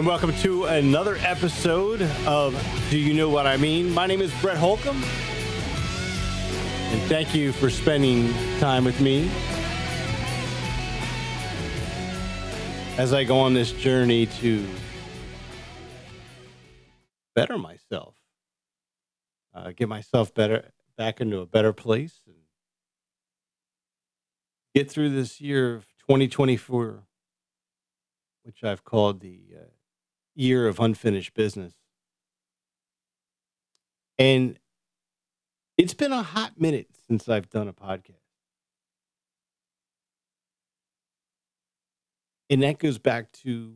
And 0.00 0.06
welcome 0.06 0.32
to 0.36 0.64
another 0.64 1.16
episode 1.16 2.00
of 2.26 2.54
Do 2.88 2.96
You 2.96 3.12
Know 3.12 3.28
What 3.28 3.46
I 3.46 3.58
Mean? 3.58 3.92
My 3.92 4.06
name 4.06 4.22
is 4.22 4.32
Brett 4.40 4.56
Holcomb. 4.56 4.96
And 4.96 5.02
thank 7.02 7.34
you 7.34 7.52
for 7.52 7.68
spending 7.68 8.32
time 8.60 8.86
with 8.86 8.98
me 9.02 9.30
as 12.96 13.12
I 13.12 13.24
go 13.24 13.40
on 13.40 13.52
this 13.52 13.72
journey 13.72 14.24
to 14.24 14.66
better 17.34 17.58
myself, 17.58 18.16
uh, 19.52 19.72
get 19.76 19.90
myself 19.90 20.32
better 20.32 20.70
back 20.96 21.20
into 21.20 21.40
a 21.40 21.46
better 21.46 21.74
place, 21.74 22.22
and 22.26 22.36
get 24.74 24.90
through 24.90 25.10
this 25.10 25.42
year 25.42 25.74
of 25.74 25.84
2024, 26.08 27.02
which 28.44 28.64
I've 28.64 28.82
called 28.82 29.20
the 29.20 29.42
uh, 29.54 29.64
year 30.40 30.66
of 30.66 30.80
unfinished 30.80 31.34
business. 31.34 31.74
And 34.18 34.58
it's 35.76 35.94
been 35.94 36.12
a 36.12 36.22
hot 36.22 36.60
minute 36.60 36.88
since 37.06 37.28
I've 37.28 37.50
done 37.50 37.68
a 37.68 37.72
podcast. 37.72 38.14
And 42.48 42.62
that 42.62 42.78
goes 42.78 42.98
back 42.98 43.30
to 43.44 43.74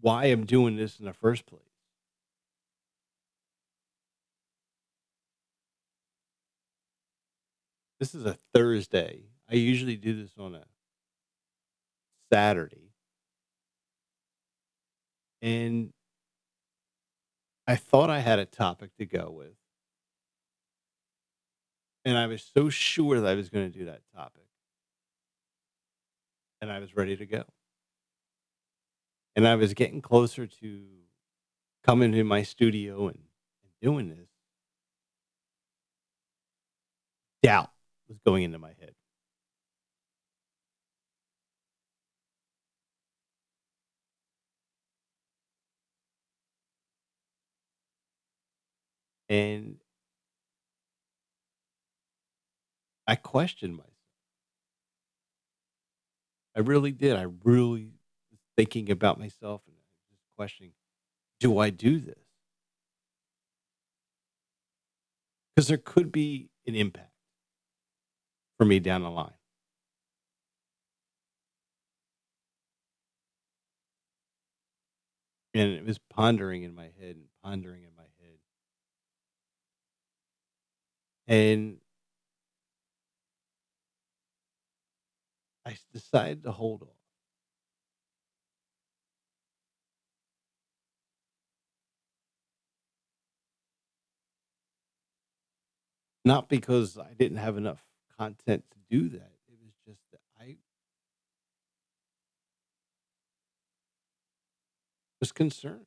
why 0.00 0.26
I'm 0.26 0.44
doing 0.44 0.76
this 0.76 0.98
in 0.98 1.06
the 1.06 1.12
first 1.12 1.46
place. 1.46 1.62
This 7.98 8.14
is 8.14 8.26
a 8.26 8.36
Thursday. 8.52 9.22
I 9.50 9.54
usually 9.54 9.96
do 9.96 10.20
this 10.20 10.32
on 10.38 10.54
a 10.54 10.64
Saturday. 12.30 12.85
And 15.42 15.92
I 17.66 17.76
thought 17.76 18.10
I 18.10 18.20
had 18.20 18.38
a 18.38 18.44
topic 18.44 18.90
to 18.98 19.06
go 19.06 19.30
with. 19.30 19.56
And 22.04 22.16
I 22.16 22.26
was 22.26 22.48
so 22.54 22.68
sure 22.68 23.20
that 23.20 23.28
I 23.28 23.34
was 23.34 23.50
going 23.50 23.70
to 23.70 23.78
do 23.78 23.86
that 23.86 24.02
topic. 24.14 24.44
And 26.60 26.70
I 26.70 26.78
was 26.78 26.96
ready 26.96 27.16
to 27.16 27.26
go. 27.26 27.44
And 29.34 29.46
I 29.46 29.56
was 29.56 29.74
getting 29.74 30.00
closer 30.00 30.46
to 30.46 30.82
coming 31.84 32.12
to 32.12 32.24
my 32.24 32.42
studio 32.42 33.08
and, 33.08 33.18
and 33.18 33.72
doing 33.82 34.08
this. 34.08 34.28
Doubt 37.42 37.70
was 38.08 38.18
going 38.24 38.44
into 38.44 38.58
my 38.58 38.72
head. 38.80 38.95
And 49.28 49.76
I 53.06 53.16
questioned 53.16 53.74
myself. 53.76 53.92
I 56.56 56.60
really 56.60 56.92
did. 56.92 57.16
I 57.16 57.26
really 57.44 57.92
was 58.30 58.40
thinking 58.56 58.90
about 58.90 59.18
myself 59.18 59.62
and 59.66 59.76
just 60.10 60.22
questioning, 60.36 60.72
do 61.40 61.58
I 61.58 61.70
do 61.70 61.98
this? 61.98 62.18
Because 65.54 65.68
there 65.68 65.78
could 65.78 66.10
be 66.12 66.48
an 66.66 66.74
impact 66.74 67.12
for 68.58 68.64
me 68.64 68.80
down 68.80 69.02
the 69.02 69.10
line. 69.10 69.32
And 75.54 75.72
it 75.72 75.84
was 75.86 75.98
pondering 76.10 76.62
in 76.64 76.74
my 76.74 76.90
head 77.00 77.16
and 77.16 77.24
pondering 77.42 77.82
in 77.82 77.90
my 77.96 78.02
head. 78.02 78.38
And 81.28 81.78
I 85.64 85.76
decided 85.92 86.44
to 86.44 86.52
hold 86.52 86.82
off. 86.82 86.88
Not 96.24 96.48
because 96.48 96.98
I 96.98 97.14
didn't 97.14 97.38
have 97.38 97.56
enough 97.56 97.84
content 98.18 98.64
to 98.72 98.78
do 98.90 99.08
that. 99.10 99.32
It 99.48 99.58
was 99.62 99.72
just 99.86 100.00
that 100.12 100.20
I 100.40 100.56
was 105.20 105.32
concerned 105.32 105.86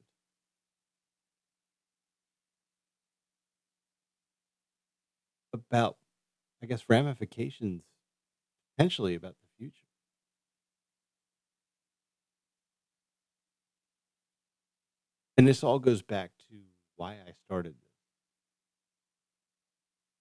about, 5.53 5.97
I 6.61 6.65
guess, 6.65 6.83
ramifications 6.89 7.83
potentially 8.77 9.15
about 9.15 9.35
the 9.41 9.47
future. 9.57 9.85
And 15.37 15.47
this 15.47 15.63
all 15.63 15.79
goes 15.79 16.01
back 16.01 16.31
to 16.49 16.55
why 16.97 17.13
I 17.13 17.31
started 17.45 17.75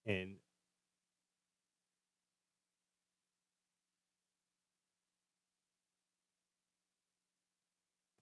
this. 0.05 0.13
And 0.15 0.37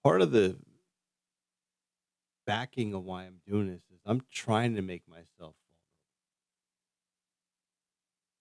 part 0.02 0.22
of 0.22 0.32
the 0.32 0.56
backing 2.46 2.94
of 2.94 3.04
why 3.04 3.24
I'm 3.24 3.40
doing 3.46 3.68
this 3.68 3.82
is 3.92 4.00
I'm 4.04 4.22
trying 4.32 4.74
to 4.74 4.82
make 4.82 5.02
myself 5.08 5.54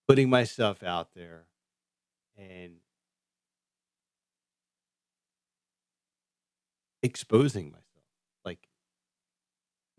putting 0.08 0.30
myself 0.30 0.84
out 0.84 1.10
there 1.16 1.46
and 2.38 2.78
exposing 7.04 7.66
myself. 7.66 7.84
Like 8.46 8.68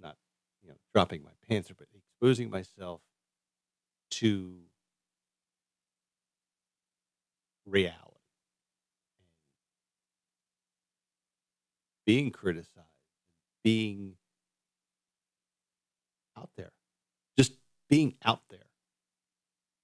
not, 0.01 0.17
you 0.63 0.71
know, 0.71 0.77
dropping 0.95 1.23
my 1.23 1.31
pants, 1.49 1.71
but 1.77 1.89
exposing 1.95 2.51
myself 2.51 3.01
to 4.11 4.55
reality 7.67 8.09
being 12.09 12.31
criticized, 12.31 12.89
being 13.63 14.15
out 16.39 16.49
there, 16.57 16.73
just 17.37 17.53
being 17.91 18.15
out 18.25 18.41
there. 18.49 18.68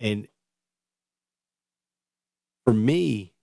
And 0.00 0.28
for 2.64 2.74
me, 2.74 3.34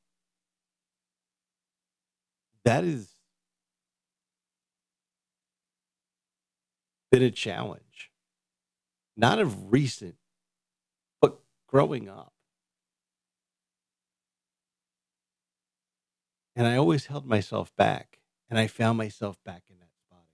that 2.66 2.84
has 2.84 3.16
been 7.12 7.24
a 7.24 7.32
challenge, 7.32 8.12
not 9.18 9.40
of 9.40 9.72
recent, 9.72 10.16
but 11.22 11.40
growing 11.68 12.08
up. 12.10 12.34
And 16.56 16.68
I 16.68 16.76
always 16.78 17.06
held 17.08 17.26
myself 17.26 17.76
back, 17.76 18.20
and 18.50 18.60
I 18.60 18.68
found 18.68 18.98
myself 18.98 19.38
back 19.44 19.64
in 19.70 19.78
that 19.80 19.96
spot 19.98 20.26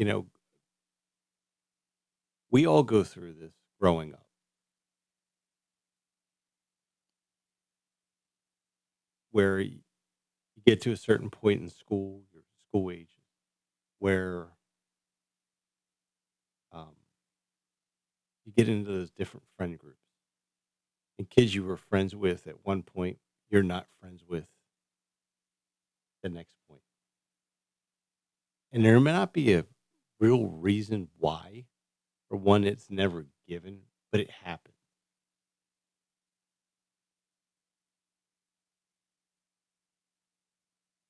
You 0.00 0.06
know, 0.06 0.26
we 2.50 2.66
all 2.66 2.82
go 2.84 3.04
through 3.04 3.34
this 3.34 3.52
growing 3.78 4.14
up 4.14 4.24
where 9.30 9.60
you 9.60 9.80
get 10.64 10.80
to 10.80 10.92
a 10.92 10.96
certain 10.96 11.28
point 11.28 11.60
in 11.60 11.68
school, 11.68 12.22
your 12.32 12.44
school 12.66 12.90
age, 12.90 13.10
where 13.98 14.46
um, 16.72 16.96
you 18.46 18.52
get 18.56 18.70
into 18.70 18.90
those 18.90 19.10
different 19.10 19.44
friend 19.58 19.78
groups. 19.78 19.98
And 21.18 21.28
kids 21.28 21.54
you 21.54 21.62
were 21.62 21.76
friends 21.76 22.16
with 22.16 22.46
at 22.46 22.64
one 22.64 22.84
point, 22.84 23.18
you're 23.50 23.62
not 23.62 23.86
friends 24.00 24.24
with 24.26 24.46
the 26.22 26.30
next 26.30 26.56
point. 26.66 26.80
And 28.72 28.82
there 28.82 28.98
may 28.98 29.12
not 29.12 29.34
be 29.34 29.52
a 29.52 29.66
real 30.20 30.46
reason 30.46 31.08
why, 31.18 31.66
or 32.30 32.38
one 32.38 32.62
that's 32.62 32.90
never 32.90 33.26
given, 33.48 33.82
but 34.12 34.20
it 34.20 34.30
happened. 34.30 34.74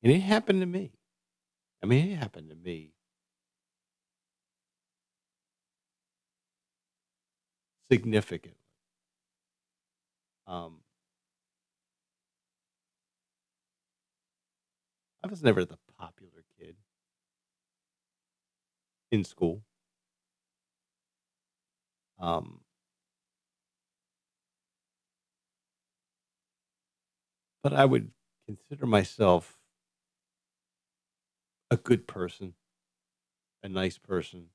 And 0.03 0.13
it 0.13 0.21
happened 0.21 0.61
to 0.61 0.67
me. 0.67 0.93
I 1.83 1.87
mean, 1.87 2.11
it 2.11 2.17
happened 2.17 2.51
to 2.51 2.57
me. 2.57 2.93
Significantly. 7.91 8.57
Um, 10.47 10.81
I 15.23 15.29
was 15.29 15.43
never 15.43 15.65
the 15.65 15.79
popular 15.99 16.30
in 19.11 19.25
school. 19.25 19.63
Um 22.19 22.61
but 27.63 27.73
I 27.73 27.85
would 27.85 28.11
consider 28.47 28.87
myself 28.87 29.59
a 31.71 31.77
good 31.77 32.07
person, 32.07 32.55
a 33.63 33.69
nice 33.69 33.99
person. 33.99 34.47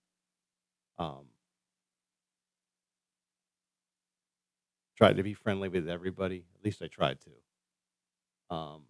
Um, 0.98 1.28
tried 4.98 5.18
to 5.18 5.24
be 5.24 5.34
friendly 5.34 5.70
with 5.70 5.90
everybody. 5.90 6.46
At 6.60 6.66
least 6.66 6.82
I 6.82 6.88
tried 6.88 7.20
to. 7.22 7.58
Um, 8.56 8.84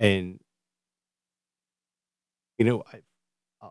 and 0.00 0.40
you 2.58 2.64
know, 2.64 2.82
I 2.92 3.02
uh, 3.62 3.70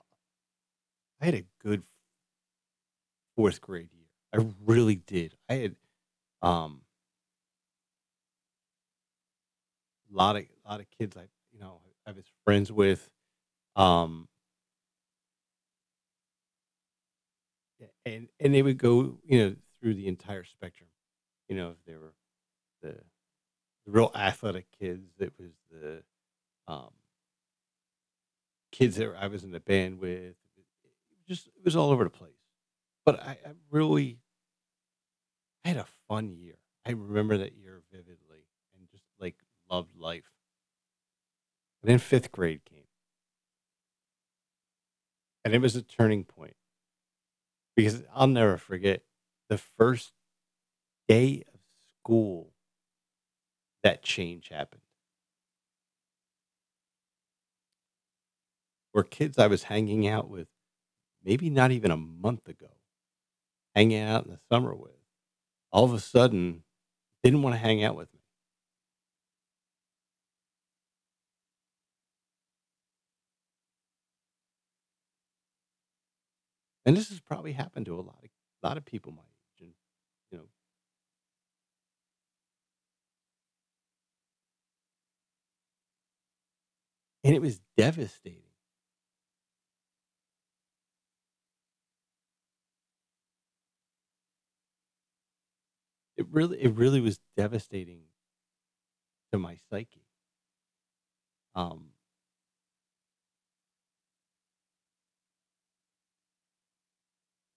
I 1.21 1.25
had 1.25 1.35
a 1.35 1.45
good 1.59 1.83
fourth 3.35 3.61
grade 3.61 3.89
year. 3.93 4.05
I 4.33 4.53
really 4.65 4.95
did. 4.95 5.35
I 5.47 5.53
had 5.55 5.75
um 6.41 6.81
a 10.11 10.15
lot 10.15 10.35
of 10.35 10.43
a 10.43 10.69
lot 10.69 10.79
of 10.79 10.87
kids 10.97 11.15
I 11.17 11.27
you 11.51 11.59
know 11.59 11.79
I 12.05 12.11
was 12.11 12.25
friends 12.45 12.71
with. 12.71 13.09
Um, 13.75 14.27
and 18.05 18.27
and 18.39 18.53
they 18.53 18.61
would 18.61 18.77
go 18.77 19.17
you 19.25 19.39
know 19.39 19.55
through 19.81 19.93
the 19.93 20.07
entire 20.07 20.43
spectrum. 20.43 20.89
You 21.47 21.55
know, 21.55 21.71
if 21.71 21.77
they 21.85 21.95
were 21.95 22.13
the 22.81 22.99
the 23.85 23.91
real 23.91 24.11
athletic 24.15 24.67
kids, 24.79 25.11
it 25.19 25.33
was 25.39 25.51
the 25.71 26.03
um 26.69 26.91
kids 28.71 28.95
that 28.97 29.13
I 29.19 29.27
was 29.27 29.43
in 29.43 29.51
the 29.51 29.59
band 29.59 29.99
with. 29.99 30.35
Just 31.27 31.47
it 31.47 31.63
was 31.63 31.75
all 31.75 31.91
over 31.91 32.03
the 32.03 32.09
place. 32.09 32.33
But 33.05 33.21
I, 33.21 33.37
I 33.45 33.51
really 33.71 34.19
I 35.63 35.69
had 35.69 35.77
a 35.77 35.87
fun 36.09 36.31
year. 36.35 36.57
I 36.85 36.91
remember 36.91 37.37
that 37.37 37.53
year 37.53 37.81
vividly 37.91 38.45
and 38.75 38.89
just 38.89 39.05
like 39.19 39.35
loved 39.69 39.95
life. 39.95 40.31
And 41.81 41.89
then 41.91 41.99
fifth 41.99 42.31
grade 42.31 42.63
came, 42.63 42.87
and 45.43 45.53
it 45.53 45.59
was 45.59 45.75
a 45.75 45.81
turning 45.81 46.23
point 46.23 46.55
because 47.75 48.03
I'll 48.13 48.27
never 48.27 48.57
forget 48.57 49.03
the 49.49 49.57
first 49.57 50.13
day 51.07 51.43
of 51.53 51.59
school 51.99 52.53
that 53.83 54.03
change 54.03 54.49
happened. 54.49 54.81
Where 58.91 59.03
kids 59.03 59.37
I 59.37 59.47
was 59.47 59.63
hanging 59.63 60.07
out 60.07 60.29
with 60.29 60.47
maybe 61.23 61.49
not 61.49 61.71
even 61.71 61.91
a 61.91 61.97
month 61.97 62.47
ago, 62.47 62.67
hanging 63.75 64.01
out 64.01 64.25
in 64.25 64.31
the 64.31 64.39
summer 64.51 64.75
with, 64.75 64.91
all 65.71 65.85
of 65.85 65.93
a 65.93 65.99
sudden 65.99 66.63
didn't 67.23 67.43
want 67.43 67.55
to 67.55 67.59
hang 67.59 67.83
out 67.83 67.95
with 67.95 68.13
me. 68.13 68.19
And 76.85 76.97
this 76.97 77.09
has 77.09 77.19
probably 77.19 77.53
happened 77.53 77.85
to 77.87 77.95
a 77.95 78.01
lot 78.01 78.19
of 78.23 78.29
a 78.63 78.67
lot 78.67 78.77
of 78.77 78.85
people 78.85 79.11
my 79.13 79.21
age, 79.21 79.61
and 79.61 79.73
you 80.31 80.37
know, 80.39 80.45
and 87.23 87.35
it 87.35 87.41
was 87.41 87.59
devastating. 87.77 88.48
It 96.19 96.27
really, 96.29 96.61
it 96.61 96.75
really 96.75 97.01
was 97.01 97.19
devastating 97.35 98.03
to 99.31 99.39
my 99.39 99.55
psyche. 99.69 100.05
Um, 101.55 101.91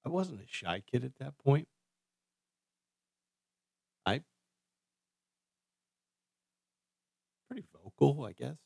I 0.04 0.10
wasn't 0.10 0.42
a 0.42 0.46
shy 0.46 0.78
kid 0.80 1.02
at 1.04 1.16
that 1.16 1.38
point. 1.38 1.66
I 4.06 4.22
pretty 7.46 7.64
vocal, 7.72 8.24
I 8.24 8.32
guess. 8.32 8.56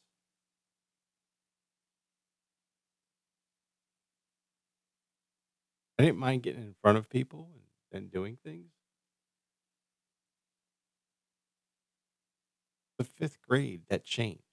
I 5.98 6.04
didn't 6.04 6.18
mind 6.18 6.42
getting 6.42 6.62
in 6.62 6.74
front 6.80 6.96
of 6.96 7.10
people 7.10 7.50
and, 7.92 8.02
and 8.04 8.10
doing 8.10 8.36
things. 8.42 8.72
But 12.98 13.06
fifth 13.06 13.40
grade, 13.40 13.86
that 13.88 14.04
changed. 14.04 14.44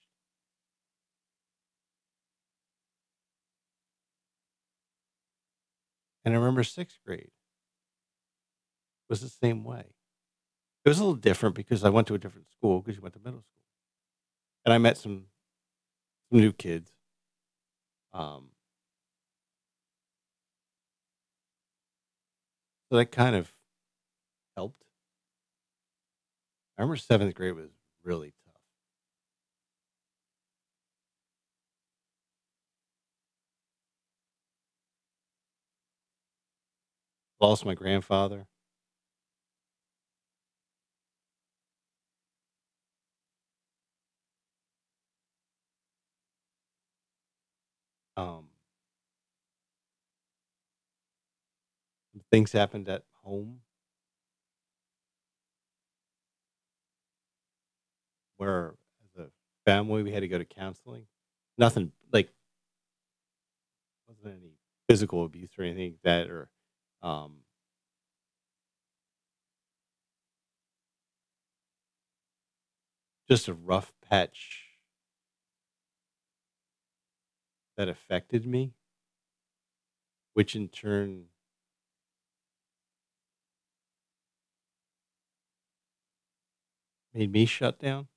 And 6.26 6.34
I 6.34 6.38
remember 6.38 6.64
sixth 6.64 7.00
grade 7.06 7.32
was 9.10 9.22
the 9.22 9.30
same 9.30 9.64
way. 9.64 9.94
It 10.86 10.90
was 10.90 11.00
a 11.00 11.04
little 11.04 11.16
different 11.18 11.56
because 11.56 11.84
I 11.84 11.90
went 11.90 12.08
to 12.08 12.16
a 12.16 12.20
different 12.20 12.50
school 12.50 12.82
because 12.82 12.96
you 12.98 13.02
went 13.02 13.16
to 13.16 13.22
middle 13.22 13.42
school, 13.42 13.64
and 14.66 14.74
I 14.74 14.78
met 14.78 14.98
some 14.98 15.28
some 16.30 16.40
new 16.42 16.52
kids. 16.52 16.92
Um, 18.14 18.50
so 22.90 22.98
that 22.98 23.12
kind 23.12 23.36
of 23.36 23.54
helped. 24.56 24.84
I 26.78 26.82
remember 26.82 26.98
seventh 26.98 27.34
grade 27.36 27.56
was 27.56 27.72
really 28.04 28.34
tough. 28.46 28.56
Lost 37.40 37.64
my 37.64 37.76
grandfather. 37.76 38.48
Um, 48.18 48.48
things 52.32 52.52
happened 52.52 52.90
at 52.90 53.04
home 53.24 53.60
where, 58.44 58.76
as 59.06 59.26
a 59.26 59.30
family, 59.66 60.04
we 60.04 60.12
had 60.12 60.22
to 60.22 60.28
go 60.28 60.38
to 60.38 60.46
counseling. 60.46 61.06
Nothing 61.58 61.92
like 62.12 62.30
wasn't 64.08 64.42
any 64.42 64.54
physical 64.90 65.24
abuse 65.26 65.52
or 65.58 65.64
anything 65.64 65.92
like 65.92 66.02
that, 66.04 66.30
or 66.30 66.50
um, 67.02 67.38
just 73.30 73.48
a 73.48 73.54
rough 73.54 73.94
patch 74.10 74.66
that 77.78 77.88
affected 77.88 78.46
me, 78.46 78.74
which 80.34 80.56
in 80.56 80.68
turn 80.68 81.26
made 87.14 87.32
me 87.32 87.46
shut 87.46 87.80
down. 87.80 88.08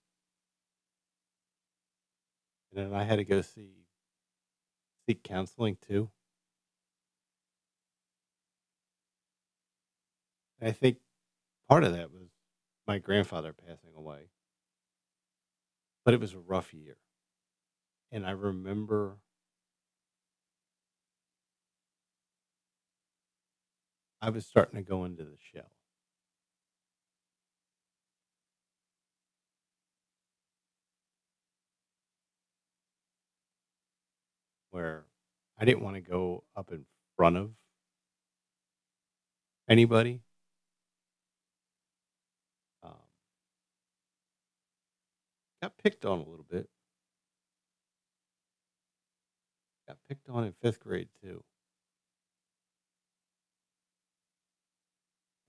And 2.77 2.95
I 2.95 3.03
had 3.03 3.17
to 3.17 3.25
go 3.25 3.41
see 3.43 3.87
seek 5.07 5.23
counseling 5.23 5.77
too. 5.81 6.11
I 10.61 10.73
think 10.73 10.99
part 11.69 11.85
of 11.85 11.93
that 11.95 12.13
was 12.13 12.29
my 12.87 12.99
grandfather 12.99 13.53
passing 13.53 13.95
away, 13.97 14.31
but 16.05 16.15
it 16.15 16.21
was 16.21 16.33
a 16.33 16.39
rough 16.39 16.73
year. 16.73 16.97
And 18.11 18.27
I 18.27 18.33
remember 18.33 19.19
I 24.21 24.29
was 24.29 24.47
starting 24.47 24.77
to 24.77 24.83
go 24.87 25.05
into 25.07 25.25
the 25.25 25.39
shell. 25.39 25.71
Where 34.77 35.07
I 35.59 35.65
didn't 35.65 35.83
wanna 35.83 36.03
go 36.03 36.45
up 36.55 36.71
in 36.71 36.85
front 37.17 37.39
of 37.39 37.51
anybody. 39.69 40.21
Um 42.83 42.97
got 45.63 45.77
picked 45.79 46.05
on 46.05 46.19
a 46.21 46.29
little 46.29 46.45
bit. 46.49 46.69
Got 49.89 49.99
picked 50.09 50.29
on 50.29 50.45
in 50.45 50.53
5th 50.53 50.81
grade 50.81 51.09
too. 51.23 51.43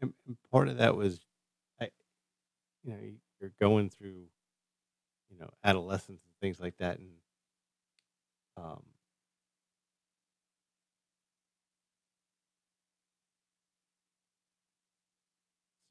And 0.01 0.13
and 0.27 0.37
part 0.51 0.67
of 0.67 0.77
that 0.77 0.95
was 0.95 1.19
I 1.81 1.89
you 2.83 2.91
know, 2.93 2.99
you're 3.41 3.53
going 3.59 3.89
through, 3.89 4.25
you 5.29 5.39
know, 5.39 5.49
adolescence 5.63 6.21
and 6.23 6.33
things 6.41 6.59
like 6.59 6.77
that, 6.77 6.99
and 6.99 7.09
um 8.57 8.81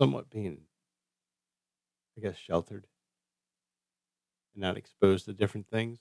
somewhat 0.01 0.31
being 0.31 0.63
I 2.17 2.21
guess, 2.21 2.37
sheltered 2.37 2.87
and 4.55 4.63
not 4.63 4.77
exposed 4.77 5.27
to 5.27 5.33
different 5.33 5.69
things. 5.69 6.01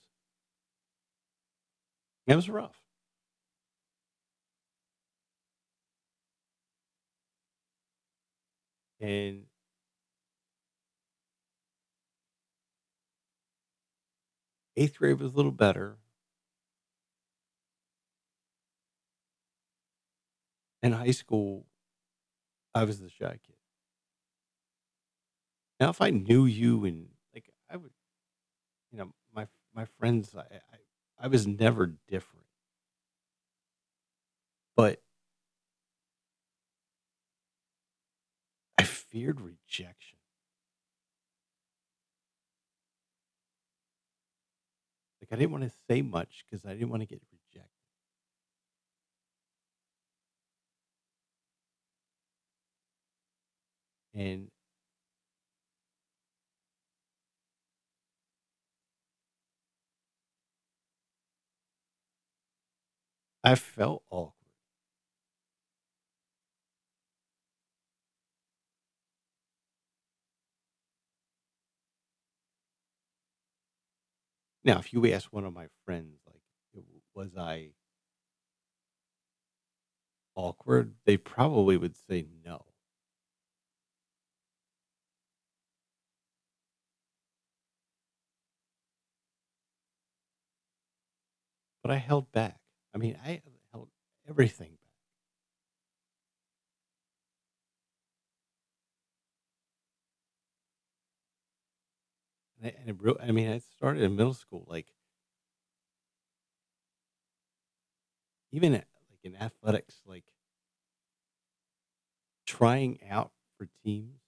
It 2.26 2.36
was 2.36 2.48
rough. 2.48 2.80
And 9.00 9.46
8th 14.76 14.98
grade 14.98 15.20
was 15.20 15.32
a 15.32 15.36
little 15.36 15.52
better. 15.52 15.98
In 20.82 20.92
high 20.92 21.10
school, 21.10 21.66
I 22.74 22.84
was 22.84 23.00
the 23.00 23.08
shy 23.10 23.38
kid. 23.44 23.55
Now 25.80 25.90
if 25.90 26.00
I 26.00 26.10
knew 26.10 26.46
you 26.46 26.84
and 26.84 27.08
like, 27.34 27.50
I 27.70 27.76
would 27.76 27.92
you 28.92 28.98
know, 28.98 29.12
my 29.34 29.46
my 29.74 29.84
friends, 29.98 30.34
I 30.36 30.42
I 30.42 30.78
I 31.18 31.28
was 31.28 31.46
never 31.46 31.86
different. 32.08 32.46
But 34.76 35.00
I 38.78 38.84
feared 38.84 39.40
rejection. 39.42 40.18
Like, 45.20 45.32
I 45.32 45.36
didn't 45.36 45.52
wanna 45.52 45.70
say 45.88 46.02
much 46.02 46.44
because 46.48 46.64
I 46.64 46.72
didn't 46.74 46.90
wanna 46.90 47.06
get 47.06 47.20
rejected. 47.32 47.70
And 54.14 54.50
I 63.46 63.54
felt 63.54 64.02
awkward. 64.10 64.34
Now, 74.64 74.78
if 74.78 74.92
you 74.92 75.06
ask 75.12 75.32
one 75.32 75.44
of 75.44 75.52
my 75.54 75.68
friends, 75.84 76.18
like, 76.26 76.42
was 77.14 77.36
I 77.36 77.70
awkward, 80.36 80.94
they 81.04 81.16
probably 81.16 81.76
would 81.76 81.96
say 81.96 82.26
no. 82.44 82.64
But 91.80 91.90
I 91.90 91.96
held 91.96 92.30
back. 92.32 92.60
I 92.96 92.98
mean, 92.98 93.18
I 93.22 93.42
held 93.72 93.90
everything 94.26 94.70
back. 94.70 94.78
And 102.58 102.72
I 102.72 102.80
and 102.80 102.88
it 102.88 102.96
real 102.98 103.18
I 103.22 103.32
mean, 103.32 103.50
I 103.50 103.58
started 103.58 104.02
in 104.02 104.16
middle 104.16 104.32
school, 104.32 104.64
like 104.66 104.86
even 108.50 108.72
at 108.72 108.86
like, 109.10 109.20
in 109.24 109.36
athletics, 109.36 110.00
like 110.06 110.24
trying 112.46 112.98
out 113.10 113.32
for 113.58 113.68
teams 113.84 114.22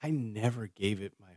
I 0.00 0.10
never 0.10 0.68
gave 0.68 1.02
it 1.02 1.14
my 1.18 1.32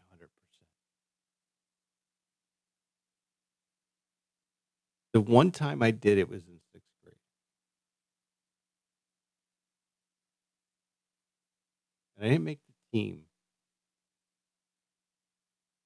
The 5.18 5.22
one 5.22 5.50
time 5.50 5.82
I 5.82 5.90
did 5.90 6.20
it 6.20 6.30
was 6.30 6.44
in 6.48 6.60
6th 6.72 6.92
grade. 7.04 7.16
And 12.18 12.26
I 12.26 12.30
didn't 12.30 12.46
make 12.46 12.60
the 12.66 12.98
team 12.98 13.28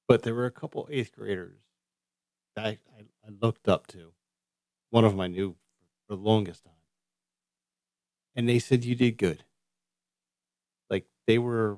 but 0.09 0.23
there 0.23 0.35
were 0.35 0.45
a 0.45 0.51
couple 0.51 0.87
8th 0.91 1.11
graders 1.13 1.59
that 2.55 2.65
I 2.67 2.69
I 2.97 3.01
I 3.27 3.31
looked 3.41 3.67
up 3.69 3.87
to. 3.87 4.13
One 4.91 5.05
of 5.05 5.13
'em 5.13 5.21
I 5.21 5.27
knew 5.27 5.55
for 6.07 6.15
the 6.17 6.21
longest 6.21 6.65
time. 6.65 6.73
And 8.35 8.47
they 8.47 8.59
said, 8.59 8.85
"You 8.85 8.95
did 8.95 9.17
good." 9.17 9.43
Like, 10.89 11.05
they 11.27 11.37
were 11.37 11.77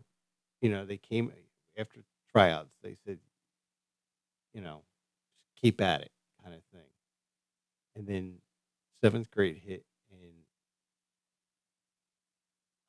you 0.61 0.69
know, 0.71 0.85
they 0.85 0.97
came 0.97 1.31
after 1.77 2.01
tryouts, 2.33 2.71
they 2.83 2.95
said 3.05 3.19
you 4.53 4.61
know, 4.61 4.83
"Just 5.55 5.61
keep 5.61 5.81
at 5.81 6.01
it," 6.01 6.11
kinda 6.43 6.61
thing. 6.71 6.92
And 7.95 8.07
then 8.07 8.41
7th 9.03 9.29
grade 9.31 9.57
hit, 9.57 9.85
and 10.11 10.33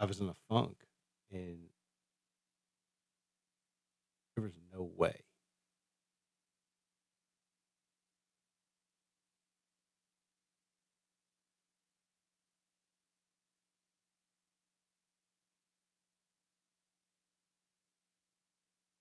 I 0.01 0.07
was 0.07 0.21
in 0.21 0.29
a 0.29 0.35
funk, 0.49 0.77
and 1.31 1.69
there 4.37 4.43
was 4.45 4.53
no 4.73 4.83
way. 4.83 5.25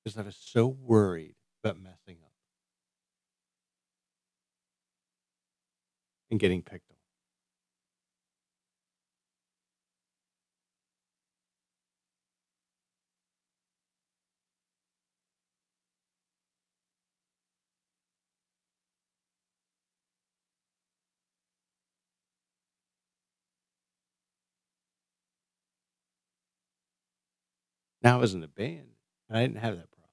'Cause 0.06 0.18
I 0.18 0.22
was 0.22 0.36
so 0.36 0.68
worried 0.68 1.36
about 1.64 1.80
messing 1.80 2.18
And 6.34 6.40
getting 6.40 6.64
picked 6.64 6.90
on. 6.90 6.98
Now 28.04 28.18
I 28.18 28.22
was 28.22 28.36
in 28.36 28.44
a 28.44 28.48
band, 28.48 28.90
and 29.30 29.38
I 29.38 29.42
didn't 29.42 29.58
have 29.62 29.78
that 29.78 29.90
problem. 29.90 30.10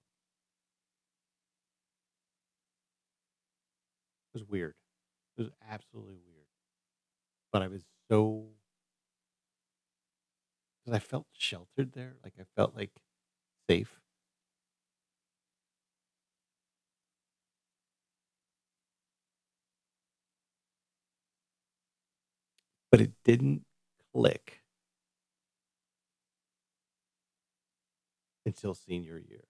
It 4.35 4.38
was 4.40 4.48
weird. 4.48 4.74
It 5.40 5.44
was 5.44 5.53
absolutely 5.70 6.18
weird. 6.26 6.44
But 7.53 7.62
I 7.62 7.68
was 7.68 7.83
so 8.09 8.50
'Cause 10.87 10.94
I 10.94 10.98
felt 10.98 11.26
sheltered 11.33 11.92
there, 11.92 12.16
like, 12.24 12.35
I 12.38 12.44
felt, 12.57 12.74
like, 12.74 12.92
safe. 13.68 14.00
But 22.92 23.00
it 23.00 23.12
didn't 23.24 23.64
click 24.12 24.61
until 28.46 28.74
senior 28.74 29.18
year. 29.18 29.44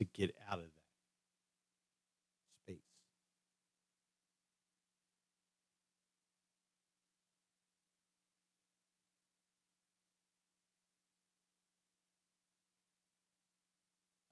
to 0.00 0.04
get 0.06 0.34
out 0.50 0.58
of 0.58 0.64
that 0.64 0.70
space. 2.64 2.78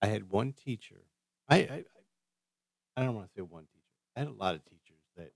I 0.00 0.06
had 0.06 0.30
one 0.30 0.52
teacher. 0.52 1.02
I, 1.50 1.56
I, 1.56 1.84
I 2.96 3.04
don't 3.04 3.14
want 3.14 3.28
to 3.28 3.34
say 3.34 3.42
one 3.42 3.64
teacher. 3.64 3.84
I 4.16 4.20
had 4.20 4.28
a 4.28 4.32
lot 4.32 4.54
of 4.54 4.64
teachers 4.64 5.02
that 5.18 5.32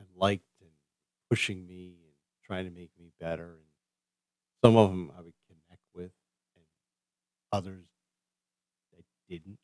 I 0.00 0.04
liked 0.16 0.42
and 0.60 0.70
pushing 1.30 1.64
me 1.66 1.94
and 2.02 2.12
trying 2.44 2.64
to 2.64 2.72
make 2.72 2.90
me 2.98 3.12
better 3.20 3.52
and 3.52 3.71
some 4.64 4.76
of 4.76 4.90
them 4.90 5.10
I 5.16 5.20
would 5.20 5.34
connect 5.48 5.82
with, 5.94 6.12
and 6.56 6.64
others 7.52 7.86
I 8.96 9.02
didn't. 9.28 9.58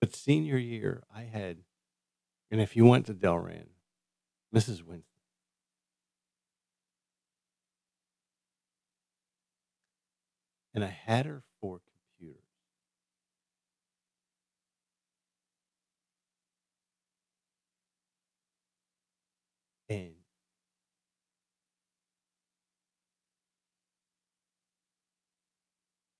But 0.00 0.14
senior 0.14 0.58
year, 0.58 1.02
I 1.14 1.22
had 1.22 1.58
and 2.50 2.60
if 2.60 2.76
you 2.76 2.84
went 2.86 3.06
to 3.06 3.14
Delran, 3.14 3.66
Mrs. 4.54 4.82
Winston 4.84 5.04
and 10.74 10.84
I 10.84 10.88
had 10.88 11.26
her 11.26 11.42
for 11.60 11.80
computers. 11.80 12.42
And 19.88 20.14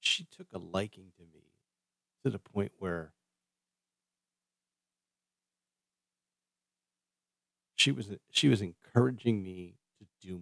she 0.01 0.25
took 0.31 0.47
a 0.53 0.59
liking 0.59 1.13
to 1.17 1.23
me 1.23 1.45
to 2.23 2.31
the 2.31 2.39
point 2.39 2.73
where 2.79 3.13
she 7.85 7.93
was 7.93 8.09
she 8.31 8.49
was 8.49 8.63
encouraging 8.63 9.43
me 9.43 9.75
to 9.99 10.07
do 10.27 10.35
more. 10.35 10.41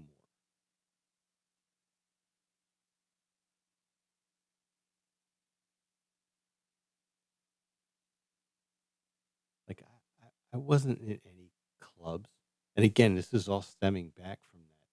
Like 9.69 9.83
I, 9.83 10.57
I, 10.57 10.59
wasn't 10.59 11.01
in 11.01 11.21
any 11.25 11.51
clubs. 11.81 12.29
And 12.77 12.85
again, 12.85 13.15
this 13.15 13.35
is 13.35 13.49
all 13.49 13.63
stemming 13.63 14.13
back 14.17 14.41
from 14.51 14.61
that 14.61 14.89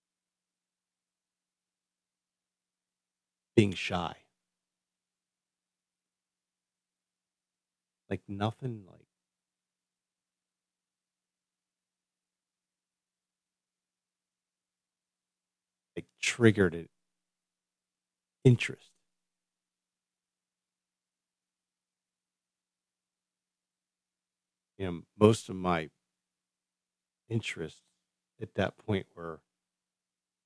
being 3.56 3.74
shy. 3.74 4.15
Like 8.10 8.22
nothing 8.28 8.84
like 8.89 9.06
like 15.96 16.06
triggered 16.22 16.74
an 16.74 16.88
interest. 18.44 18.92
You 24.78 24.86
know, 24.86 25.02
most 25.20 25.50
of 25.50 25.56
my 25.58 25.89
interests 27.30 27.82
at 28.42 28.56
that 28.56 28.78
point 28.78 29.08
were 29.15 29.42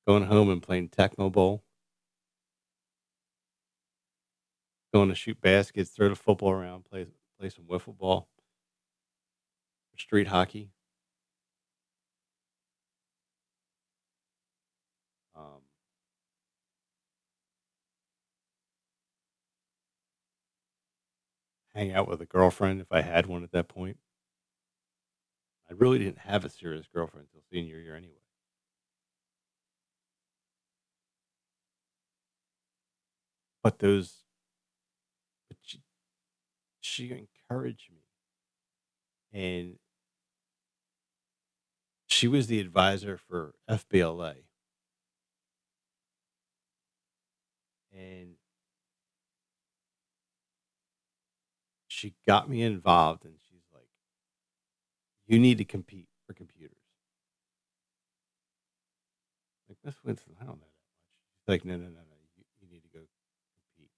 going 0.07 0.23
home 0.23 0.49
and 0.49 0.61
playing 0.63 0.89
Tecmo 0.89 1.31
Bowl, 1.31 1.63
going 4.93 5.09
to 5.09 5.15
shoot 5.15 5.39
baskets, 5.41 5.89
throw 5.91 6.09
the 6.09 6.15
football 6.15 6.51
around, 6.51 6.85
play 6.85 7.05
play 7.39 7.49
some 7.49 7.65
wiffle 7.65 7.97
ball, 7.97 8.29
street 9.97 10.27
hockey. 10.27 10.69
Um, 15.35 15.61
hang 21.75 21.91
out 21.91 22.07
with 22.07 22.21
a 22.21 22.25
girlfriend 22.25 22.81
if 22.81 22.91
I 22.91 23.01
had 23.01 23.25
one 23.25 23.43
at 23.43 23.51
that 23.51 23.67
point. 23.67 23.97
I 25.69 25.73
really 25.73 25.99
didn't 25.99 26.19
have 26.19 26.45
a 26.45 26.49
serious 26.49 26.87
girlfriend 26.87 27.27
until 27.27 27.43
senior 27.51 27.77
year 27.79 27.95
anyway. 27.97 28.13
But 33.63 33.79
those, 33.79 34.23
but 35.49 35.57
she, 35.61 35.81
she 36.81 37.11
encouraged 37.11 37.91
me, 37.91 38.03
and 39.33 39.77
she 42.07 42.27
was 42.29 42.47
the 42.47 42.61
advisor 42.61 43.17
for 43.17 43.55
FBLA, 43.69 44.45
and 47.93 48.35
she 51.87 52.15
got 52.27 52.49
me 52.49 52.61
involved. 52.61 53.25
And 53.25 53.35
"You 55.27 55.39
need 55.39 55.57
to 55.59 55.65
compete 55.65 56.07
for 56.27 56.33
computers." 56.33 56.77
Like 59.67 59.77
Miss 59.83 60.03
Winston, 60.03 60.35
I 60.39 60.45
don't 60.45 60.59
know 60.59 60.67
that 60.67 60.83
much. 60.83 61.01
She's 61.41 61.49
like, 61.49 61.65
"No, 61.65 61.75
no, 61.77 61.85
no, 61.85 61.89
no. 61.89 62.17
You, 62.37 62.43
you 62.61 62.67
need 62.69 62.83
to 62.83 62.89
go 62.89 62.99
compete." 62.99 63.91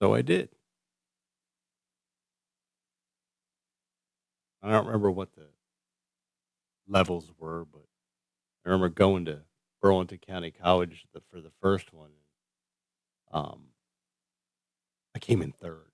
So 0.00 0.14
I 0.14 0.22
did. 0.22 0.50
I 4.62 4.70
don't 4.70 4.86
remember 4.86 5.10
what 5.10 5.34
the 5.34 5.46
levels 6.88 7.30
were, 7.38 7.64
but 7.64 7.84
I 8.64 8.70
remember 8.70 8.88
going 8.88 9.26
to 9.26 9.42
Burlington 9.80 10.18
County 10.18 10.50
College 10.50 11.06
for 11.30 11.40
the 11.40 11.52
first 11.60 11.92
one. 11.92 12.10
Um, 13.34 13.68
I 15.16 15.20
came 15.20 15.42
in 15.42 15.52
third. 15.52 15.86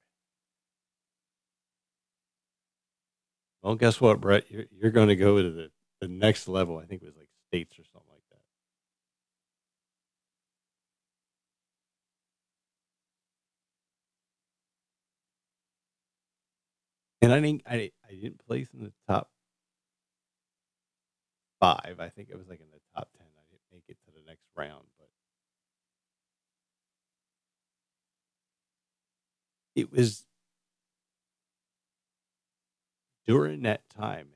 Well, 3.63 3.77
guess 3.77 4.01
what, 4.01 4.21
Brett? 4.21 4.51
You're, 4.51 4.67
you're 4.73 4.91
going 4.93 5.09
to 5.09 5.17
go 5.17 5.43
to 5.43 5.51
the, 5.51 5.71
the 6.01 6.09
next 6.09 6.49
level. 6.49 6.79
I 6.79 6.87
think 6.87 7.03
it 7.03 7.07
was 7.07 7.17
like 7.17 7.29
states 7.49 7.79
or 7.79 7.85
something 7.93 8.11
like 8.13 8.23
that. 8.31 8.41
And 17.23 17.33
I 17.33 17.41
think 17.41 17.63
I 17.69 17.91
I 18.09 18.15
didn't 18.15 18.45
place 18.47 18.69
in 18.75 18.85
the 18.85 18.93
top 19.09 19.31
five. 21.61 21.97
I 22.01 22.09
think 22.11 22.31
it 22.31 22.39
was 22.39 22.49
like 22.49 22.61
in 22.61 22.71
the 22.73 22.81
top 22.95 23.09
ten. 23.19 23.27
I 23.39 23.43
didn't 23.51 23.63
make 23.73 23.85
it 23.89 23.99
to 24.07 24.13
the 24.13 24.27
next 24.27 24.45
round, 24.57 24.85
but 24.99 25.09
it 29.81 29.93
was 29.93 30.25
during 33.27 33.63
that 33.63 33.89
time. 33.91 34.29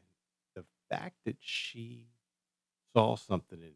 The 0.57 0.64
fact 0.90 1.16
that 1.26 1.37
she 1.40 2.07
saw 2.94 3.16
something 3.16 3.59
in 3.59 3.66
me 3.66 3.74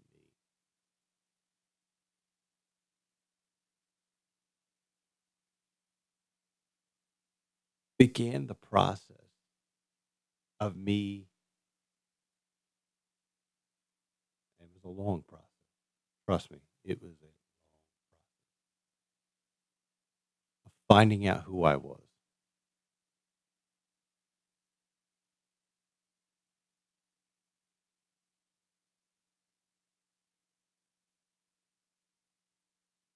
began 7.98 8.46
the 8.46 8.54
process 8.54 9.16
of 10.60 10.76
me. 10.76 11.26
It 14.60 14.68
was 14.74 14.84
a 14.84 14.88
long 15.02 15.24
process. 15.28 15.46
Trust 16.26 16.50
me, 16.50 16.58
it 16.84 17.02
was 17.02 17.12
a 17.12 17.24
long 17.24 17.34
process 20.64 20.66
of 20.66 20.72
finding 20.88 21.26
out 21.26 21.42
who 21.44 21.64
I 21.64 21.76
was. 21.76 22.00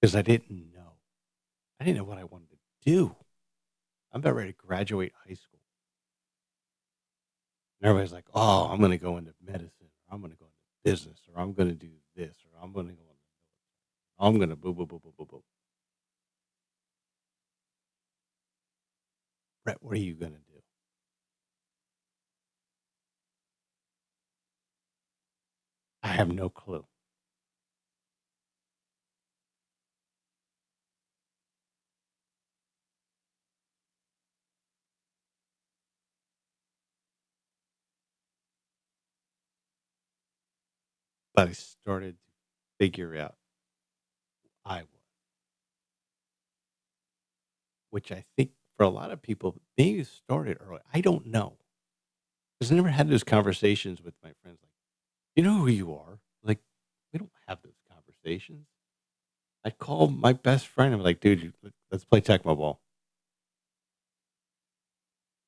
Because 0.01 0.17
I 0.17 0.23
didn't 0.23 0.51
know. 0.75 0.95
I 1.81 1.85
didn't 1.85 1.99
know 1.99 2.05
what 2.05 2.19
I 2.19 2.25
wanted 2.25 2.51
to 2.51 2.57
do. 2.85 3.15
I'm 4.13 4.21
about 4.21 4.35
ready 4.35 4.53
to 4.53 4.57
graduate 4.59 5.13
high 5.27 5.35
school. 5.35 5.61
And 7.81 7.89
everybody's 7.89 8.13
like, 8.13 8.27
oh, 8.35 8.69
I'm 8.71 8.79
going 8.79 8.91
to 8.91 8.99
go 8.99 9.17
into 9.17 9.33
medicine, 9.45 9.71
or 9.81 10.15
I'm 10.15 10.21
going 10.21 10.33
to 10.33 10.39
go 10.39 10.47
into 10.47 10.91
business, 10.91 11.19
or 11.33 11.41
I'm 11.41 11.53
going 11.53 11.69
to 11.69 11.75
do 11.75 11.91
this, 12.15 12.35
or 12.53 12.63
I'm 12.63 12.73
going 12.73 12.89
to 12.89 12.93
go 12.93 13.01
into 13.01 13.13
I'm 14.19 14.37
going 14.37 14.51
to 14.51 14.57
boo, 14.57 14.73
boo, 14.73 14.87
boo, 14.87 15.01
boo, 15.01 15.13
boo, 15.17 15.27
boo. 15.27 15.43
Brett, 19.65 19.79
what 19.83 19.97
are 19.97 20.01
you 20.01 20.15
going 20.15 20.33
to 20.33 20.39
do? 20.39 20.61
I 26.03 26.09
have 26.11 26.33
no 26.33 26.51
clue. 26.51 26.85
But 41.35 41.49
I 41.49 41.53
started 41.53 42.17
to 42.17 42.85
figure 42.85 43.17
out 43.17 43.37
who 44.45 44.51
I 44.73 44.79
was, 44.81 44.89
which 47.91 48.13
I 48.13 48.25
think 48.37 48.53
for 48.83 48.87
a 48.87 48.91
lot 48.91 49.13
of 49.13 49.23
people, 49.23 49.55
maybe 49.79 50.03
started 50.03 50.59
early. 50.61 50.81
I 50.93 51.01
don't 51.03 51.27
know. 51.27 51.57
'Cause 52.61 52.71
I 52.71 52.77
never 52.77 52.89
had 52.91 53.09
those 53.09 53.25
conversations 53.25 54.01
with 54.03 54.15
my 54.23 54.33
friends 54.43 54.59
like, 54.63 54.71
"You 55.37 55.43
know 55.45 55.59
who 55.59 55.69
you 55.69 55.95
are?" 55.95 56.21
Like, 56.43 56.63
we 57.13 57.19
don't 57.19 57.33
have 57.49 57.63
those 57.63 57.79
conversations. 57.89 58.67
I'd 59.65 59.79
call 59.79 60.09
my 60.09 60.33
best 60.35 60.69
friend, 60.69 60.95
I'm 60.95 61.03
like, 61.03 61.21
"Dude, 61.21 61.55
let 61.63 61.73
let's 61.91 62.05
play 62.05 62.21
Tecmo 62.23 62.57
Bowl." 62.57 62.81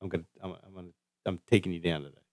I'm 0.01 0.09
gonna 0.09 0.23
I'm 0.41 0.51
I'm 0.65 0.73
gonna 0.75 0.87
I'm 1.25 1.39
taking 1.47 1.71
you 1.73 1.79
down 1.79 2.03
today. 2.03 2.24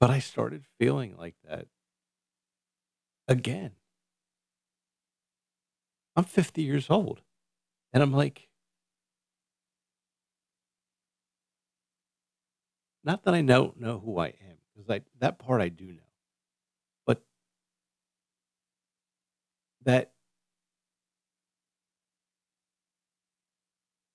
But 0.00 0.10
I 0.10 0.20
started 0.20 0.64
feeling 0.78 1.16
like 1.16 1.34
that 1.44 1.68
again. 3.28 3.72
I'm 6.16 6.24
50 6.24 6.62
years 6.62 6.90
old, 6.90 7.20
and 7.92 8.02
I'm 8.02 8.12
like 8.12 8.48
not 13.04 13.22
that 13.24 13.34
I 13.34 13.42
don't 13.42 13.78
know 13.80 13.98
who 13.98 14.18
I 14.18 14.28
am, 14.28 14.58
'cause 14.74 14.90
I 14.90 15.02
that 15.18 15.38
part 15.38 15.60
I 15.60 15.68
do 15.68 15.92
know. 15.92 16.02
But 17.06 17.22
that 19.84 20.10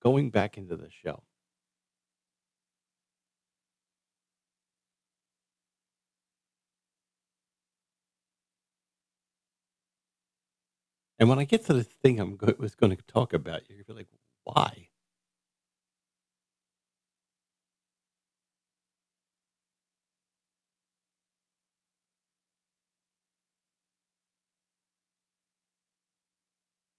going 0.02 0.30
back 0.30 0.58
into 0.58 0.76
the 0.76 0.90
shell. 0.90 1.24
And 11.18 11.28
when 11.28 11.38
I 11.38 11.44
get 11.44 11.64
to 11.66 11.72
the 11.72 11.84
thing 11.84 12.20
I'm 12.20 12.36
go 12.36 12.54
was 12.58 12.74
gonna 12.74 12.96
talk 13.08 13.32
about, 13.32 13.62
you're 13.68 13.84
gonna 13.84 13.98
be 13.98 14.00
like, 14.00 14.08
"Why?" 14.44 14.88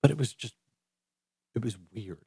But 0.04 0.12
it 0.12 0.17
was 0.17 0.34
just 0.34 0.56
it 1.56 1.63
was 1.63 1.78
weird. 1.93 2.19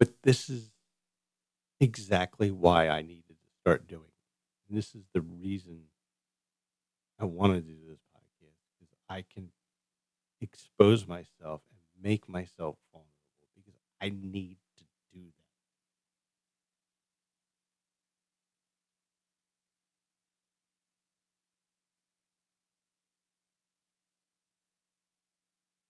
But 0.00 0.22
this 0.22 0.48
is 0.48 0.70
exactly 1.80 2.50
why 2.50 2.88
I 2.88 3.00
needed 3.00 3.24
to 3.40 3.48
start 3.62 3.88
doing. 3.88 4.12
This 4.68 4.94
is 4.94 5.04
the 5.14 5.22
reason 5.22 5.84
I 7.18 7.24
wanna 7.24 7.60
do 7.60 7.76
this 7.86 8.00
podcast, 8.16 8.56
'cause 8.78 8.88
I 9.08 9.22
can 9.22 9.52
expose 10.40 11.06
myself 11.06 11.62
and 11.70 11.80
make 12.02 12.28
myself 12.28 12.78
vulnerable 12.92 13.48
because 13.54 13.74
I 14.00 14.10
need 14.10 14.58
to 14.78 14.84
do 15.12 15.24
that. 15.24 15.44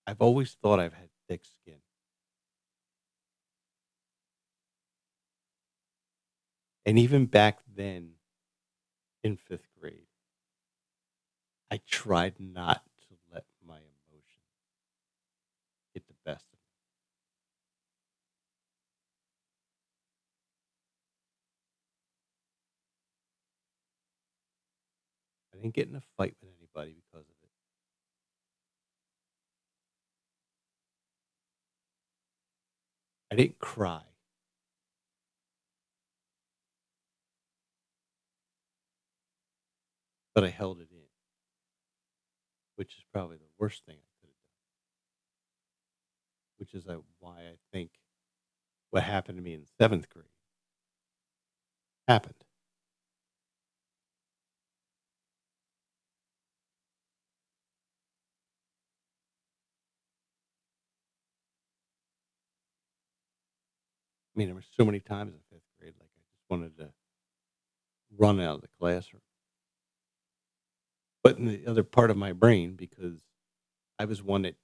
I've 0.06 0.20
always 0.20 0.54
thought 0.54 0.80
I've 0.80 0.94
had 0.94 1.10
thick 1.28 1.44
skin. 1.44 1.79
And 6.90 6.98
even 6.98 7.26
back 7.26 7.60
then 7.76 8.14
in 9.22 9.36
5th 9.36 9.68
grade 9.80 10.08
I 11.70 11.80
tried 11.86 12.34
not 12.40 12.82
to 13.02 13.14
let 13.32 13.44
my 13.64 13.76
emotions 13.76 14.42
get 15.94 16.08
the 16.08 16.14
best 16.24 16.44
of 16.52 16.58
me. 16.58 16.58
I 25.54 25.62
didn't 25.62 25.74
get 25.74 25.86
in 25.86 25.94
a 25.94 26.02
fight 26.16 26.34
with 26.42 26.50
anybody 26.58 26.96
because 26.96 27.24
of 27.24 27.36
it. 27.44 27.50
I 33.30 33.36
didn't 33.36 33.60
cry. 33.60 34.09
But 40.40 40.46
I 40.46 40.52
held 40.52 40.80
it 40.80 40.88
in. 40.90 41.04
Which 42.76 42.96
is 42.96 43.04
probably 43.12 43.36
the 43.36 43.44
worst 43.58 43.84
thing 43.84 43.96
I 43.96 44.08
could 44.22 44.30
have 44.30 44.36
done. 44.38 44.56
Which 46.56 46.72
is, 46.72 46.86
uh, 46.86 47.02
why 47.18 47.40
I 47.40 47.56
think 47.74 47.90
what 48.88 49.02
happened 49.02 49.36
to 49.36 49.42
me 49.44 49.52
in 49.52 49.66
7th 49.78 50.08
grade 50.08 50.24
happened. 52.08 52.36
I 64.34 64.38
mean, 64.38 64.48
there 64.48 64.54
were 64.54 64.62
so 64.62 64.86
many 64.86 65.00
times 65.00 65.34
in 65.34 65.40
5th 65.54 65.66
grade, 65.78 65.94
like, 66.00 66.08
I 66.16 66.20
just 66.32 66.48
wanted 66.48 66.76
to 66.78 66.94
run 68.16 68.40
out 68.40 68.54
of 68.56 68.60
the 68.62 68.68
classroom. 68.78 69.20
But 71.24 71.36
in 71.38 71.46
the 71.46 71.66
other 71.66 71.82
part 71.82 72.10
of 72.10 72.16
my 72.16 72.32
brain, 72.32 72.74
because 72.76 73.20
I 73.98 74.06
was 74.06 74.22
one 74.22 74.42
that 74.42 74.56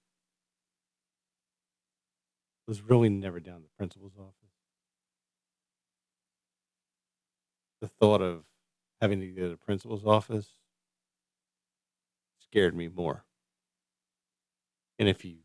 was 2.68 2.82
really 2.82 3.08
never 3.08 3.38
down 3.38 3.62
the 3.62 3.68
principal's 3.76 4.16
office 4.18 4.50
the 7.82 7.88
thought 7.88 8.22
of 8.22 8.44
having 9.00 9.20
to 9.20 9.26
go 9.28 9.42
to 9.42 9.48
the 9.50 9.56
principal's 9.56 10.06
office 10.06 10.48
scared 12.42 12.74
me 12.74 12.88
more. 12.88 13.24
And 14.98 15.08
if 15.08 15.24
you 15.24 15.36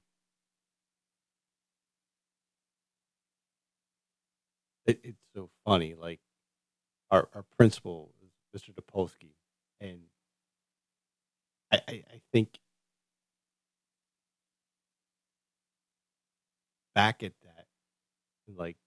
It 4.85 4.99
it's 5.03 5.21
so 5.33 5.49
funny, 5.65 5.93
like, 5.95 6.19
our 7.11 7.29
our 7.33 7.43
principal 7.57 8.13
Mr. 8.55 8.73
Topolsky, 8.73 9.35
and 9.81 10.01
I 11.71 11.81
I 11.87 12.21
think 12.31 12.59
back 16.95 17.23
at 17.23 17.33
that, 17.43 17.67
like, 18.47 18.77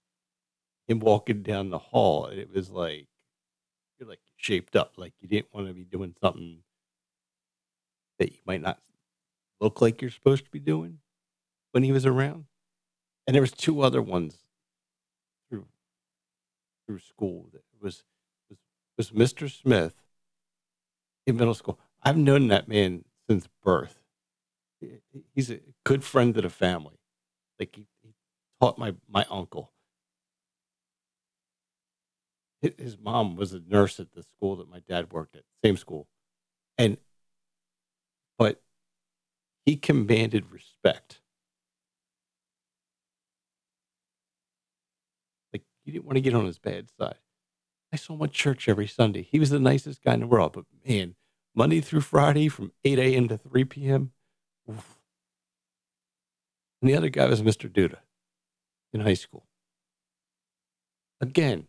him 0.87 0.99
walking 0.99 1.43
down 1.43 1.69
the 1.71 1.79
hall, 1.79 2.27
it 2.27 2.51
was 2.53 2.69
like 2.71 3.07
you're, 3.99 4.09
like, 4.09 4.21
shaped 4.37 4.75
up, 4.75 4.93
like, 4.97 5.13
you 5.21 5.27
didn't 5.29 5.53
wanna 5.53 5.73
be 5.73 5.85
doing 5.85 6.15
something 6.21 6.59
that 8.19 8.31
you 8.31 8.39
might 8.45 8.61
not 8.61 8.79
look 9.61 9.81
like 9.81 10.01
you're 10.01 10.11
supposed 10.11 10.45
to 10.45 10.51
be 10.51 10.59
doing 10.59 10.99
when 11.71 11.83
he 11.83 11.91
was 11.93 12.05
around. 12.05 12.45
And 13.27 13.35
there 13.35 13.41
was 13.41 13.51
2 13.51 13.81
other 13.81 14.01
ones 14.01 14.37
through 15.49 15.65
through 16.87 16.99
school 16.99 17.49
that 17.53 17.63
was 17.81 18.03
was 18.49 18.59
was 18.97 19.11
Mr. 19.11 19.49
Smith 19.51 19.95
in 21.27 21.37
middle 21.37 21.53
school. 21.53 21.79
I've 22.05 22.17
known 22.17 22.49
that 22.49 22.67
man 22.67 23.03
since 23.27 23.47
birth. 23.63 23.99
He 24.79 24.99
he 25.11 25.23
he's 25.33 25.49
a 25.49 25.59
good 25.83 26.03
friend 26.03 26.35
to 26.35 26.41
the 26.41 26.51
family. 26.51 26.99
Like, 27.59 27.75
he 27.75 27.87
he 28.03 28.13
taught 28.61 28.77
my 28.77 28.93
my 29.09 29.25
uncle. 29.29 29.71
His 32.61 32.97
mom 32.97 33.35
was 33.35 33.53
a 33.53 33.59
nurse 33.59 33.99
at 33.99 34.13
the 34.13 34.23
school 34.23 34.55
that 34.55 34.69
my 34.69 34.79
dad 34.87 35.11
worked 35.11 35.35
at, 35.35 35.43
same 35.63 35.77
school. 35.77 36.07
And 36.77 36.97
but 38.37 38.61
he 39.65 39.75
commanded 39.75 40.51
respect. 40.51 41.21
Like, 45.53 45.63
you 45.83 45.93
didn't 45.93 46.05
wanna 46.05 46.21
get 46.21 46.33
on 46.33 46.45
his 46.45 46.59
bad 46.59 46.89
side. 46.99 47.19
I 47.93 47.97
saw 47.97 48.13
him 48.13 48.23
at 48.23 48.31
church 48.31 48.67
every 48.67 48.87
Sunday. 48.87 49.21
He 49.23 49.39
was 49.39 49.51
the 49.51 49.59
nicest 49.59 50.03
guy 50.03 50.15
in 50.15 50.21
the 50.21 50.27
world, 50.27 50.53
but 50.53 50.65
man, 50.87 51.15
Monday 51.55 51.79
through 51.81 52.01
Friday 52.01 52.49
from 52.49 52.73
8 52.83 52.99
AM 52.99 53.27
to 53.29 53.37
3 53.37 53.63
PM, 53.63 54.11
and 54.67 54.79
the 56.81 56.95
other 56.95 57.09
guy 57.09 57.25
was 57.25 57.41
Mr. 57.41 57.71
Duda 57.71 57.99
in 58.93 59.01
high 59.01 59.13
school. 59.13 59.47
Again, 61.21 61.67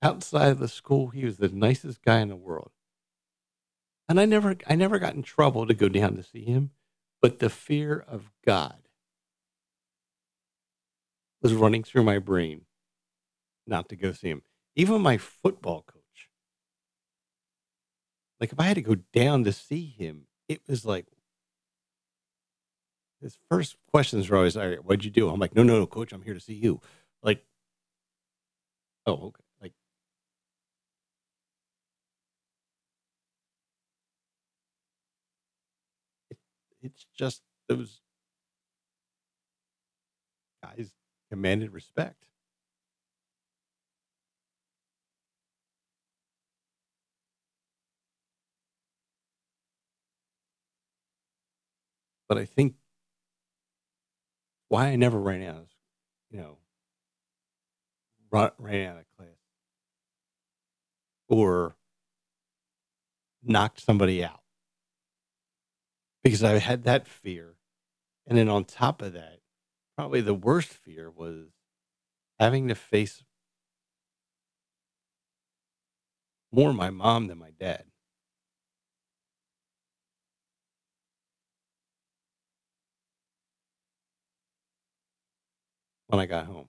outside 0.00 0.52
of 0.52 0.60
the 0.60 0.68
school, 0.68 1.08
he 1.08 1.24
was 1.24 1.38
the 1.38 1.48
nicest 1.48 2.02
guy 2.02 2.20
in 2.20 2.28
the 2.28 2.36
world. 2.36 2.70
And 4.08 4.20
I 4.20 4.24
never 4.24 4.56
I 4.66 4.76
never 4.76 4.98
got 4.98 5.14
in 5.14 5.22
trouble 5.22 5.66
to 5.66 5.74
go 5.74 5.88
down 5.88 6.16
to 6.16 6.22
see 6.22 6.44
him, 6.44 6.70
but 7.20 7.38
the 7.38 7.50
fear 7.50 7.98
of 8.08 8.30
God 8.46 8.88
was 11.42 11.54
running 11.54 11.82
through 11.82 12.04
my 12.04 12.18
brain 12.18 12.62
not 13.66 13.88
to 13.88 13.96
go 13.96 14.12
see 14.12 14.28
him. 14.28 14.42
Even 14.74 15.00
my 15.00 15.16
football 15.16 15.82
coach. 15.82 15.99
Like 18.40 18.52
if 18.52 18.58
I 18.60 18.64
had 18.64 18.76
to 18.76 18.82
go 18.82 18.96
down 19.12 19.44
to 19.44 19.52
see 19.52 19.84
him, 19.86 20.26
it 20.48 20.62
was 20.66 20.84
like 20.84 21.06
his 23.20 23.38
first 23.50 23.76
questions 23.92 24.30
were 24.30 24.38
always, 24.38 24.56
"All 24.56 24.66
right, 24.68 24.82
what'd 24.84 25.04
you 25.04 25.10
do?" 25.10 25.28
I'm 25.28 25.38
like, 25.38 25.54
"No, 25.54 25.62
no, 25.62 25.78
no, 25.78 25.86
coach, 25.86 26.12
I'm 26.12 26.22
here 26.22 26.34
to 26.34 26.40
see 26.40 26.54
you." 26.54 26.80
Like, 27.22 27.44
oh, 29.06 29.12
okay. 29.12 29.44
Like, 29.60 29.72
it, 36.30 36.38
it's 36.82 37.06
just 37.16 37.42
those 37.68 38.00
guys 40.62 40.92
commanded 41.30 41.72
respect. 41.72 42.29
But 52.30 52.38
I 52.38 52.44
think 52.44 52.76
why 54.68 54.86
I 54.86 54.94
never 54.94 55.18
ran 55.18 55.42
out 55.42 55.56
of, 55.56 55.68
you 56.30 56.38
know, 56.38 56.58
ran 58.30 58.86
out 58.86 58.98
of 58.98 59.04
class 59.18 59.34
or 61.28 61.74
knocked 63.42 63.80
somebody 63.80 64.22
out 64.24 64.42
because 66.22 66.44
I 66.44 66.58
had 66.58 66.84
that 66.84 67.08
fear. 67.08 67.56
And 68.28 68.38
then 68.38 68.48
on 68.48 68.64
top 68.64 69.02
of 69.02 69.12
that, 69.14 69.40
probably 69.96 70.20
the 70.20 70.32
worst 70.32 70.68
fear 70.68 71.10
was 71.10 71.48
having 72.38 72.68
to 72.68 72.76
face 72.76 73.24
more 76.52 76.72
my 76.72 76.90
mom 76.90 77.26
than 77.26 77.38
my 77.38 77.50
dad. 77.50 77.89
When 86.10 86.20
I 86.20 86.26
got 86.26 86.46
home. 86.46 86.68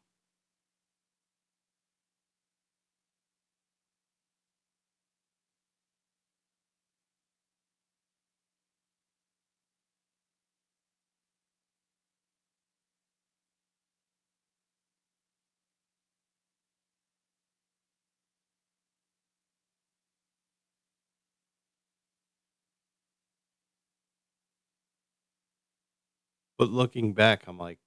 But 26.58 26.70
looking 26.70 27.14
back, 27.14 27.44
I'm 27.48 27.58
like, 27.58 27.80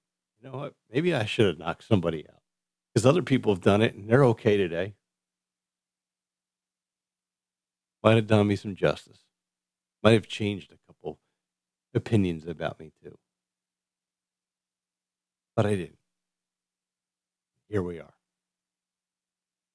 you 0.45 0.51
know 0.51 0.57
what? 0.59 0.73
Maybe 0.91 1.13
I 1.13 1.25
should 1.25 1.47
have 1.47 1.57
knocked 1.57 1.83
somebody 1.83 2.27
out 2.29 2.41
because 2.93 3.05
other 3.05 3.23
people 3.23 3.51
have 3.51 3.63
done 3.63 3.81
it 3.81 3.95
and 3.95 4.07
they're 4.07 4.23
okay 4.25 4.57
today. 4.57 4.93
Might 8.03 8.17
have 8.17 8.27
done 8.27 8.47
me 8.47 8.55
some 8.55 8.75
justice. 8.75 9.21
Might 10.03 10.13
have 10.13 10.27
changed 10.27 10.71
a 10.71 10.77
couple 10.85 11.17
opinions 11.95 12.45
about 12.45 12.79
me 12.79 12.91
too. 13.03 13.17
But 15.55 15.65
I 15.65 15.71
didn't. 15.71 15.97
Here 17.67 17.81
we 17.81 17.99
are. 17.99 18.13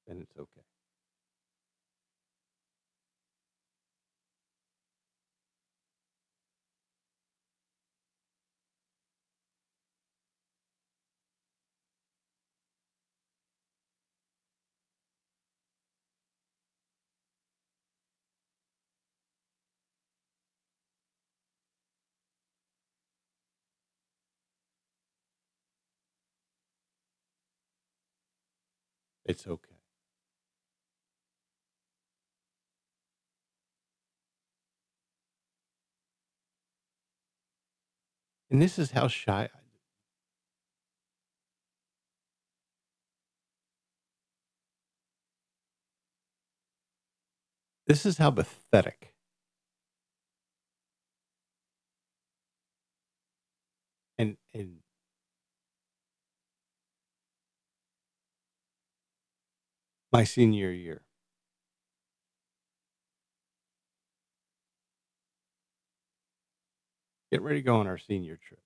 And 0.06 0.22
it's 0.22 0.36
okay. 0.38 0.59
It's 29.30 29.46
okay. 29.46 29.76
And 38.50 38.62
this 38.62 38.78
is 38.78 38.92
how 38.92 39.08
shy 39.08 39.44
I 39.44 39.60
This 47.86 48.06
is 48.06 48.18
how 48.18 48.30
pathetic 48.30 49.14
and 54.18 54.36
and 54.54 54.78
my 60.12 60.24
senior 60.24 60.70
year. 60.70 61.02
Get 67.30 67.42
ready 67.42 67.60
to 67.60 67.62
go 67.62 67.76
on 67.76 67.86
our 67.86 67.98
senior 67.98 68.36
trip. 68.36 68.60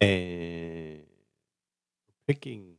And 0.00 1.02
picking 2.26 2.76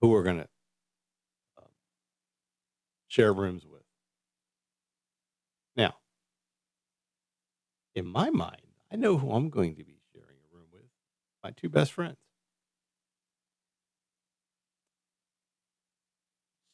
who 0.00 0.08
we're 0.08 0.22
gonna 0.22 0.48
um, 1.56 1.64
share 3.08 3.32
rooms 3.32 3.64
with. 3.64 3.82
Now, 5.76 5.94
in 7.94 8.04
my 8.04 8.28
mind, 8.30 8.67
I 8.92 8.96
know 8.96 9.18
who 9.18 9.32
I'm 9.32 9.50
going 9.50 9.76
to 9.76 9.84
be 9.84 9.98
sharing 10.12 10.36
a 10.52 10.56
room 10.56 10.66
with. 10.72 10.82
My 11.44 11.50
two 11.50 11.68
best 11.68 11.92
friends. 11.92 12.18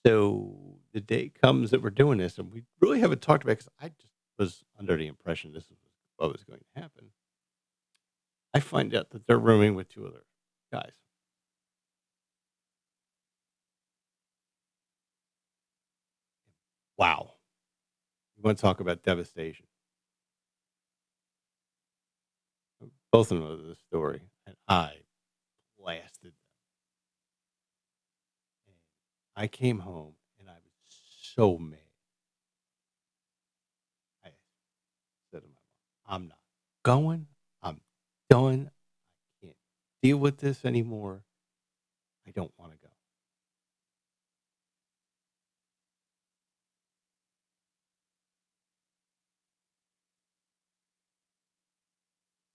So 0.06 0.78
the 0.92 1.00
day 1.00 1.30
comes 1.30 1.70
that 1.70 1.82
we're 1.82 1.90
doing 1.90 2.18
this, 2.18 2.38
and 2.38 2.52
we 2.52 2.62
really 2.80 3.00
haven't 3.00 3.22
talked 3.22 3.44
about 3.44 3.58
because 3.58 3.70
I 3.80 3.88
just 3.88 4.12
was 4.38 4.64
under 4.78 4.96
the 4.96 5.06
impression 5.06 5.52
this 5.52 5.68
was 5.70 5.78
what 6.16 6.32
was 6.32 6.44
going 6.44 6.60
to 6.60 6.80
happen. 6.80 7.06
I 8.54 8.60
find 8.60 8.94
out 8.94 9.10
that 9.10 9.26
they're 9.26 9.38
rooming 9.38 9.74
with 9.74 9.88
two 9.88 10.06
other 10.06 10.24
guys. 10.72 10.94
Wow. 16.98 17.32
You 18.36 18.42
want 18.44 18.58
to 18.58 18.62
talk 18.62 18.80
about 18.80 19.02
devastation? 19.02 19.66
Both 23.14 23.30
of 23.30 23.38
them 23.38 23.48
know 23.48 23.54
the 23.54 23.76
story, 23.76 24.22
and 24.44 24.56
I 24.66 24.94
blasted 25.78 26.32
them. 26.32 26.32
And 28.66 28.74
I 29.36 29.46
came 29.46 29.78
home 29.78 30.14
and 30.40 30.48
I 30.48 30.54
was 30.54 30.98
so 31.36 31.56
mad. 31.56 31.78
I 34.24 34.30
said 35.30 35.42
to 35.42 35.46
my 35.46 36.10
mom, 36.10 36.22
I'm 36.22 36.26
not 36.26 36.38
going. 36.82 37.28
I'm 37.62 37.80
done. 38.28 38.72
I 38.72 39.46
can't 39.46 39.56
deal 40.02 40.16
with 40.16 40.38
this 40.38 40.64
anymore. 40.64 41.22
I 42.26 42.32
don't 42.32 42.50
want 42.58 42.72
to 42.72 42.78
go. 42.78 42.83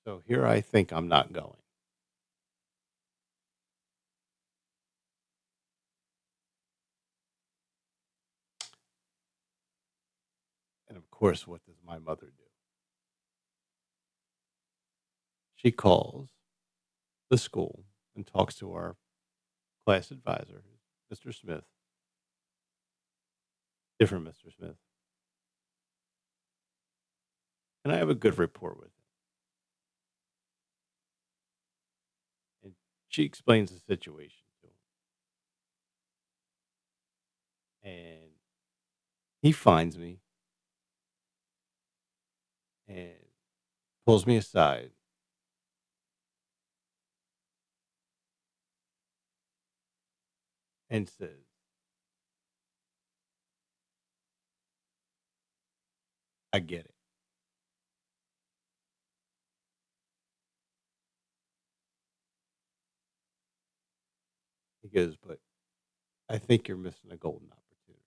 So 0.09 0.23
here 0.25 0.43
I 0.43 0.59
think 0.59 0.91
I'm 0.91 1.07
not 1.07 1.31
going. 1.31 1.61
And 10.87 10.97
of 10.97 11.11
course, 11.11 11.45
what 11.45 11.63
does 11.63 11.75
my 11.85 11.99
mother 11.99 12.25
do? 12.25 12.43
She 15.55 15.69
calls 15.69 16.29
the 17.29 17.37
school 17.37 17.83
and 18.15 18.25
talks 18.25 18.55
to 18.55 18.73
our 18.73 18.95
class 19.85 20.09
advisor, 20.09 20.63
Mr. 21.13 21.31
Smith. 21.31 21.65
Different 23.99 24.25
Mr. 24.25 24.51
Smith. 24.57 24.77
And 27.83 27.93
I 27.93 27.97
have 27.97 28.09
a 28.09 28.15
good 28.15 28.39
rapport 28.39 28.73
with 28.73 28.87
him. 28.87 28.98
She 33.09 33.23
explains 33.23 33.71
the 33.71 33.79
situation 33.79 34.45
to 34.61 34.67
him. 37.91 37.93
And 37.93 38.31
he 39.41 39.51
finds 39.51 39.97
me 39.97 40.19
and 42.87 43.09
pulls 44.05 44.25
me 44.25 44.37
aside. 44.37 44.91
And 50.91 51.07
says, 51.07 51.29
I 56.51 56.59
get 56.59 56.79
it. 56.85 56.98
He 64.91 64.97
goes, 64.97 65.15
but 65.17 65.39
I 66.29 66.37
think 66.39 66.67
you're 66.67 66.77
missing 66.77 67.11
a 67.11 67.17
golden 67.17 67.49
opportunity. 67.51 68.05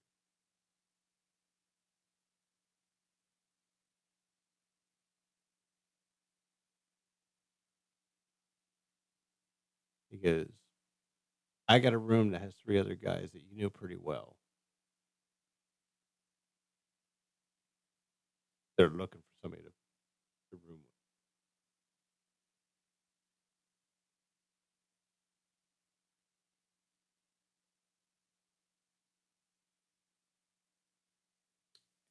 He 10.11 10.18
goes, 10.18 10.49
I 11.68 11.78
got 11.80 11.93
a 11.93 11.99
room 11.99 12.30
that 12.30 12.43
has 12.43 12.55
three 12.55 12.78
other 12.78 12.95
guys 12.95 13.30
that 13.33 13.43
you 13.43 13.55
knew 13.57 13.70
pretty 13.70 13.97
well. 13.97 14.37
They're 18.76 18.91
looking 18.91 19.22
for 19.22 19.35
somebody 19.43 19.62
to, 19.62 19.70
room 20.68 20.80
with. 20.80 20.91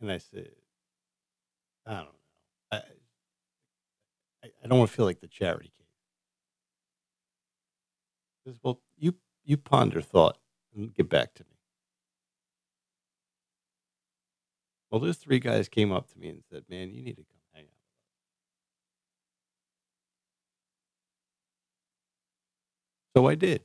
And 0.02 0.12
I 0.12 0.18
said, 0.18 0.50
I 1.86 1.94
don't 1.94 2.06
know. 2.06 2.10
I, 2.72 2.78
I, 4.44 4.50
I 4.64 4.68
don't 4.68 4.80
want 4.80 4.90
to 4.90 4.98
feel 4.98 5.06
like 5.06 5.22
the 5.22 5.28
charity 5.28 5.72
case. 5.78 5.88
He 8.44 8.50
says, 8.50 8.60
well, 8.64 8.80
you 8.98 9.16
you 9.44 9.58
ponder 9.58 10.02
thought 10.02 10.38
and 10.76 10.94
get 10.94 11.08
back 11.10 11.36
to 11.36 11.44
me. 11.44 11.56
Well, 14.90 15.00
those 15.00 15.18
three 15.18 15.40
guys 15.40 15.70
came 15.70 15.92
up 15.92 16.12
to 16.12 16.20
me 16.20 16.30
and 16.30 16.44
said, 16.52 16.66
"Man, 16.70 16.94
you 16.94 17.02
need 17.02 17.16
to 17.18 17.24
come 17.24 17.40
hang 17.54 17.64
out." 17.64 17.70
So 23.16 23.28
I 23.28 23.36
did. 23.36 23.62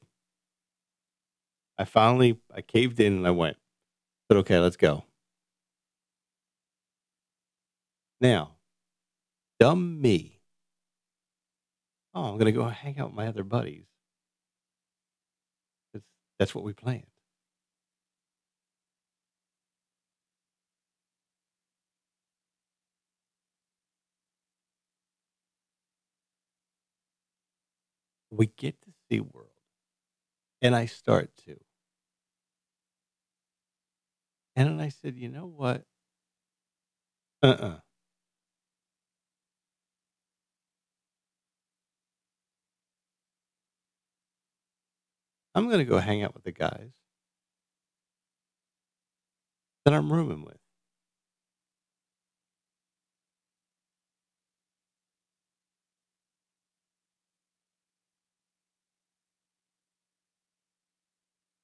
I 1.79 1.85
finally 1.85 2.39
I 2.55 2.61
caved 2.63 3.01
in 3.01 3.15
and 3.15 3.27
I 3.27 3.31
went. 3.31 3.57
But 4.29 4.39
okay, 4.39 4.59
let's 4.59 4.77
go. 4.77 5.05
Now, 8.21 8.57
dumb 9.61 10.01
me. 10.01 10.41
Oh, 12.15 12.25
I'm 12.33 12.39
gonna 12.39 12.53
go 12.53 12.65
hang 12.69 12.99
out 12.99 13.09
with 13.09 13.17
my 13.17 13.29
other 13.29 13.45
buddies. 13.45 13.85
That's 15.93 16.05
that's 16.39 16.55
what 16.55 16.65
we 16.65 16.73
planned. 16.73 17.07
We 28.31 28.47
get 28.47 28.77
to 28.83 28.91
SeaWorld, 29.11 29.49
and 30.63 30.75
I 30.75 30.87
start 30.87 31.31
to. 31.47 31.57
And 34.57 34.69
then 34.69 34.81
I 34.81 34.89
said, 34.89 35.17
you 35.17 35.29
know 35.29 35.47
what? 35.47 35.85
Uh-uh. 37.43 37.81
I'm 45.57 45.69
gonna 45.71 45.85
go 45.85 45.99
hang 45.99 46.23
out 46.23 46.35
with 46.35 46.45
the 46.45 46.53
guys 46.53 46.91
that 49.85 49.95
I'm 49.95 50.13
rooming 50.13 50.45
with. 50.45 50.59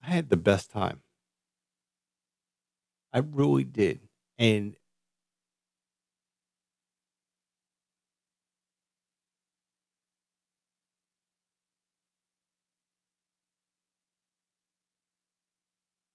I 0.02 0.10
had 0.10 0.28
the 0.28 0.36
best 0.36 0.70
time. 0.70 1.02
I 3.12 3.18
really 3.18 3.64
did. 3.64 4.00
And 4.38 4.76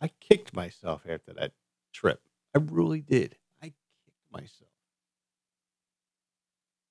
I 0.02 0.10
kicked 0.28 0.54
myself 0.54 1.04
after 1.08 1.34
that 1.34 1.54
trip. 1.94 2.22
I 2.56 2.60
really 2.60 3.02
did. 3.02 3.38
I 3.62 3.68
kicked 3.68 4.32
myself. 4.32 4.72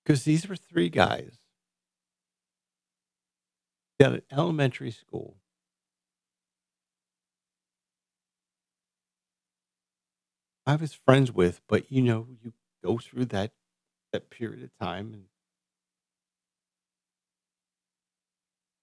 Because 0.04 0.24
these 0.24 0.48
were 0.48 0.56
three 0.56 0.88
guys 0.88 1.38
down 3.98 4.14
at 4.14 4.24
elementary 4.30 4.90
school 4.90 5.36
I 10.66 10.74
was 10.74 10.92
friends 10.92 11.32
with, 11.32 11.60
but 11.68 11.90
you 11.92 12.02
know, 12.02 12.26
you 12.42 12.52
go 12.84 12.98
through 12.98 13.26
that 13.26 13.52
that 14.12 14.30
period 14.30 14.62
of 14.62 14.70
time 14.78 15.12
and 15.12 15.24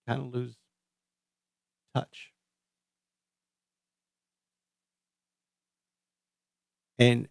kind 0.08 0.22
of 0.22 0.34
lose 0.34 0.56
touch. 1.95 2.33
And 7.00 7.28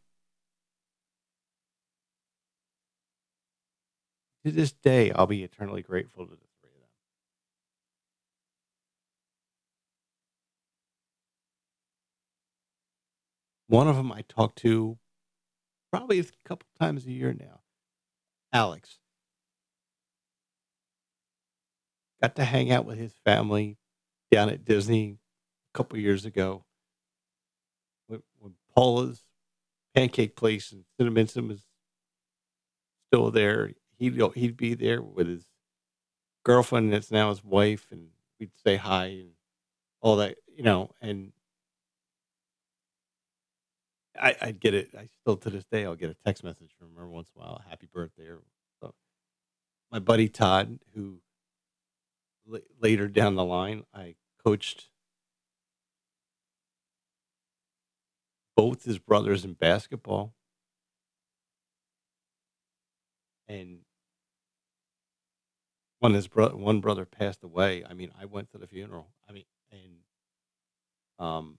to 4.44 4.50
this 4.50 4.72
day, 4.72 5.12
I'll 5.12 5.26
be 5.26 5.44
eternally 5.44 5.82
grateful 5.82 6.26
to 6.26 6.32
the 6.32 6.36
three 6.36 6.70
of 6.70 6.80
them. 6.80 6.88
One 13.68 13.88
of 13.88 13.96
them 13.96 14.12
I 14.12 14.22
talk 14.28 14.54
to 14.56 14.98
probably 15.92 16.18
a 16.18 16.24
couple 16.44 16.66
times 16.80 17.06
a 17.06 17.12
year 17.12 17.34
now. 17.38 17.60
Alex 18.52 18.98
got 22.20 22.36
to 22.36 22.44
hang 22.44 22.70
out 22.70 22.84
with 22.84 22.98
his 22.98 23.12
family 23.24 23.78
down 24.30 24.48
at 24.48 24.64
Disney 24.64 25.18
a 25.72 25.76
couple 25.76 25.98
years 25.98 26.24
ago 26.24 26.64
when 28.06 28.54
Paula's 28.74 29.22
pancake 29.94 30.36
place 30.36 30.72
and 30.72 30.84
Cinnaminson 30.98 31.48
was 31.48 31.62
still 33.08 33.30
there. 33.30 33.72
He'd 33.98 34.20
he'd 34.34 34.56
be 34.56 34.74
there 34.74 35.02
with 35.02 35.28
his 35.28 35.44
girlfriend 36.44 36.92
that's 36.92 37.10
now 37.10 37.28
his 37.30 37.44
wife, 37.44 37.86
and 37.90 38.08
we'd 38.40 38.50
say 38.64 38.76
hi 38.76 39.06
and 39.06 39.30
all 40.00 40.16
that, 40.16 40.36
you 40.48 40.62
know. 40.62 40.90
And 41.00 41.32
I, 44.20 44.36
I'd 44.40 44.60
get 44.60 44.74
it. 44.74 44.90
I 44.96 45.08
still 45.20 45.36
to 45.38 45.50
this 45.50 45.64
day, 45.64 45.84
I'll 45.84 45.94
get 45.94 46.10
a 46.10 46.16
text 46.24 46.44
message 46.44 46.70
from 46.78 46.94
her 46.96 47.08
once 47.08 47.30
in 47.34 47.40
a 47.40 47.44
while, 47.44 47.62
"Happy 47.68 47.88
birthday!" 47.92 48.26
Or 48.26 48.42
so. 48.80 48.94
My 49.90 49.98
buddy 49.98 50.28
Todd, 50.28 50.78
who 50.94 51.20
la- 52.46 52.58
later 52.80 53.08
down 53.08 53.34
the 53.34 53.44
line, 53.44 53.84
I 53.94 54.16
coached 54.44 54.88
both 58.56 58.84
his 58.84 58.98
brothers 58.98 59.44
in 59.44 59.54
basketball, 59.54 60.34
and 63.48 63.80
when 66.00 66.14
his 66.14 66.26
bro- 66.26 66.56
one 66.56 66.80
brother 66.80 67.04
passed 67.04 67.44
away, 67.44 67.84
I 67.88 67.94
mean, 67.94 68.10
I 68.20 68.24
went 68.24 68.50
to 68.50 68.58
the 68.58 68.66
funeral. 68.66 69.12
I 69.28 69.32
mean, 69.32 69.44
and 69.70 69.98
um, 71.18 71.58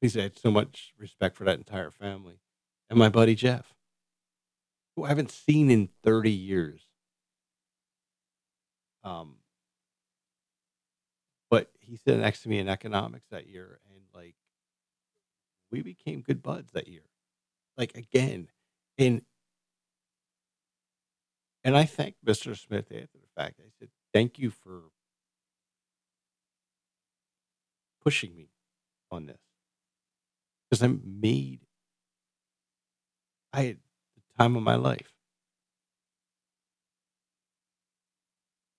he 0.00 0.08
said 0.08 0.38
so 0.38 0.50
much 0.50 0.92
respect 0.96 1.36
for 1.36 1.44
that 1.44 1.58
entire 1.58 1.90
family. 1.90 2.40
and 2.88 2.98
my 2.98 3.08
buddy 3.08 3.34
Jeff, 3.34 3.74
who 4.96 5.04
I 5.04 5.08
haven't 5.08 5.30
seen 5.30 5.70
in 5.70 5.88
30 6.02 6.30
years. 6.30 6.82
Um, 9.02 9.36
but 11.50 11.70
he 11.80 11.96
sat 11.96 12.18
next 12.18 12.42
to 12.42 12.48
me 12.48 12.58
in 12.58 12.68
economics 12.68 13.26
that 13.30 13.48
year, 13.48 13.80
and 13.90 14.02
like 14.14 14.34
we 15.70 15.82
became 15.82 16.22
good 16.22 16.42
buds 16.42 16.72
that 16.72 16.88
year. 16.88 17.02
Like 17.76 17.96
again, 17.96 18.48
and 18.98 19.22
and 21.64 21.76
I 21.76 21.84
thanked 21.84 22.24
Mr. 22.24 22.54
Smith 22.54 22.86
after 22.86 23.18
the 23.18 23.28
fact. 23.36 23.60
I 23.60 23.70
said, 23.78 23.88
"Thank 24.12 24.38
you 24.38 24.50
for 24.50 24.84
pushing 28.02 28.34
me 28.36 28.48
on 29.10 29.26
this 29.26 29.40
because 30.68 30.82
I 30.82 30.88
made 31.04 31.60
I 33.52 33.62
had 33.62 33.78
the 34.16 34.22
time 34.38 34.56
of 34.56 34.62
my 34.64 34.74
life." 34.74 35.12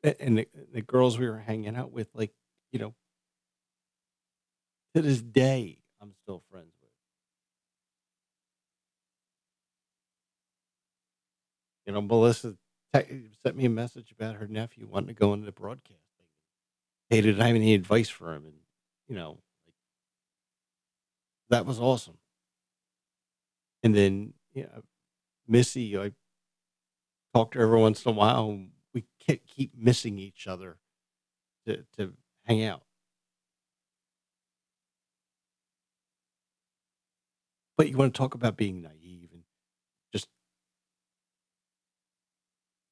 And 0.03 0.39
the, 0.39 0.47
the 0.73 0.81
girls 0.81 1.19
we 1.19 1.29
were 1.29 1.37
hanging 1.37 1.75
out 1.75 1.91
with, 1.91 2.09
like 2.15 2.33
you 2.71 2.79
know, 2.79 2.95
to 4.95 5.01
this 5.01 5.21
day, 5.21 5.79
I'm 6.01 6.13
still 6.23 6.43
friends 6.49 6.73
with. 6.81 6.89
You 11.85 11.93
know, 11.93 12.01
Melissa 12.01 12.55
te- 12.93 13.29
sent 13.41 13.55
me 13.57 13.65
a 13.65 13.69
message 13.69 14.11
about 14.11 14.35
her 14.35 14.47
nephew 14.47 14.87
wanting 14.87 15.07
to 15.07 15.13
go 15.13 15.33
into 15.33 15.51
broadcasting. 15.51 15.97
Hey, 17.09 17.21
did 17.21 17.39
I 17.41 17.47
have 17.47 17.55
any 17.55 17.73
advice 17.73 18.09
for 18.09 18.33
him? 18.33 18.45
And 18.45 18.55
you 19.07 19.15
know, 19.15 19.39
like, 19.67 19.75
that 21.49 21.65
was 21.65 21.79
awesome. 21.79 22.17
And 23.83 23.95
then, 23.95 24.33
you 24.53 24.63
know, 24.63 24.83
Missy, 25.47 25.97
I 25.97 26.11
talk 27.33 27.51
to 27.51 27.59
her 27.59 27.65
every 27.65 27.79
once 27.79 28.05
in 28.05 28.11
a 28.11 28.15
while. 28.15 28.59
We 28.93 29.01
ke- 29.01 29.45
keep 29.47 29.71
missing 29.75 30.19
each 30.19 30.47
other 30.47 30.77
to 31.67 31.85
to 31.97 32.13
hang 32.45 32.63
out. 32.65 32.83
But 37.77 37.89
you 37.89 37.97
want 37.97 38.13
to 38.13 38.17
talk 38.17 38.35
about 38.35 38.57
being 38.57 38.81
naive 38.81 39.29
and 39.33 39.43
just 40.13 40.27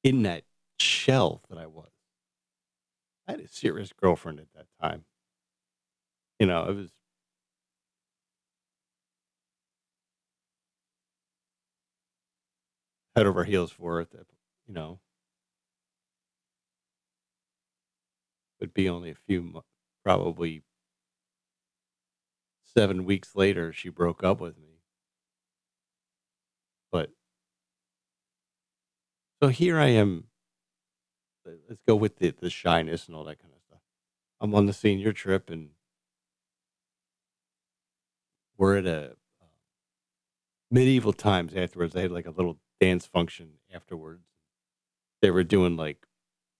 in 0.02 0.22
that 0.22 0.44
shell 0.78 1.42
that 1.48 1.58
I 1.58 1.66
was. 1.66 1.90
I 3.26 3.32
had 3.32 3.40
a 3.40 3.48
serious 3.48 3.92
girlfriend 3.94 4.40
at 4.40 4.52
that 4.54 4.66
time. 4.80 5.04
You 6.38 6.46
know, 6.46 6.64
it 6.68 6.74
was 6.74 6.90
head 13.14 13.26
over 13.26 13.44
heels 13.44 13.70
for 13.70 14.00
it, 14.00 14.08
you 14.66 14.74
know 14.74 15.00
would 18.60 18.74
be 18.74 18.88
only 18.88 19.10
a 19.10 19.14
few, 19.14 19.64
probably 20.04 20.62
seven 22.64 23.04
weeks 23.04 23.34
later, 23.34 23.72
she 23.72 23.88
broke 23.88 24.22
up 24.22 24.40
with 24.40 24.56
me. 24.56 24.80
But 26.92 27.10
so 29.42 29.48
here 29.48 29.78
I 29.78 29.88
am. 29.88 30.24
let- 31.44 31.58
Let's 31.68 31.82
go 31.86 31.96
with 31.96 32.16
the 32.16 32.30
the 32.30 32.50
shyness 32.50 33.06
and 33.06 33.16
all 33.16 33.24
that 33.24 33.38
kind 33.40 33.52
of 33.54 33.60
stuff. 33.62 33.80
I'm 34.40 34.54
on 34.54 34.66
the 34.66 34.72
senior 34.72 35.12
trip, 35.12 35.50
and 35.50 35.70
we're 38.56 38.76
at 38.78 38.86
a 38.86 39.12
uh, 39.40 39.44
medieval 40.70 41.12
times 41.12 41.54
afterwards. 41.54 41.94
They 41.94 42.02
had 42.02 42.12
like 42.12 42.26
a 42.26 42.30
little 42.30 42.58
dance 42.80 43.06
function 43.06 43.54
afterwards. 43.72 44.24
They 45.22 45.30
were 45.30 45.44
doing 45.44 45.76
like 45.76 46.06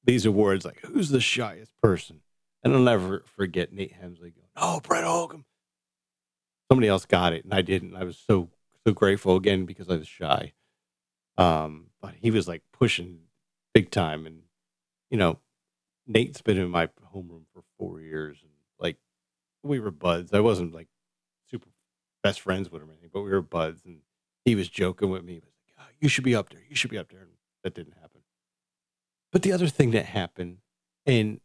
these 0.04 0.24
awards, 0.26 0.64
like 0.64 0.80
who's 0.80 1.10
the 1.10 1.20
shyest 1.20 1.72
person. 1.82 2.20
And 2.62 2.74
I'll 2.74 2.80
never 2.80 3.22
forget 3.26 3.72
Nate 3.72 3.94
Hemsley 3.94 4.34
going, 4.34 4.48
"Oh, 4.56 4.80
Brett 4.80 5.04
Holcomb." 5.04 5.44
Somebody 6.70 6.88
else 6.88 7.06
got 7.06 7.32
it, 7.32 7.44
and 7.44 7.52
I 7.54 7.62
didn't. 7.62 7.96
I 7.96 8.04
was 8.04 8.18
so 8.18 8.50
so 8.86 8.92
grateful 8.92 9.36
again 9.36 9.64
because 9.66 9.88
I 9.90 9.96
was 9.96 10.08
shy. 10.08 10.52
Um, 11.36 11.89
but 12.00 12.14
he 12.20 12.30
was 12.30 12.48
like 12.48 12.62
pushing 12.72 13.20
big 13.74 13.90
time, 13.90 14.26
and 14.26 14.42
you 15.10 15.18
know, 15.18 15.38
Nate's 16.06 16.42
been 16.42 16.58
in 16.58 16.70
my 16.70 16.88
homeroom 17.14 17.44
for 17.52 17.62
four 17.78 18.00
years, 18.00 18.38
and 18.42 18.52
like 18.78 18.96
we 19.62 19.80
were 19.80 19.90
buds. 19.90 20.32
I 20.32 20.40
wasn't 20.40 20.74
like 20.74 20.88
super 21.50 21.68
best 22.22 22.40
friends 22.40 22.70
with 22.70 22.82
him 22.82 22.88
or 22.88 22.92
anything, 22.92 23.10
but 23.12 23.22
we 23.22 23.30
were 23.30 23.42
buds, 23.42 23.84
and 23.84 24.00
he 24.44 24.54
was 24.54 24.68
joking 24.68 25.10
with 25.10 25.24
me. 25.24 25.34
He 25.34 25.40
was 25.40 25.44
like, 25.44 25.86
"Oh, 25.86 25.92
"You 26.00 26.08
should 26.08 26.24
be 26.24 26.34
up 26.34 26.50
there. 26.50 26.62
You 26.68 26.76
should 26.76 26.90
be 26.90 26.98
up 26.98 27.10
there." 27.10 27.20
And 27.20 27.30
that 27.64 27.74
didn't 27.74 27.94
happen. 28.00 28.22
But 29.32 29.42
the 29.42 29.52
other 29.52 29.68
thing 29.68 29.92
that 29.92 30.06
happened, 30.06 30.58
and 31.06 31.40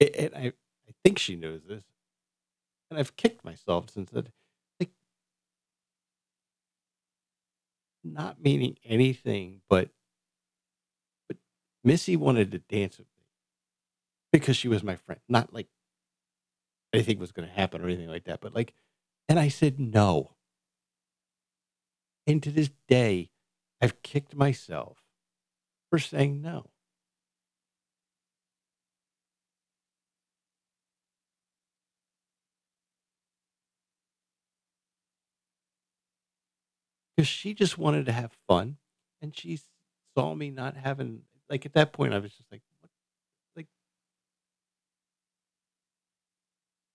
and 0.00 0.34
I, 0.34 0.46
I 0.46 0.92
think 1.04 1.18
she 1.18 1.36
knows 1.36 1.62
this, 1.68 1.84
and 2.90 2.98
I've 2.98 3.16
kicked 3.16 3.44
myself 3.44 3.90
since 3.90 4.10
that, 4.10 4.28
not 8.04 8.42
meaning 8.42 8.76
anything, 8.84 9.60
but 9.68 9.90
but 11.28 11.36
Missy 11.84 12.16
wanted 12.16 12.52
to 12.52 12.58
dance 12.58 12.98
with 12.98 13.06
me 13.18 13.26
because 14.32 14.56
she 14.56 14.68
was 14.68 14.82
my 14.82 14.96
friend, 14.96 15.20
not 15.28 15.52
like 15.52 15.68
anything 16.92 17.18
was 17.18 17.32
going 17.32 17.48
to 17.48 17.54
happen 17.54 17.82
or 17.82 17.86
anything 17.86 18.08
like 18.08 18.24
that, 18.24 18.40
but 18.40 18.54
like, 18.54 18.74
and 19.28 19.38
I 19.38 19.48
said 19.48 19.78
no, 19.78 20.32
and 22.26 22.42
to 22.42 22.50
this 22.50 22.70
day, 22.88 23.30
I've 23.80 24.02
kicked 24.02 24.34
myself 24.34 24.98
for 25.90 25.98
saying 25.98 26.42
no. 26.42 26.69
Because 37.20 37.28
she 37.28 37.52
just 37.52 37.76
wanted 37.76 38.06
to 38.06 38.12
have 38.12 38.32
fun 38.48 38.78
and 39.20 39.36
she 39.36 39.60
saw 40.16 40.34
me 40.34 40.48
not 40.48 40.74
having 40.74 41.20
like 41.50 41.66
at 41.66 41.74
that 41.74 41.92
point 41.92 42.14
i 42.14 42.18
was 42.18 42.32
just 42.32 42.50
like 42.50 42.62
what? 42.80 42.88
Like 43.54 43.66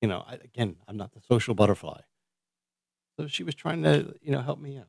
you 0.02 0.08
know 0.08 0.26
I, 0.28 0.34
again 0.44 0.78
i'm 0.88 0.98
not 0.98 1.14
the 1.14 1.22
social 1.22 1.54
butterfly. 1.54 2.02
So 3.20 3.28
she 3.28 3.44
was 3.44 3.54
trying 3.54 3.84
to 3.84 4.16
you 4.20 4.32
know 4.32 4.42
help 4.42 4.60
me 4.60 4.80
out. 4.80 4.88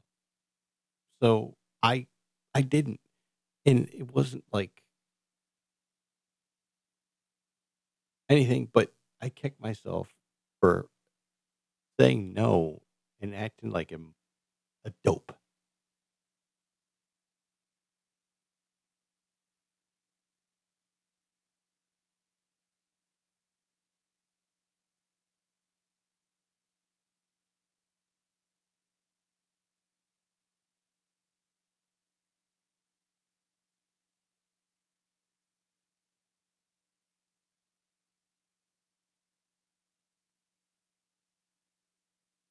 So 1.21 1.59
i 1.83 2.07
i 2.55 2.63
didn't. 2.63 3.01
And 3.67 3.91
it 3.93 4.11
wasn't 4.15 4.45
like 4.51 4.85
anything 8.31 8.71
but 8.73 8.91
i 9.21 9.29
kicked 9.29 9.61
myself 9.61 10.09
for 10.61 10.89
saying 12.01 12.33
no 12.33 12.81
and 13.21 13.35
acting 13.35 13.71
like 13.71 13.93
i'm 13.93 14.16
a 14.87 14.93
dope 15.05 15.33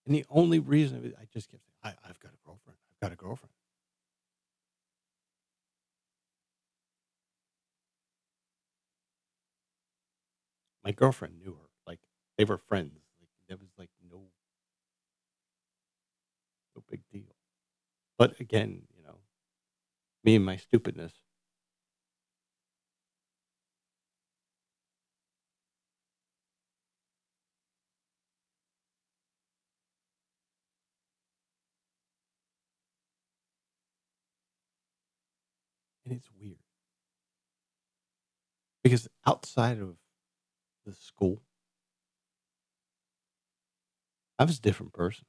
and 0.05 0.15
the 0.15 0.25
only 0.29 0.59
reason 0.59 1.13
i 1.19 1.25
just 1.33 1.49
kept 1.49 1.63
saying 1.65 1.95
I, 1.95 2.09
i've 2.09 2.19
got 2.19 2.31
a 2.33 2.45
girlfriend. 2.45 2.77
I've 2.91 2.99
got 2.99 3.11
a 3.13 3.15
girlfriend. 3.15 3.51
My 10.85 10.91
girlfriend 10.91 11.39
knew 11.39 11.53
her. 11.53 11.69
Like 11.85 11.99
they 12.37 12.45
were 12.45 12.57
friends. 12.57 13.01
Like 13.19 13.29
there 13.47 13.57
was 13.57 13.69
like 13.77 13.89
no 14.09 14.21
no 16.75 16.83
big 16.89 17.01
deal. 17.11 17.35
But 18.17 18.39
again, 18.39 18.83
you 18.95 19.03
know, 19.03 19.19
me 20.23 20.35
and 20.35 20.45
my 20.45 20.57
stupidness. 20.57 21.13
And 36.05 36.13
it's 36.13 36.29
weird 36.39 36.59
because 38.83 39.07
outside 39.25 39.79
of 39.79 39.95
the 40.85 40.93
school, 40.93 41.41
I 44.39 44.45
was 44.45 44.59
a 44.59 44.61
different 44.61 44.93
person. 44.93 45.25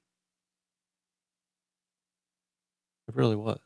It 3.08 3.16
really 3.16 3.34
was. 3.36 3.58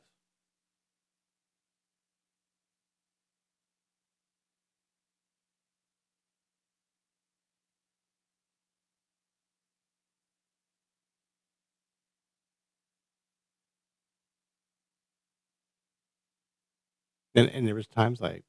And 17.35 17.49
and 17.51 17.66
there 17.66 17.74
was 17.74 17.87
times 17.87 18.22
I 18.22 18.43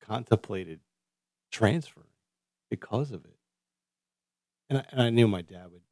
contemplated 0.00 0.80
transferring 1.52 2.06
because 2.70 3.12
of 3.12 3.24
it. 3.24 3.36
And 4.68 4.78
I 4.78 4.84
and 4.90 5.02
I 5.02 5.10
knew 5.10 5.28
my 5.28 5.42
dad 5.42 5.70
would 5.72 5.82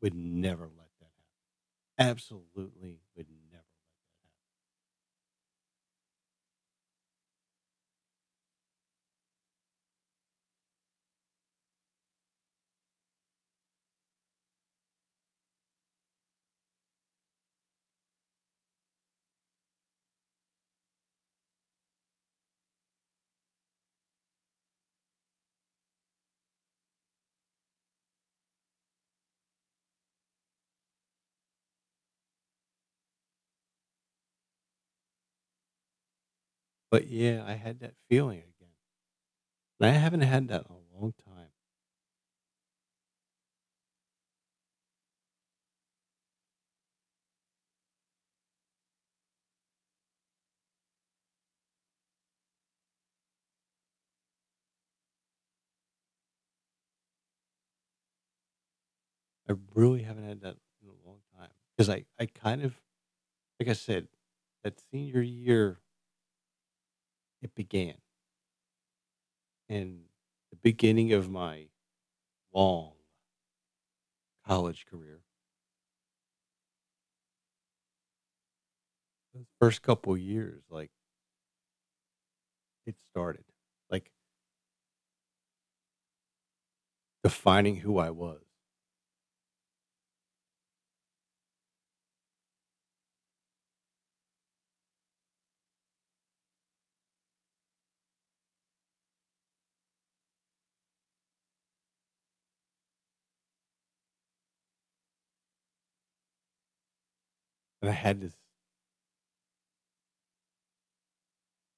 would 0.00 0.14
never 0.14 0.64
let 0.64 0.88
that 1.00 1.10
happen. 1.98 2.12
Absolutely 2.12 2.98
would 3.16 3.26
But 36.94 37.08
yeah, 37.08 37.42
I 37.44 37.54
had 37.54 37.80
that 37.80 37.96
feeling 38.08 38.38
again. 38.38 38.70
And 39.78 39.88
I 39.88 39.92
haven't 39.92 40.22
had 40.22 40.48
that 40.48 40.66
in 40.68 40.72
a 40.74 40.98
long 41.00 41.12
time. 41.24 41.50
I 59.48 59.54
really 59.74 60.02
haven't 60.02 60.24
had 60.24 60.40
that 60.42 60.56
in 60.82 60.88
a 60.88 61.06
long 61.08 61.18
time 61.36 61.50
because 61.76 61.88
I 61.90 62.04
I 62.18 62.26
kind 62.26 62.62
of 62.62 62.74
like 63.60 63.68
I 63.68 63.74
said, 63.74 64.08
that 64.64 64.80
senior 64.92 65.22
year 65.22 65.80
it 67.44 67.54
began. 67.54 67.94
And 69.68 70.04
the 70.50 70.56
beginning 70.56 71.12
of 71.12 71.30
my 71.30 71.66
long 72.54 72.92
college 74.46 74.86
career, 74.86 75.20
those 79.34 79.46
first 79.60 79.82
couple 79.82 80.16
years, 80.16 80.62
like 80.70 80.90
it 82.86 82.96
started, 83.10 83.44
like 83.90 84.10
defining 87.24 87.76
who 87.78 87.98
I 87.98 88.10
was. 88.10 88.43
And 107.84 107.92
I 107.92 107.96
had 107.96 108.22
this 108.22 108.32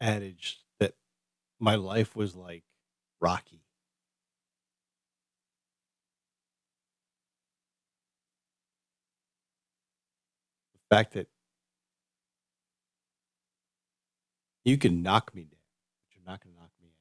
adage 0.01 0.61
that 0.79 0.95
my 1.59 1.75
life 1.75 2.15
was 2.15 2.37
like 2.37 2.63
Rocky. 3.21 3.65
The 10.75 10.97
fact 10.97 11.15
that 11.15 11.27
you 14.65 14.79
can 14.79 15.03
knock 15.03 15.35
me 15.35 15.43
down, 15.43 15.59
but 16.05 16.15
you're 16.17 16.25
not 16.25 16.41
going 16.45 16.55
to 16.55 16.61
knock 16.61 16.71
me 16.81 16.89
out. 16.89 16.95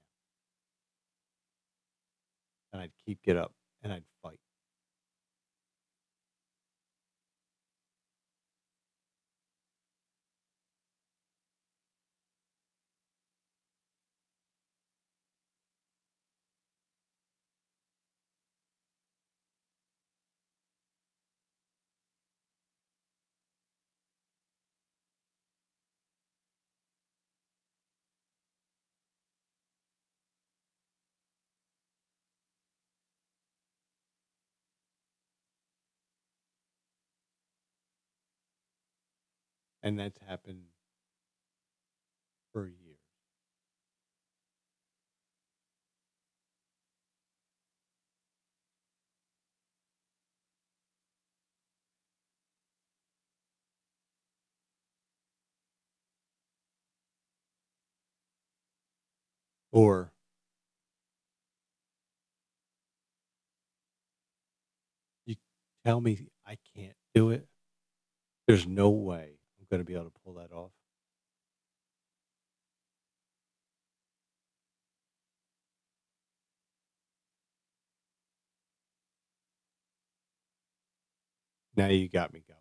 And 2.74 2.82
I'd 2.82 2.92
keep 3.06 3.22
get 3.22 3.38
up 3.38 3.54
and 3.84 3.94
I'd 3.94 4.04
fight. 4.24 4.40
And 39.86 40.00
that's 40.00 40.18
happened 40.28 40.64
for 42.54 42.66
years. 42.68 42.98
Or 59.72 60.12
you 65.26 65.36
tell 65.86 66.02
me 66.02 66.28
I 66.48 66.58
can't 66.76 66.96
do 67.14 67.30
it. 67.30 67.48
There's 68.48 68.66
no 68.68 68.90
way 68.90 69.35
I'm 69.72 69.78
going 69.78 69.82
to 69.82 69.86
be 69.86 69.96
able 69.96 70.06
to 70.06 70.12
pull 70.26 70.36
that 70.36 70.54
off. 70.54 70.72
Now 81.78 81.88
you 81.88 82.10
got 82.10 82.34
me 82.34 82.44
going. 82.48 82.55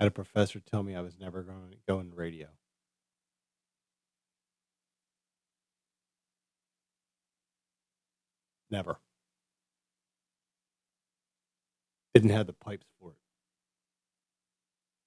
Had 0.00 0.08
a 0.08 0.10
professor 0.10 0.60
tell 0.60 0.82
me 0.82 0.96
I 0.96 1.02
was 1.02 1.18
never 1.20 1.42
going 1.42 1.70
to 1.72 1.76
go 1.86 2.00
in 2.00 2.10
radio. 2.14 2.48
Never. 8.70 8.98
Didn't 12.14 12.30
have 12.30 12.46
the 12.46 12.54
pipes 12.54 12.86
for 12.98 13.10
it 13.10 13.16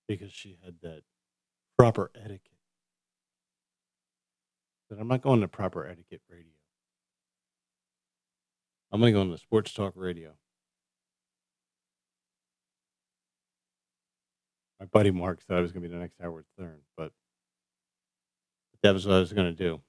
because 0.08 0.32
she 0.32 0.60
had 0.64 0.76
that 0.84 1.02
proper 1.78 2.12
etiquette. 2.16 2.41
But 4.89 5.00
I'm 5.00 5.08
not 5.08 5.22
going 5.22 5.41
to 5.41 5.48
proper 5.48 5.88
etiquette 5.88 6.22
radio. 6.30 6.54
I'm 8.91 9.00
going 9.00 9.14
to 9.14 9.24
go 9.24 9.32
the 9.32 9.39
sports 9.39 9.74
talk 9.74 9.94
radio. 9.96 10.34
My 14.84 14.88
buddy 14.88 15.12
Mark 15.12 15.40
said 15.40 15.56
I 15.56 15.62
was 15.62 15.72
going 15.72 15.82
to 15.82 15.88
be 15.88 15.96
the 15.96 16.02
next 16.02 16.18
Howard 16.22 16.44
Stern, 16.56 16.82
but 16.98 17.14
That 18.82 18.94
was 18.94 19.08
what 19.08 19.16
I 19.16 19.20
was 19.20 19.32
gonna 19.32 19.54
do. 19.54 19.82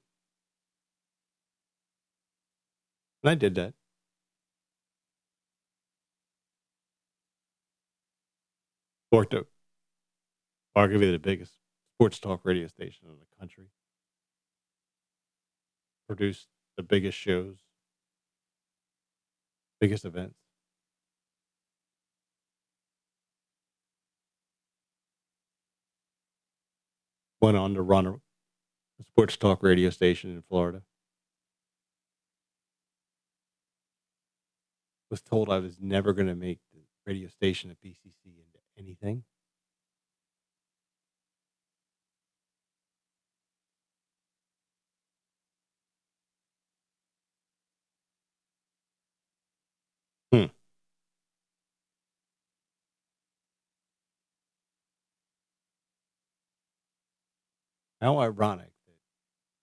And 3.24 3.30
I 3.30 3.34
did 3.34 3.56
that. 3.56 3.74
At 9.12 9.44
arguably 10.76 11.10
the 11.10 11.18
biggest 11.18 11.54
sports 11.96 12.20
talk 12.20 12.42
radio 12.44 12.68
station 12.68 13.08
in 13.08 13.16
the 13.18 13.36
country. 13.40 13.66
Produced 16.06 16.46
the 16.76 16.84
biggest 16.84 17.18
shows, 17.18 17.56
biggest 19.80 20.04
events. 20.04 20.43
Went 27.44 27.58
on 27.58 27.74
to 27.74 27.82
run 27.82 28.06
a, 28.06 28.20
sports 29.06 29.36
talk 29.36 29.62
radio 29.62 29.90
station 29.90 30.30
in 30.30 30.40
Florida. 30.40 30.80
Was 35.10 35.20
told 35.20 35.50
I 35.50 35.58
was 35.58 35.78
never 35.78 36.14
going 36.14 36.28
to 36.28 36.34
make 36.34 36.60
the 36.72 36.80
radio 37.04 37.28
station 37.28 37.70
at 37.70 37.78
BCC 37.82 38.24
into 38.24 38.60
anything. 38.78 39.24
How 58.00 58.18
ironic 58.18 58.72
that 58.86 58.96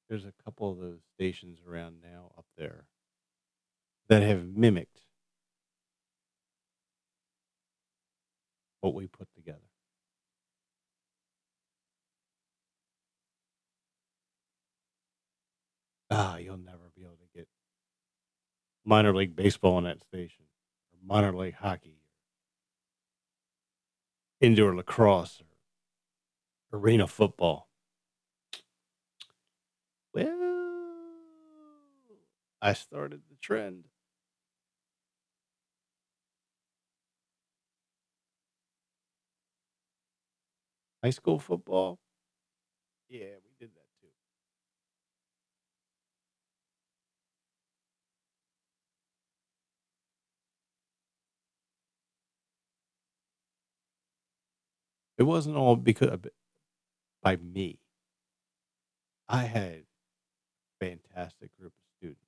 there's 0.10 0.26
a 0.26 0.34
couple 0.44 0.72
of 0.72 0.80
those 0.80 1.02
stations 1.14 1.60
around 1.68 1.98
now 2.02 2.32
up 2.38 2.46
there 2.58 2.86
that 4.08 4.24
have 4.24 4.46
mimicked 4.46 5.02
what 8.82 8.94
we 8.94 9.08
put 9.08 9.28
together. 9.36 9.60
Ah, 16.10 16.38
you'll 16.38 16.58
never 16.58 16.92
be 16.96 17.04
able 17.04 17.16
to 17.16 17.38
get 17.38 17.48
minor 18.84 19.16
league 19.16 19.36
baseball 19.36 19.76
on 19.76 19.86
that 19.86 20.02
station, 20.02 20.44
or 20.92 21.00
minor 21.06 21.34
league 21.34 21.54
hockey, 21.54 22.02
indoor 24.42 24.76
lacrosse, 24.76 25.42
or 26.74 26.80
arena 26.80 27.08
football. 27.08 27.70
Well, 30.14 30.28
I 32.62 32.74
started 32.74 33.22
the 33.30 33.36
trend. 33.36 33.88
High 41.04 41.12
school 41.12 41.38
football? 41.40 42.00
Yeah, 43.10 43.36
we 43.44 43.52
did 43.60 43.74
that 43.76 43.86
too. 44.02 44.08
It 55.18 55.24
wasn't 55.24 55.56
all 55.56 55.78
because 55.78 56.20
by 57.24 57.38
me. 57.38 57.80
I 59.30 59.46
had 59.46 59.86
fantastic 60.80 61.56
group 61.58 61.74
of 61.78 61.84
students. 61.98 62.22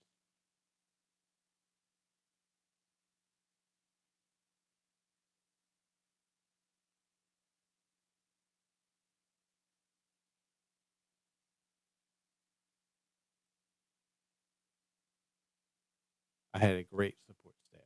I 16.54 16.60
had 16.60 16.76
a 16.76 16.84
great 16.84 17.16
support 17.26 17.56
staff. 17.70 17.82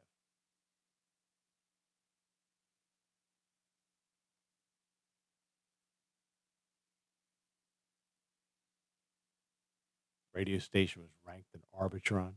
Radio 10.33 10.59
station 10.59 11.01
was 11.01 11.11
ranked 11.25 11.49
in 11.53 11.61
Arbitron. 11.79 12.33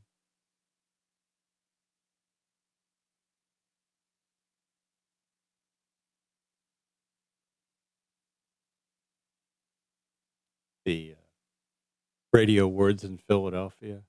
The 10.87 11.15
uh, 11.19 11.21
radio 12.33 12.65
awards 12.65 13.05
in 13.05 13.19
Philadelphia, 13.19 14.03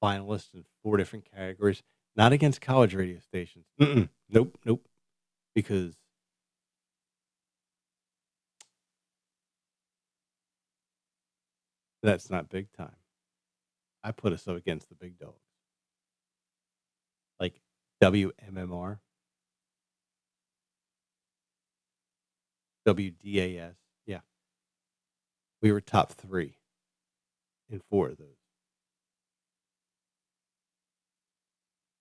a 0.00 0.06
finalist 0.06 0.54
in 0.54 0.64
four 0.82 0.96
different 0.96 1.26
categories, 1.34 1.82
not 2.16 2.32
against 2.32 2.60
college 2.60 2.94
radio 2.94 3.18
stations. 3.20 3.66
Mm-mm. 3.80 4.08
Nope, 4.28 4.58
nope. 4.64 4.84
Because 5.54 5.96
that's 12.02 12.30
not 12.30 12.48
big 12.48 12.72
time. 12.72 12.96
I 14.02 14.12
put 14.12 14.32
us 14.32 14.46
up 14.46 14.56
against 14.56 14.88
the 14.88 14.94
big 14.94 15.18
dogs. 15.18 15.34
Like 17.40 17.60
WMMR, 18.02 18.98
WDAS. 22.86 23.74
Yeah. 24.06 24.20
We 25.60 25.72
were 25.72 25.80
top 25.80 26.12
three 26.12 26.56
in 27.68 27.80
four 27.90 28.08
of 28.08 28.18
those. 28.18 28.37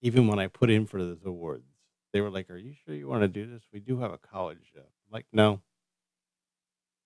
Even 0.01 0.27
when 0.27 0.39
I 0.39 0.47
put 0.47 0.69
in 0.69 0.85
for 0.85 1.03
those 1.03 1.23
awards, 1.25 1.65
they 2.13 2.21
were 2.21 2.29
like, 2.29 2.49
Are 2.49 2.57
you 2.57 2.73
sure 2.85 2.95
you 2.95 3.07
want 3.07 3.21
to 3.21 3.27
do 3.27 3.49
this? 3.51 3.63
We 3.73 3.79
do 3.79 3.99
have 3.99 4.11
a 4.11 4.17
college 4.17 4.59
show. 4.73 4.79
I'm 4.81 5.11
like, 5.11 5.25
no. 5.31 5.61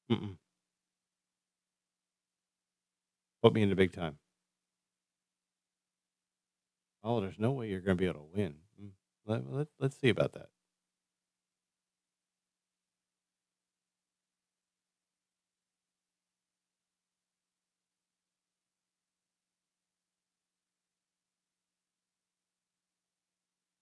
Mm-mm. 0.10 0.38
Put 3.44 3.54
me 3.54 3.62
in 3.62 3.70
the 3.70 3.76
big 3.76 3.92
time. 3.92 4.18
Oh, 7.04 7.22
there's 7.22 7.39
no 7.39 7.52
way 7.52 7.70
you're 7.70 7.82
going 7.82 7.98
to 7.98 8.02
be 8.02 8.08
able 8.08 8.22
to 8.22 8.36
win. 8.36 8.56
Mm, 8.82 8.92
Let, 9.26 9.52
let, 9.52 9.68
let's 9.80 9.98
see 10.00 10.10
about 10.10 10.34
that. 10.34 10.50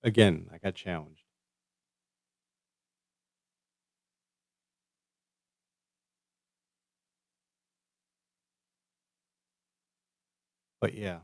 Again, 0.03 0.49
I 0.51 0.57
got 0.57 0.75
challenged. 0.75 1.23
But 10.81 10.93
yeah, 10.93 11.19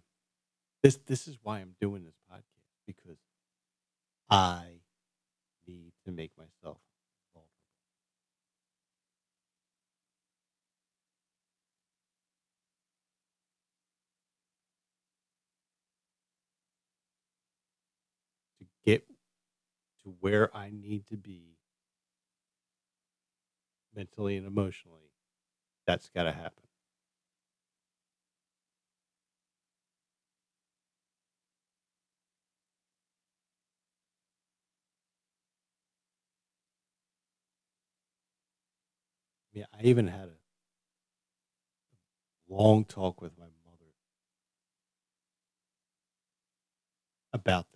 this 0.83 0.97
this 1.07 1.27
is 1.27 1.37
why 1.43 1.59
I'm 1.59 1.75
doing 1.81 2.03
this 2.05 2.17
podcast 2.31 2.45
because 2.87 3.17
I 4.29 4.81
need 5.67 5.93
to 6.05 6.11
make 6.11 6.31
myself 6.37 6.79
vulnerable. 7.33 7.49
to 18.59 18.65
get 18.85 19.05
to 20.05 20.15
where 20.21 20.55
I 20.55 20.71
need 20.71 21.07
to 21.07 21.17
be 21.17 21.57
mentally 23.95 24.37
and 24.37 24.45
emotionally. 24.45 25.11
That's 25.87 26.09
got 26.09 26.23
to 26.23 26.31
happen. 26.33 26.63
Yeah, 39.53 39.65
I 39.73 39.81
even 39.83 40.07
had 40.07 40.27
a 40.29 40.37
long 42.47 42.85
talk 42.85 43.21
with 43.21 43.37
my 43.37 43.45
mother 43.65 43.93
about. 47.33 47.74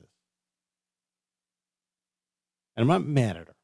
And 2.80 2.90
I'm 2.90 3.02
not 3.02 3.06
mad 3.06 3.36
at 3.36 3.48
her, 3.50 3.56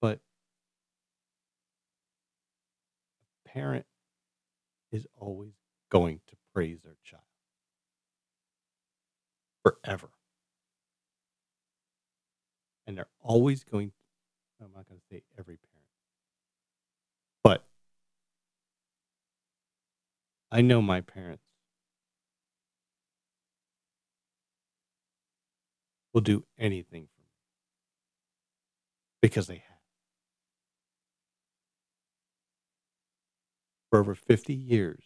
but 0.00 0.20
a 3.44 3.48
parent 3.50 3.84
is 4.92 5.06
always 5.20 5.52
going 5.90 6.22
to 6.28 6.36
praise 6.54 6.80
their 6.82 6.96
child. 7.04 7.22
Forever. 9.62 10.08
And 12.86 12.96
they're 12.96 13.10
always 13.20 13.62
going 13.62 13.92
I'm 14.58 14.72
not 14.74 14.88
gonna 14.88 15.02
say 15.10 15.22
every 15.38 15.58
parent. 15.58 15.86
But 17.44 17.66
I 20.50 20.62
know 20.62 20.80
my 20.80 21.02
parents 21.02 21.44
will 26.12 26.20
do 26.20 26.44
anything 26.58 27.08
for 27.14 27.22
me. 27.22 27.28
Because 29.20 29.46
they 29.46 29.54
have. 29.54 29.78
For 33.90 34.00
over 34.00 34.14
50 34.14 34.54
years. 34.54 35.04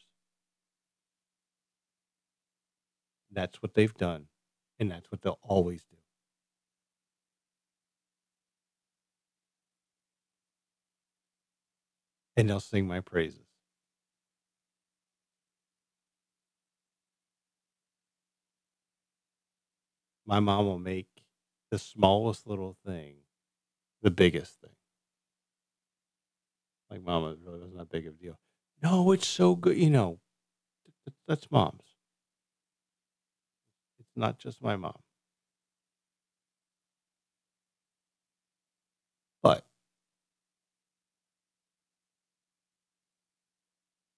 That's 3.32 3.60
what 3.62 3.74
they've 3.74 3.94
done, 3.94 4.26
and 4.78 4.90
that's 4.90 5.10
what 5.12 5.22
they'll 5.22 5.38
always 5.42 5.84
do. 5.84 5.96
And 12.36 12.48
they'll 12.48 12.60
sing 12.60 12.86
my 12.86 13.00
praises. 13.00 13.55
My 20.26 20.40
mom 20.40 20.66
will 20.66 20.78
make 20.80 21.06
the 21.70 21.78
smallest 21.78 22.46
little 22.46 22.76
thing 22.84 23.18
the 24.02 24.10
biggest 24.10 24.60
thing. 24.60 24.76
Like, 26.90 27.02
mama 27.02 27.32
it 27.32 27.38
really 27.42 27.60
wasn't 27.60 27.78
that 27.78 27.88
big 27.90 28.06
of 28.06 28.14
a 28.14 28.16
deal. 28.16 28.38
"No, 28.82 29.10
it's 29.12 29.26
so 29.26 29.54
good," 29.56 29.76
you 29.76 29.90
know, 29.90 30.20
that's 31.26 31.50
moms. 31.50 31.82
It's 34.00 34.16
not 34.16 34.38
just 34.38 34.62
my 34.62 34.76
mom. 34.76 35.02
But 39.42 39.64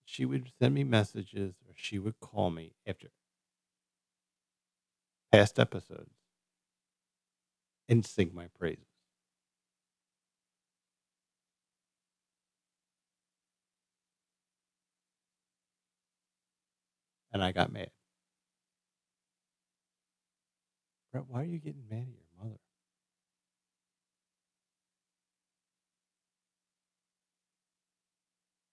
she 0.04 0.24
would 0.24 0.50
send 0.59 0.74
me 0.74 0.82
messages, 0.84 1.54
or 1.66 1.74
she 1.76 1.98
would 1.98 2.18
call 2.18 2.50
me 2.50 2.74
after 2.86 3.11
past 5.32 5.58
episodes 5.58 6.14
and 7.88 8.04
sing 8.06 8.32
my 8.34 8.46
praises. 8.58 8.84
And 17.32 17.42
I 17.44 17.52
got 17.52 17.72
mad. 17.72 17.90
"Brett, 21.12 21.26
why 21.28 21.42
are 21.42 21.44
you 21.44 21.58
getting 21.58 21.88
mad 21.90 22.02
at 22.02 22.08
your 22.08 22.44
mother?" 22.44 22.60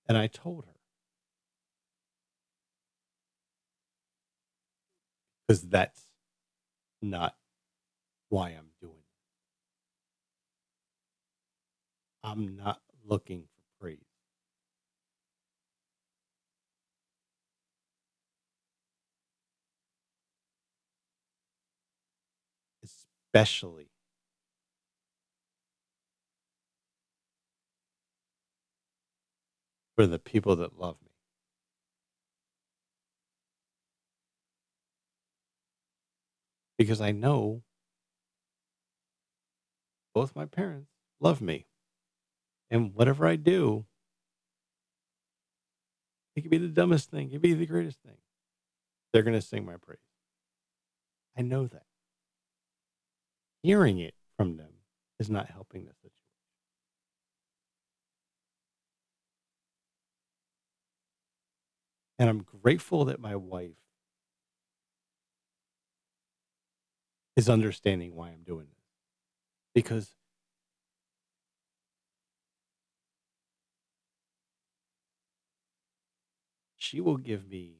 And 0.08 0.18
I 0.18 0.28
told 0.28 0.66
her. 0.66 0.74
Because 5.48 5.64
that's 5.64 6.05
not 7.12 7.36
why 8.30 8.50
I'm 8.50 8.70
doing 8.82 8.94
it. 8.96 9.20
I'm 12.28 12.58
not 12.58 12.82
looking 13.06 13.44
for 13.44 13.82
praise. 13.84 14.00
Especially 22.84 23.88
for 29.96 30.08
the 30.08 30.20
people 30.20 30.58
that 30.58 30.80
love 30.80 30.98
me. 31.06 31.15
Because 36.78 37.02
I 37.02 37.12
know 37.12 37.64
both 40.14 40.36
my 40.36 40.46
parents 40.46 40.92
love 41.20 41.42
me. 41.42 41.68
And 42.70 42.94
whatever 42.94 43.28
I 43.28 43.36
do 43.36 43.86
it 46.36 46.42
could 46.42 46.52
be 46.52 46.58
the 46.58 46.68
dumbest 46.68 47.10
thing, 47.10 47.28
it 47.28 47.32
could 47.34 47.42
be 47.42 47.54
the 47.54 47.66
greatest 47.66 48.00
thing. 48.02 48.18
They're 49.14 49.24
gonna 49.24 49.42
sing 49.42 49.66
my 49.66 49.78
praise. 49.78 50.00
I 51.38 51.42
know 51.42 51.68
that. 51.68 51.84
Hearing 53.64 54.00
it 54.00 54.14
from 54.38 54.58
them 54.58 54.72
is 55.20 55.30
not 55.30 55.50
helping 55.50 55.86
the 55.86 55.94
situation. 55.94 56.12
And 62.20 62.30
I'm 62.30 62.44
grateful 62.62 63.06
that 63.06 63.20
my 63.20 63.36
wife 63.36 63.78
is 67.36 67.50
understanding 67.50 68.16
why 68.16 68.30
I'm 68.30 68.44
doing 68.44 68.68
this. 68.68 68.84
Because 69.74 70.16
she 76.78 77.00
will 77.02 77.18
give 77.18 77.48
me 77.50 77.80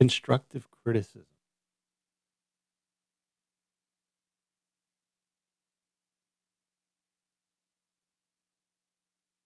constructive 0.00 0.68
criticism. 0.70 1.26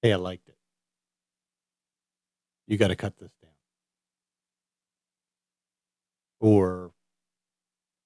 "Hey, 0.02 0.12
I 0.12 0.16
liked 0.16 0.48
it." 0.48 0.56
"You 2.68 2.76
gotta 2.76 2.96
cut 2.96 3.16
this 3.18 3.32
down." 3.42 3.52
Or, 6.40 6.92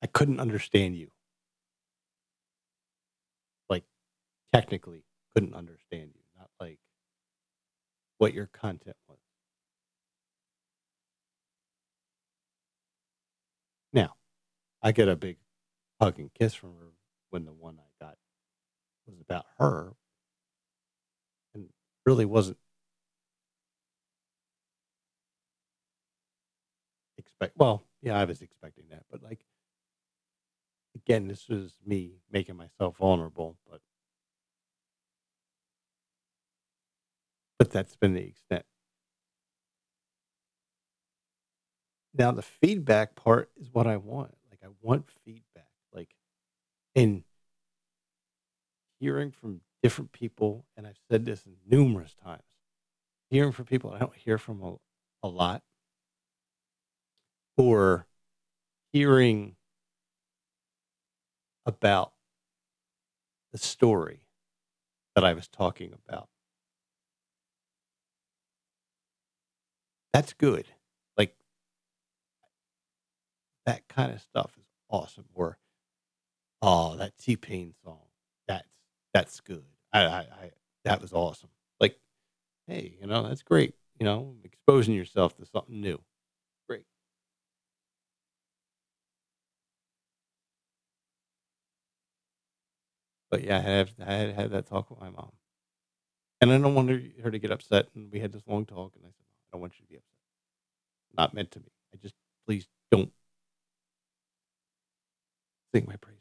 "I 0.02 0.06
couldn't 0.06 0.40
understand 0.40 0.96
you." 0.96 1.10
Like, 3.68 3.84
technically 4.52 5.04
couldn't 5.34 5.54
understand 5.54 6.12
you, 6.14 6.22
not 6.38 6.50
like 6.60 6.78
what 8.18 8.34
your 8.34 8.46
content 8.48 8.96
was. 9.08 9.16
Now, 13.92 14.14
I 14.82 14.92
get 14.92 15.08
a 15.08 15.16
big 15.16 15.38
hug 16.00 16.18
and 16.18 16.32
kiss 16.34 16.54
from 16.54 16.74
her 16.78 16.92
when 17.30 17.44
the 17.44 17.52
one 17.52 17.78
I 17.78 18.04
got 18.04 18.16
was 19.06 19.20
about 19.20 19.46
her 19.58 19.94
and 21.54 21.68
really 22.06 22.24
wasn't 22.24 22.56
expect 27.18 27.56
well, 27.56 27.82
yeah, 28.02 28.18
I 28.18 28.24
was 28.24 28.42
expecting 28.42 28.84
that, 28.90 29.04
but, 29.10 29.22
like 29.22 29.40
again, 30.94 31.28
this 31.28 31.48
was 31.48 31.74
me 31.86 32.20
making 32.30 32.56
myself 32.56 32.96
vulnerable, 32.98 33.56
but 33.68 33.80
but 37.58 37.70
that's 37.70 37.96
been 37.96 38.14
the 38.14 38.22
extent. 38.22 38.64
Now 42.14 42.32
the 42.32 42.42
feedback 42.42 43.14
part 43.14 43.50
is 43.56 43.68
what 43.72 43.86
I 43.86 43.96
want, 43.96 44.34
like, 44.50 44.60
I 44.64 44.68
want 44.80 45.06
feedback, 45.24 45.68
like, 45.92 46.10
in 46.94 47.24
hearing 48.98 49.30
from 49.30 49.60
different 49.82 50.12
people, 50.12 50.66
and 50.76 50.86
I've 50.86 50.98
said 51.10 51.24
this 51.24 51.44
numerous 51.66 52.14
times, 52.22 52.42
hearing 53.30 53.52
from 53.52 53.66
people 53.66 53.92
I 53.92 53.98
don't 53.98 54.16
hear 54.16 54.38
from 54.38 54.62
a 54.62 54.76
a 55.22 55.28
lot 55.28 55.62
or 57.56 58.06
hearing 58.92 59.56
about 61.70 62.12
the 63.52 63.58
story 63.58 64.20
that 65.14 65.24
I 65.24 65.34
was 65.34 65.48
talking 65.48 65.92
about. 65.92 66.28
That's 70.12 70.32
good, 70.32 70.66
like 71.16 71.34
that 73.66 73.88
kinda 73.88 74.18
stuff 74.18 74.56
is 74.58 74.66
awesome, 74.88 75.26
or, 75.34 75.58
"Oh, 76.62 76.96
that 76.96 77.16
T-Pain 77.18 77.74
song, 77.82 78.06
that's 78.46 78.68
that's 79.12 79.40
good. 79.40 79.64
I 79.92 80.04
I 80.04 80.18
I 80.20 80.52
that 80.84 81.00
was 81.00 81.12
awesome." 81.12 81.50
Like, 81.80 81.98
hey, 82.66 82.96
you 83.00 83.06
know, 83.06 83.24
that's 83.28 83.42
great, 83.42 83.74
you 83.98 84.04
know, 84.06 84.36
exposing 84.44 84.94
yourself 84.94 85.36
to 85.38 85.46
something 85.46 85.80
new. 85.80 86.02
But, 93.30 93.44
yeah, 93.44 93.58
I 93.58 93.60
have 93.60 93.90
I 94.04 94.12
had 94.12 94.34
had 94.34 94.50
that 94.50 94.66
talk 94.66 94.90
with 94.90 95.00
my 95.00 95.10
mom. 95.10 95.30
And 96.40 96.50
I 96.50 96.58
don't 96.58 96.74
want 96.74 96.88
her 97.22 97.30
to 97.30 97.38
get 97.38 97.50
upset, 97.50 97.88
and 97.94 98.10
we 98.10 98.18
had 98.20 98.32
this 98.32 98.42
long 98.46 98.64
talk, 98.64 98.92
and 98.96 99.04
I 99.04 99.08
said, 99.08 99.24
"I 99.28 99.48
don't 99.52 99.60
want 99.60 99.74
you 99.78 99.84
to 99.84 99.90
be 99.90 99.96
upset. 99.96 100.02
Not 101.16 101.34
meant 101.34 101.50
to 101.52 101.60
be. 101.60 101.70
I 101.94 101.96
just 101.98 102.14
please 102.46 102.66
don't" 102.90 103.10
"sing 105.74 105.84
my 105.86 105.96
praises." 105.96 106.20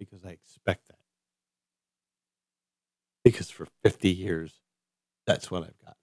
Because 0.00 0.24
I 0.24 0.30
expect 0.30 0.88
that. 0.88 1.01
Because 3.24 3.50
for 3.50 3.66
50 3.84 4.10
years, 4.10 4.60
that's 5.26 5.50
what 5.50 5.62
I've 5.64 5.78
got. 5.84 5.96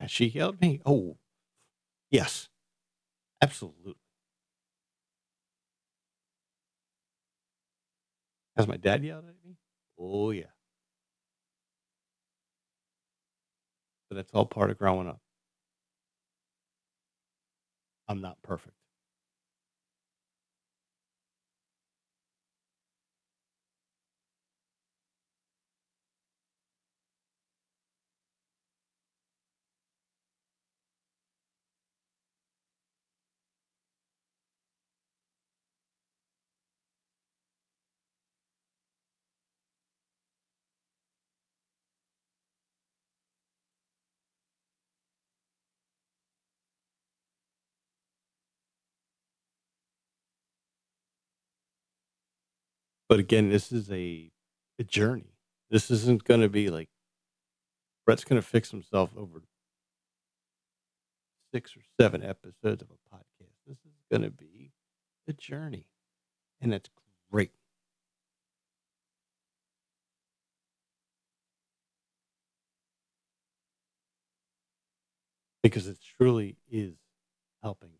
Has 0.00 0.10
she 0.10 0.26
yelled 0.26 0.56
at 0.56 0.60
me? 0.60 0.80
Oh, 0.84 1.18
yes. 2.10 2.48
Absolutely. 3.42 3.96
Has 8.56 8.68
my 8.68 8.76
dad 8.76 9.02
yelled 9.04 9.24
at 9.26 9.34
me? 9.44 9.56
Oh, 9.98 10.30
yeah. 10.30 10.52
But 14.10 14.16
that's 14.16 14.30
all 14.32 14.44
part 14.46 14.70
of 14.70 14.78
growing 14.78 15.08
up. 15.08 15.20
I'm 18.08 18.20
not 18.20 18.42
perfect. 18.42 18.79
But 53.10 53.18
again, 53.18 53.50
this 53.50 53.72
is 53.72 53.90
a 53.90 54.30
a 54.78 54.84
journey. 54.84 55.34
This 55.68 55.90
isn't 55.90 56.22
gonna 56.22 56.48
be 56.48 56.70
like 56.70 56.88
Brett's 58.06 58.24
gonna 58.24 58.42
fix 58.42 58.70
himself 58.70 59.10
over 59.16 59.42
6 61.52 61.76
or 61.76 61.80
7 62.00 62.22
episodes 62.22 62.82
of 62.82 62.88
a 62.90 63.14
podcast. 63.16 63.54
This 63.66 63.78
is 63.78 63.92
gonna 64.12 64.30
be 64.30 64.70
a 65.26 65.32
journey, 65.32 65.86
and 66.60 66.72
that's 66.72 66.88
great. 67.32 67.52
Because 75.62 75.86
it 75.86 75.98
truly 76.16 76.56
is 76.70 76.94
helping. 77.62 77.99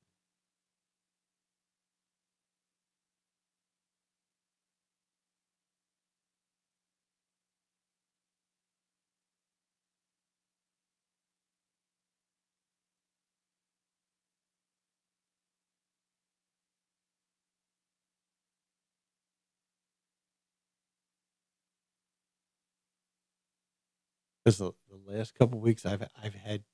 Because 24.45 24.59
the 24.59 24.73
the 24.89 25.13
last 25.17 25.35
couple 25.35 25.59
weeks, 25.61 25.85
I've 25.85 26.07
I've 26.23 26.35
had 26.35 26.65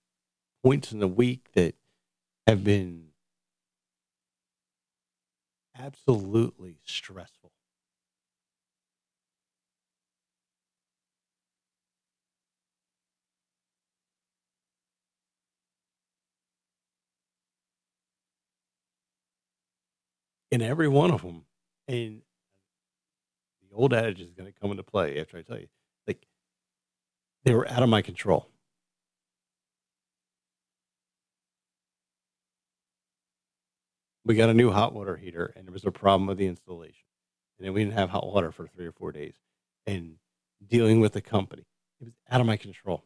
points 0.65 0.93
in 0.93 1.01
the 1.01 1.09
week 1.09 1.51
that 1.55 1.77
have 2.47 2.65
been 2.65 3.11
absolutely 5.77 6.81
stressful. 6.85 7.53
In 20.51 20.63
every 20.63 20.89
one 20.89 21.11
of 21.11 21.25
'em, 21.25 21.45
and 21.89 22.23
the 23.69 23.75
old 23.75 23.93
adage 23.93 24.21
is 24.21 24.33
gonna 24.33 24.53
come 24.53 24.71
into 24.71 24.83
play 24.83 25.21
after 25.21 25.37
I 25.39 25.43
tell 25.43 25.59
you, 25.59 25.69
they 27.47 27.55
were 27.55 27.71
out 27.71 27.83
of 27.85 27.89
my 27.89 28.03
control. 28.03 28.49
We 34.25 34.35
got 34.35 34.51
a 34.51 34.55
new 34.55 34.73
hot 34.73 34.93
water 34.93 35.17
heater, 35.17 35.53
and 35.55 35.65
there 35.65 35.73
was 35.73 35.85
a 35.85 35.93
problem 35.93 36.27
with 36.27 36.39
the 36.39 36.49
installation, 36.49 37.07
and 37.57 37.67
then 37.67 37.73
we 37.73 37.85
didn't 37.85 37.97
have 37.97 38.11
hot 38.11 38.27
water 38.27 38.51
for 38.51 38.67
3 38.67 38.85
or 38.85 38.91
4 38.91 39.13
days, 39.13 39.37
and 39.87 40.17
dealing 40.67 40.99
with 40.99 41.13
the 41.13 41.21
company, 41.21 41.63
it 42.01 42.07
was 42.07 42.15
out 42.29 42.41
of 42.41 42.49
my 42.49 42.57
control. 42.57 43.05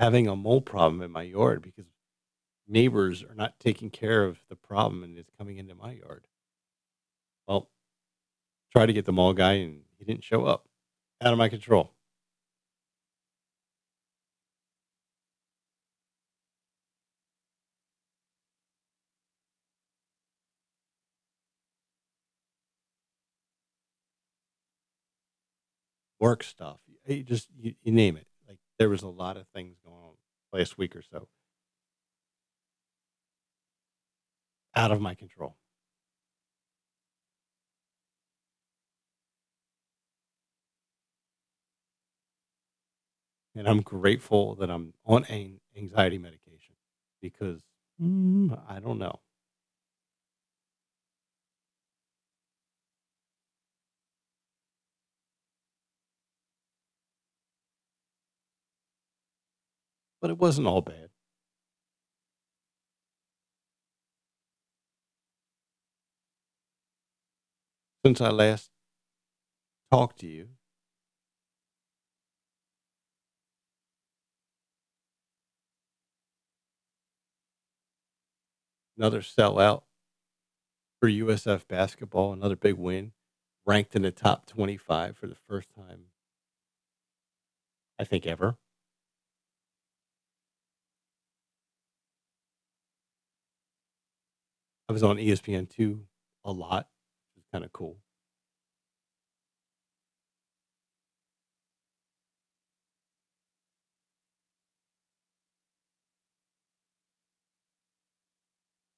Having 0.00 0.28
a 0.28 0.34
mold 0.34 0.64
problem 0.64 1.02
in 1.02 1.10
my 1.12 1.22
yard 1.22 1.60
because 1.60 1.84
neighbors 2.66 3.22
are 3.22 3.34
not 3.34 3.60
taking 3.60 3.90
care 3.90 4.24
of 4.24 4.38
the 4.48 4.56
problem, 4.56 5.04
and 5.04 5.18
it's 5.18 5.30
coming 5.36 5.58
into 5.58 5.74
my 5.74 5.92
yard. 5.92 6.26
Well 7.46 7.68
try 8.72 8.86
to 8.86 8.94
get 8.94 9.04
the 9.04 9.12
mall 9.12 9.34
guy, 9.34 9.54
and 9.54 9.82
he 9.98 10.06
didn't 10.06 10.24
show 10.24 10.46
up. 10.46 10.64
Out 11.20 11.32
of 11.32 11.38
my 11.38 11.50
control. 11.50 11.92
Work 26.18 26.42
stuff, 26.42 26.80
you 27.06 27.22
just 27.22 27.48
you 27.58 27.74
you 27.82 27.92
name 27.92 28.16
it. 28.16 28.29
There 28.80 28.90
was 28.90 29.04
a 29.04 29.08
lot 29.08 29.38
of 29.38 29.46
things 29.54 29.76
going 29.84 29.96
on 29.96 30.14
last 30.52 30.78
week 30.78 30.96
or 30.96 31.02
so. 31.02 31.28
Out 34.74 34.90
of 34.90 35.00
my 35.00 35.14
control. 35.14 35.56
And 43.54 43.68
I'm 43.68 43.80
grateful 43.82 44.54
that 44.56 44.70
I'm 44.70 44.94
on 45.04 45.24
an 45.26 45.60
anxiety 45.76 46.18
medication 46.18 46.74
because, 47.20 47.62
mm, 48.00 48.60
I 48.68 48.80
don't 48.80 48.98
know. 48.98 49.20
But 60.20 60.30
it 60.30 60.38
wasn't 60.38 60.66
all 60.66 60.82
bad. 60.82 61.08
Since 68.04 68.20
I 68.20 68.30
last 68.30 68.70
talked 69.92 70.20
to 70.20 70.26
you, 70.26 70.48
another 78.96 79.20
sellout 79.20 79.82
for 81.00 81.08
USF 81.08 81.66
basketball, 81.66 82.32
another 82.32 82.56
big 82.56 82.74
win, 82.74 83.12
ranked 83.66 83.96
in 83.96 84.02
the 84.02 84.10
top 84.10 84.46
25 84.46 85.16
for 85.16 85.26
the 85.26 85.34
first 85.34 85.68
time 85.74 86.06
I 87.98 88.04
think 88.04 88.26
ever. 88.26 88.56
I 94.90 94.92
was 94.92 95.04
on 95.04 95.18
ESPN 95.18 95.68
two 95.70 96.04
a 96.44 96.50
lot, 96.50 96.88
which 97.36 97.44
is 97.44 97.48
kind 97.52 97.64
of 97.64 97.72
cool. 97.72 97.98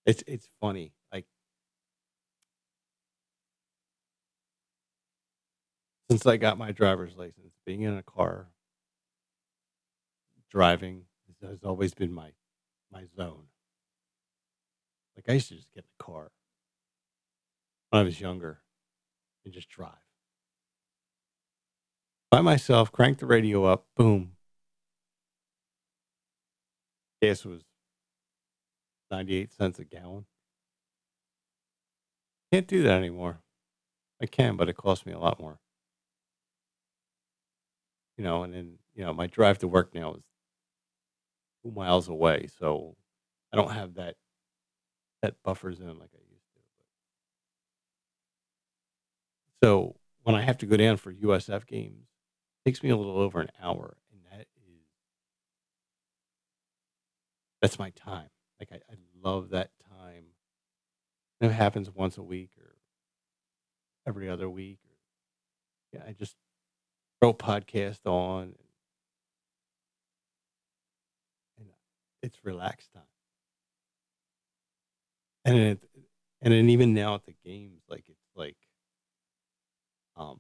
It's 0.07 0.25
it's 0.27 0.49
funny. 0.63 0.95
Like 1.13 1.27
since 6.11 6.25
I 6.25 6.39
got 6.39 6.57
my 6.57 6.73
driver's 6.73 7.19
license, 7.19 7.53
being 7.67 7.83
in 7.83 7.93
a 7.99 8.03
car, 8.03 8.49
driving 10.51 11.03
has 11.43 11.63
always 11.63 11.93
been 11.93 12.15
my 12.15 12.31
my 12.91 13.05
zone. 13.15 13.45
Like, 15.17 15.29
I 15.29 15.33
used 15.35 15.49
to 15.49 15.57
just 15.57 15.73
get 15.73 15.85
in 15.85 15.91
the 15.99 16.05
car 16.05 16.31
when 17.91 18.01
I 18.01 18.05
was 18.05 18.21
younger 18.21 18.63
and 19.45 19.53
just 19.53 19.69
drive. 19.69 19.93
By 22.31 22.41
myself, 22.41 22.91
crank 22.91 23.19
the 23.19 23.27
radio 23.27 23.65
up, 23.65 23.87
boom. 23.95 24.33
Gas 27.21 27.45
was 27.45 27.63
98 29.11 29.53
cents 29.53 29.79
a 29.79 29.85
gallon. 29.85 30.25
Can't 32.51 32.67
do 32.67 32.83
that 32.83 32.99
anymore. 32.99 33.43
I 34.21 34.27
can, 34.27 34.57
but 34.57 34.69
it 34.69 34.77
costs 34.77 35.05
me 35.05 35.13
a 35.13 35.19
lot 35.19 35.39
more. 35.39 35.59
You 38.17 38.25
know, 38.25 38.43
and 38.43 38.55
then, 38.55 38.79
you 38.95 39.05
know, 39.05 39.13
my 39.13 39.27
drive 39.27 39.59
to 39.59 39.69
work 39.69 39.95
now 39.95 40.15
is 40.15 40.23
2 41.65 41.71
miles 41.71 42.09
away, 42.09 42.49
so 42.59 42.97
I 43.53 43.57
don't 43.57 43.73
have 43.73 43.95
that 43.95 44.17
that 45.23 45.43
buffers 45.43 45.81
in 45.81 45.87
like 45.87 46.11
I 46.15 46.23
used 46.31 46.53
to. 46.55 46.61
So, 49.63 49.97
when 50.25 50.35
I 50.35 50.43
have 50.43 50.59
to 50.59 50.67
go 50.67 50.77
down 50.77 50.97
for 50.97 51.11
USF 51.11 51.67
games, 51.67 52.09
it 52.65 52.69
takes 52.69 52.83
me 52.83 52.91
a 52.91 52.97
little 52.97 53.19
over 53.19 53.41
an 53.41 53.51
hour, 53.61 53.97
and 54.13 54.21
that 54.31 54.47
is 54.69 54.83
that's 57.61 57.79
my 57.79 57.91
time. 57.91 58.29
Like, 58.61 58.71
I 58.73 58.77
I 58.93 58.97
love 59.23 59.51
that 59.51 59.71
time. 59.89 60.25
It 61.41 61.51
happens 61.51 61.91
once 61.91 62.19
a 62.19 62.23
week 62.23 62.51
or 62.59 62.77
every 64.07 64.29
other 64.29 64.49
week, 64.49 64.79
or 64.89 65.99
yeah, 65.99 66.05
I 66.09 66.13
just 66.13 66.37
throw 67.21 67.33
podcast 67.33 68.07
on 68.07 68.55
and 71.59 71.69
it's 72.23 72.45
relaxed 72.45 72.93
time. 72.93 73.03
And 75.45 75.57
it 75.59 75.81
and 76.41 76.53
then 76.53 76.69
even 76.71 76.95
now 76.95 77.15
at 77.15 77.25
the 77.25 77.35
games, 77.45 77.83
like, 77.89 78.05
it's 78.09 78.19
like 78.35 78.57
um 80.17 80.39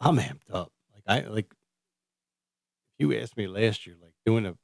I'm 0.00 0.16
amped 0.18 0.50
up. 0.52 0.72
Like, 0.94 1.02
I 1.06 1.28
like 1.28 1.52
if 2.98 3.06
you 3.06 3.16
asked 3.16 3.36
me 3.36 3.46
last 3.46 3.86
year, 3.86 3.96
like, 4.02 4.12
doing 4.26 4.46
a 4.46 4.56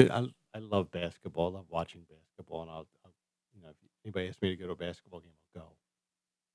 I 0.00 0.26
I 0.54 0.58
love 0.58 0.90
basketball, 0.90 1.48
I 1.54 1.58
love 1.58 1.66
watching 1.68 2.02
basketball, 2.08 2.62
and 2.62 2.70
I'll 2.70 2.86
I'll 3.04 3.12
you 3.54 3.62
know, 3.62 3.68
if 3.68 3.76
anybody 4.04 4.28
asks 4.28 4.40
me 4.42 4.48
to 4.50 4.56
go 4.56 4.66
to 4.66 4.72
a 4.72 4.76
basketball 4.76 5.20
game, 5.20 5.32
I'll 5.54 5.62
go. 5.62 5.68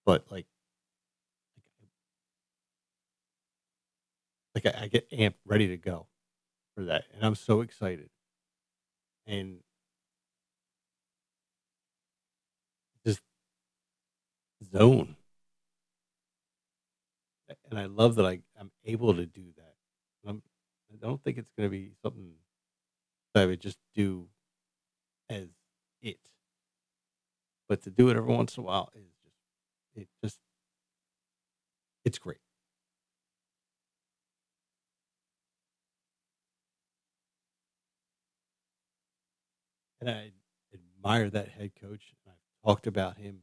But, 0.05 0.31
like 0.31 0.47
like, 4.55 4.65
I 4.65 4.83
I 4.83 4.87
get 4.87 5.09
amped, 5.11 5.35
ready 5.45 5.67
to 5.67 5.77
go 5.77 6.07
for 6.75 6.85
that, 6.85 7.05
and 7.13 7.23
I'm 7.25 7.35
so 7.35 7.61
excited. 7.61 8.09
And 9.27 9.59
zone. 14.63 15.15
And 17.69 17.79
I 17.79 17.85
love 17.85 18.15
that 18.15 18.25
I 18.25 18.39
I'm 18.59 18.71
able 18.85 19.13
to 19.15 19.25
do 19.25 19.45
that. 19.57 20.29
Um, 20.29 20.41
I 20.91 20.95
don't 20.97 21.23
think 21.23 21.37
it's 21.37 21.51
gonna 21.57 21.69
be 21.69 21.91
something 22.01 22.33
that 23.33 23.43
I 23.43 23.45
would 23.45 23.61
just 23.61 23.77
do 23.95 24.27
as 25.29 25.47
it. 26.01 26.17
But 27.69 27.83
to 27.83 27.89
do 27.89 28.09
it 28.09 28.17
every 28.17 28.33
once 28.33 28.57
in 28.57 28.63
a 28.63 28.65
while 28.65 28.89
is 28.95 29.03
just 29.23 29.35
it 29.95 30.07
just 30.23 30.39
it's 32.05 32.19
great. 32.19 32.39
And 39.99 40.09
I 40.09 40.31
admire 40.73 41.29
that 41.29 41.49
head 41.49 41.71
coach, 41.81 42.13
I've 42.27 42.33
talked 42.65 42.87
about 42.87 43.17
him, 43.17 43.39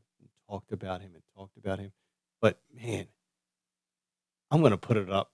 talked 0.54 0.72
about 0.72 1.00
him, 1.00 1.10
and 1.14 1.22
talked 1.36 1.56
about 1.56 1.80
him, 1.80 1.92
but 2.40 2.60
man 2.72 3.06
I'm 4.50 4.62
gonna 4.62 4.76
put 4.76 4.96
it 4.96 5.10
up 5.10 5.32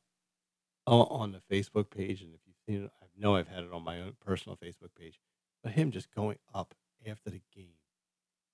on 0.87 1.33
the 1.33 1.43
Facebook 1.55 1.91
page, 1.91 2.23
and 2.23 2.33
if 2.35 2.41
you've 2.47 2.57
seen 2.67 2.85
it, 2.85 2.91
I 3.03 3.07
know 3.19 3.37
I've 3.37 3.49
had 3.49 3.65
it 3.65 3.73
on 3.73 3.85
my 3.85 4.01
own 4.01 4.15
personal 4.25 4.57
Facebook 4.57 4.95
page, 4.99 5.21
but 5.63 5.73
him 5.73 5.91
just 5.91 6.15
going 6.15 6.39
up 6.55 6.75
after 7.07 7.29
the 7.29 7.43
game 7.55 7.75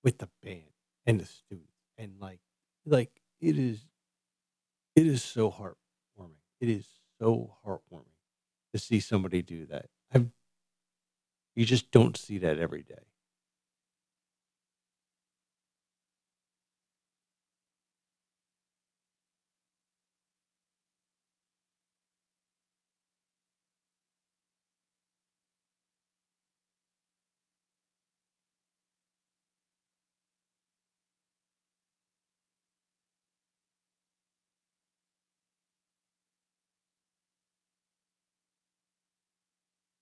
with 0.03 0.17
the 0.17 0.29
band 0.43 0.73
and 1.05 1.21
the 1.21 1.25
students, 1.25 1.71
and, 1.97 2.19
like 2.19 2.41
like, 2.85 3.21
it 3.39 3.57
is 3.57 3.85
it 4.95 5.07
is 5.07 5.23
so 5.23 5.49
heartwarming. 5.49 6.41
It 6.59 6.69
is 6.69 6.87
so 7.19 7.55
heartwarming 7.65 8.17
to 8.73 8.79
see 8.79 8.99
somebody 8.99 9.41
do 9.41 9.65
that. 9.67 9.85
I've 10.13 10.27
you 11.55 11.65
just 11.65 11.91
don't 11.91 12.17
see 12.17 12.37
that 12.39 12.59
every 12.59 12.83
day. 12.83 13.06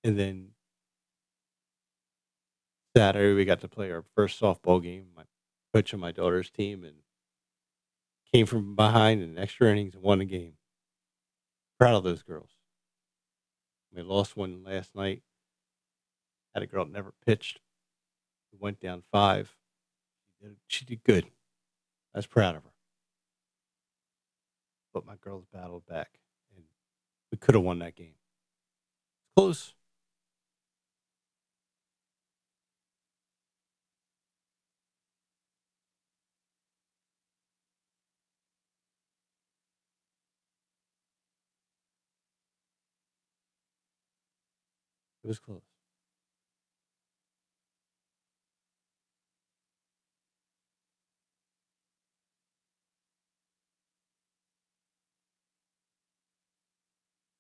And 0.06 0.20
then 0.20 0.50
Saturday, 2.96 3.34
we 3.34 3.44
got 3.44 3.62
to 3.62 3.68
play 3.68 3.92
our 3.92 4.04
first 4.16 4.40
softball 4.40 4.80
game, 4.82 5.08
my 5.18 5.24
coach 5.74 5.94
and 5.94 6.02
my 6.02 6.12
daughter's 6.12 6.52
team, 6.52 6.84
and 6.84 6.98
came 8.32 8.46
from 8.46 8.76
behind 8.76 9.24
in 9.24 9.40
extra 9.40 9.72
innings 9.72 9.96
and 9.96 10.04
won 10.04 10.20
the 10.20 10.26
game. 10.26 10.54
Proud 11.80 11.96
of 11.96 12.04
those 12.04 12.22
girls. 12.22 12.52
We 13.92 14.04
lost 14.04 14.38
one 14.38 14.64
last 14.64 14.94
night. 14.94 15.24
Had 16.54 16.62
a 16.62 16.68
girl 16.68 16.86
that 16.86 16.94
never 16.94 17.12
pitched, 17.26 17.60
who 18.52 18.60
went 18.62 18.80
down 18.80 19.02
5. 19.12 19.58
She 20.68 20.86
did 20.86 21.04
good. 21.04 21.26
I 22.14 22.20
was 22.20 22.28
proud 22.28 22.56
of 22.56 22.64
her. 22.64 22.74
But 24.94 25.08
my 25.08 25.16
girls 25.20 25.46
battled 25.52 25.88
back, 25.88 26.20
and 26.56 26.64
we 27.32 27.40
coulda 27.40 27.60
won 27.60 27.80
that 27.80 27.96
game. 27.96 28.14
Close. 29.36 29.74
It 45.26 45.28
was 45.28 45.40
close. 45.40 45.64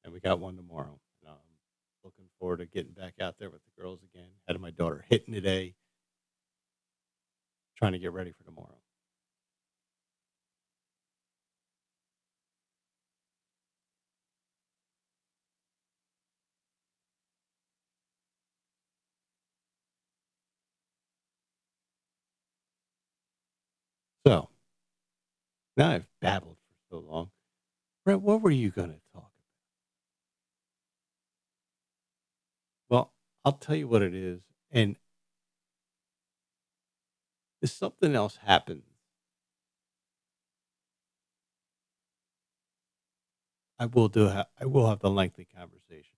And 0.03 0.11
we 0.11 0.19
got 0.19 0.39
one 0.39 0.55
tomorrow, 0.55 0.99
and 1.21 1.29
I'm 1.29 1.37
looking 2.03 2.25
forward 2.39 2.57
to 2.57 2.65
getting 2.65 2.93
back 2.93 3.13
out 3.21 3.35
there 3.37 3.51
with 3.51 3.61
the 3.63 3.79
girls 3.79 3.99
again. 4.01 4.29
Had 4.47 4.59
my 4.59 4.71
daughter 4.71 5.05
hitting 5.07 5.35
today 5.35 5.75
trying 7.77 7.91
to 7.91 7.99
get 7.99 8.13
ready 8.13 8.31
for 8.31 8.43
tomorrow. 8.43 8.84
So 24.25 24.49
now 25.77 25.89
I've 25.91 26.07
babbled 26.21 26.57
for 26.89 26.95
so 26.95 26.99
long. 26.99 27.31
Brett, 28.05 28.21
what 28.21 28.41
were 28.41 28.51
you 28.51 28.71
gonna 28.71 28.99
talk 29.13 29.23
about? 29.23 29.31
Well, 32.89 33.13
I'll 33.43 33.53
tell 33.53 33.75
you 33.75 33.87
what 33.87 34.01
it 34.01 34.13
is, 34.13 34.41
and 34.71 34.97
if 37.61 37.69
something 37.69 38.15
else 38.15 38.37
happens 38.37 38.83
I 43.79 43.85
will 43.87 44.07
do 44.07 44.29
ha 44.29 44.45
I 44.59 44.65
will 44.65 44.87
have 44.87 44.99
the 44.99 45.09
lengthy 45.09 45.43
conversation. 45.45 46.15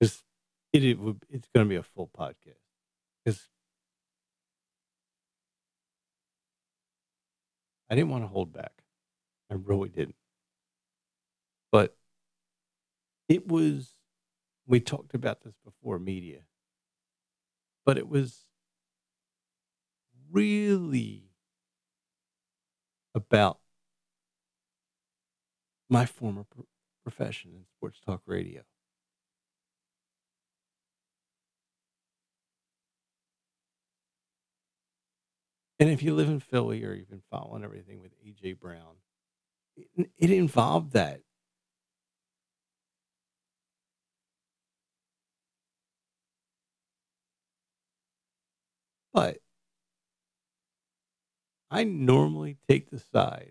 'Cause 0.00 0.22
it 0.72 0.82
it 0.84 0.98
it's 1.28 1.48
gonna 1.54 1.68
be 1.68 1.76
a 1.76 1.82
full 1.82 2.08
podcast. 2.08 2.58
'Cause 3.26 3.48
I 7.92 7.94
didn't 7.94 8.08
wanna 8.08 8.26
hold 8.26 8.54
back. 8.54 8.84
I 9.50 9.54
really 9.54 9.90
didn't. 9.90 10.16
But 11.70 11.94
it 13.28 13.46
was 13.46 13.92
we 14.66 14.80
talked 14.80 15.12
about 15.12 15.42
this 15.42 15.52
before, 15.62 15.98
media. 15.98 16.40
But 17.84 17.98
it 17.98 18.08
was 18.08 18.46
really 20.30 21.24
about 23.14 23.58
my 25.90 26.06
former 26.06 26.44
pro 26.44 26.64
profession 27.04 27.50
in 27.54 27.66
sports 27.76 28.00
talk 28.00 28.22
radio. 28.24 28.62
And 35.82 35.90
if 35.90 36.00
you 36.00 36.14
live 36.14 36.28
in 36.28 36.38
Philly 36.38 36.84
or 36.84 36.94
you've 36.94 37.10
been 37.10 37.24
following 37.28 37.64
everything 37.64 38.00
with 38.00 38.12
A.J. 38.24 38.52
Brown, 38.52 38.98
it 39.74 40.10
it 40.16 40.30
involved 40.30 40.92
that. 40.92 41.22
But 49.12 49.38
I 51.68 51.82
normally 51.82 52.58
take 52.68 52.90
the 52.90 53.00
side 53.00 53.50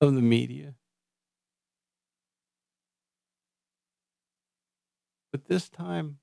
of 0.00 0.14
the 0.14 0.22
media. 0.22 0.76
But 5.32 5.46
this 5.46 5.68
time 5.68 6.18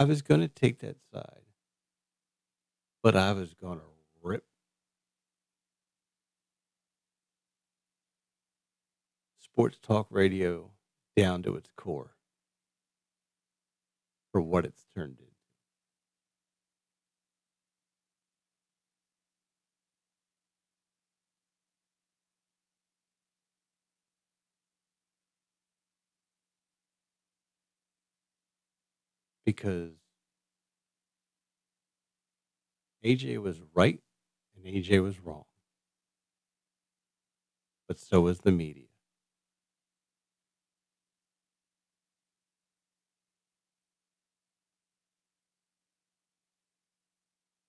I 0.00 0.04
was 0.04 0.22
gonna 0.22 0.48
take 0.48 0.80
that 0.80 0.98
side. 1.14 1.44
But 3.02 3.16
I 3.16 3.32
was 3.32 3.54
gonna 3.54 3.82
rip 4.22 4.44
sports 9.40 9.78
talk 9.82 10.06
radio 10.10 10.70
down 11.16 11.42
to 11.42 11.56
its 11.56 11.70
core 11.76 12.14
for 14.32 14.40
what 14.40 14.64
it's 14.64 14.86
turned 14.94 15.18
into. 15.20 15.29
Because 29.44 29.92
AJ 33.04 33.38
was 33.38 33.60
right 33.74 34.00
and 34.56 34.66
AJ 34.66 34.98
was 34.98 35.20
wrong. 35.20 35.44
But 37.86 37.98
so 37.98 38.22
was 38.22 38.38
the 38.40 38.52
media. 38.52 38.86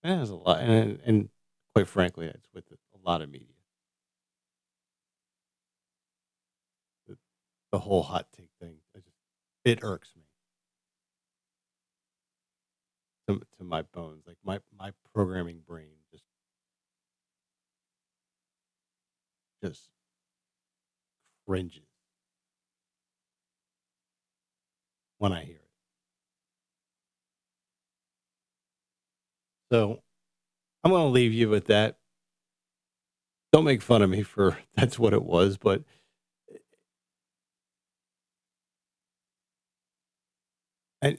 Has 0.04 0.30
a 0.30 0.36
lot 0.36 0.62
and 0.62 1.00
and 1.06 1.30
quite 1.76 1.88
frankly, 1.88 2.28
it's 2.28 2.48
with 2.54 2.66
a 2.72 2.98
lot 3.08 3.22
of 3.22 3.30
media. 3.30 3.56
The 7.06 7.16
the 7.72 7.80
whole 7.80 8.04
hot 8.04 8.32
take 8.32 8.50
thing, 8.60 8.80
it 9.66 9.80
irks 9.84 10.16
me. 10.16 10.21
To 13.32 13.40
to 13.60 13.64
my 13.64 13.82
bones, 13.84 14.24
like, 14.28 14.36
my 14.44 14.60
my 14.78 14.92
programming 15.14 15.62
brain 15.66 15.96
just 16.12 16.24
just 19.64 19.92
cringes 21.48 21.84
when 25.20 25.32
I 25.34 25.44
hear 25.46 25.56
it. 25.58 25.62
So, 29.72 30.02
I'm 30.84 30.92
gonna 30.92 31.10
leave 31.10 31.34
you 31.34 31.50
with 31.50 31.68
that. 31.68 31.98
Don't 33.54 33.66
make 33.66 33.82
fun 33.82 34.02
of 34.02 34.10
me 34.10 34.24
for 34.24 34.58
that's 34.76 34.98
what 34.98 35.14
it 35.14 35.24
was, 35.24 35.58
but 35.58 35.84
eh 36.52 36.58
And 41.02 41.18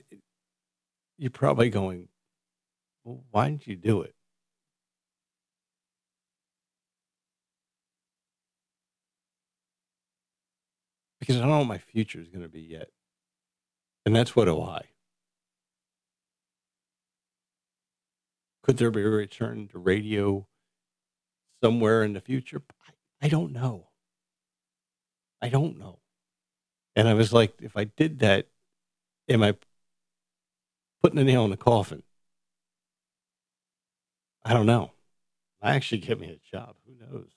you're 1.23 1.31
probably 1.31 1.71
going, 1.71 2.09
"Well, 3.05 3.25
why 3.31 3.49
didn't 3.49 3.69
you 3.69 3.77
do 3.77 4.03
it?" 4.03 4.17
Because 11.21 11.37
I 11.37 11.41
don't 11.41 11.51
know 11.51 11.59
what 11.59 11.69
my 11.69 11.79
future 11.79 12.21
is 12.21 12.27
gonna 12.29 12.49
be 12.49 12.61
yet. 12.61 12.91
And 14.05 14.17
that's 14.17 14.35
what 14.35 14.49
a. 14.49 14.83
Could 18.65 18.79
there 18.79 18.91
be 18.91 19.03
a 19.03 19.09
return 19.09 19.69
to 19.69 19.79
radio 19.79 20.49
somewhere 21.63 22.03
in 22.03 22.15
the 22.15 22.21
future? 22.21 22.63
I 23.21 23.29
don't 23.29 23.53
know. 23.53 23.91
I 25.41 25.49
don't 25.49 25.79
know. 25.79 26.01
And 26.97 27.07
I 27.07 27.15
was 27.15 27.33
like, 27.33 27.63
"If 27.63 27.77
I 27.77 27.85
did 27.85 28.19
that, 28.19 28.49
am 29.29 29.45
I" 29.45 29.57
"putting 31.03 31.19
a 31.19 31.25
nail 31.25 31.45
in 31.45 31.51
the 31.51 31.57
coffin?" 31.57 32.03
I 34.45 34.55
don't 34.55 34.67
know. 34.67 34.93
I 35.61 35.75
actually 35.75 35.99
get 35.99 36.21
me 36.21 36.29
a 36.31 36.57
job, 36.57 36.77
who 36.87 36.95
knows? 36.95 37.31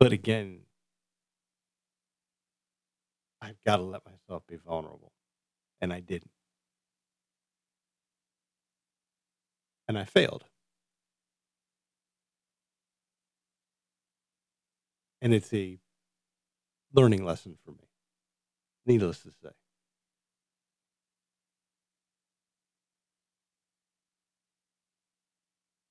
But 0.00 0.12
again 0.12 0.62
I've 3.42 3.60
gotta 3.64 3.82
let 3.82 4.02
myself 4.06 4.46
be 4.46 4.56
vulnerable, 4.56 5.12
and 5.80 5.92
I 5.92 5.98
didn't. 5.98 6.30
And 9.88 9.98
I 9.98 10.04
failed. 10.04 10.44
And 15.22 15.32
it's 15.32 15.54
a 15.54 15.78
learning 16.92 17.24
lesson 17.24 17.56
for 17.64 17.70
me, 17.70 17.88
needless 18.84 19.20
to 19.22 19.30
say. 19.30 19.50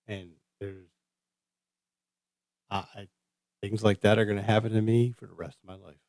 And 0.07 0.31
there's 0.59 0.89
I 2.69 3.07
things 3.61 3.83
like 3.83 4.01
that 4.01 4.19
are 4.19 4.25
gonna 4.25 4.41
happen 4.41 4.73
to 4.73 4.81
me 4.81 5.11
for 5.13 5.27
the 5.27 5.33
rest 5.33 5.57
of 5.63 5.67
my 5.69 5.75
life. 5.75 5.99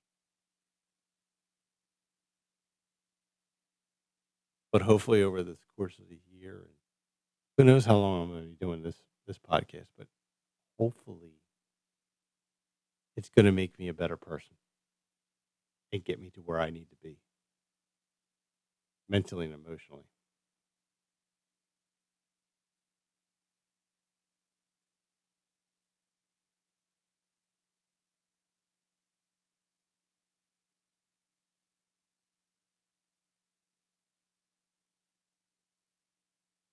But 4.72 4.82
hopefully 4.82 5.22
over 5.22 5.42
this 5.44 5.60
course 5.76 5.98
of 6.00 6.08
the 6.08 6.18
year, 6.32 6.56
and 6.66 6.74
who 7.56 7.64
knows 7.64 7.84
how 7.84 7.98
long 7.98 8.22
I'm 8.22 8.28
gonna 8.30 8.46
be 8.46 8.54
doing 8.54 8.82
this 8.82 8.96
this 9.26 9.38
podcast, 9.38 9.86
but 9.96 10.08
hopefully 10.78 11.41
it's 13.16 13.28
gonna 13.28 13.52
make 13.52 13.78
me 13.78 13.88
a 13.88 13.94
better 13.94 14.16
person 14.16 14.56
and 15.92 16.04
get 16.04 16.20
me 16.20 16.30
to 16.30 16.40
where 16.40 16.60
I 16.60 16.70
need 16.70 16.88
to 16.90 16.96
be 16.96 17.18
mentally 19.08 19.46
and 19.46 19.54
emotionally. 19.54 20.04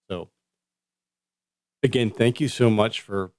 So 0.09 0.29
again, 1.83 2.09
thank 2.09 2.39
you 2.39 2.47
so 2.47 2.69
much 2.69 3.01
for 3.01 3.31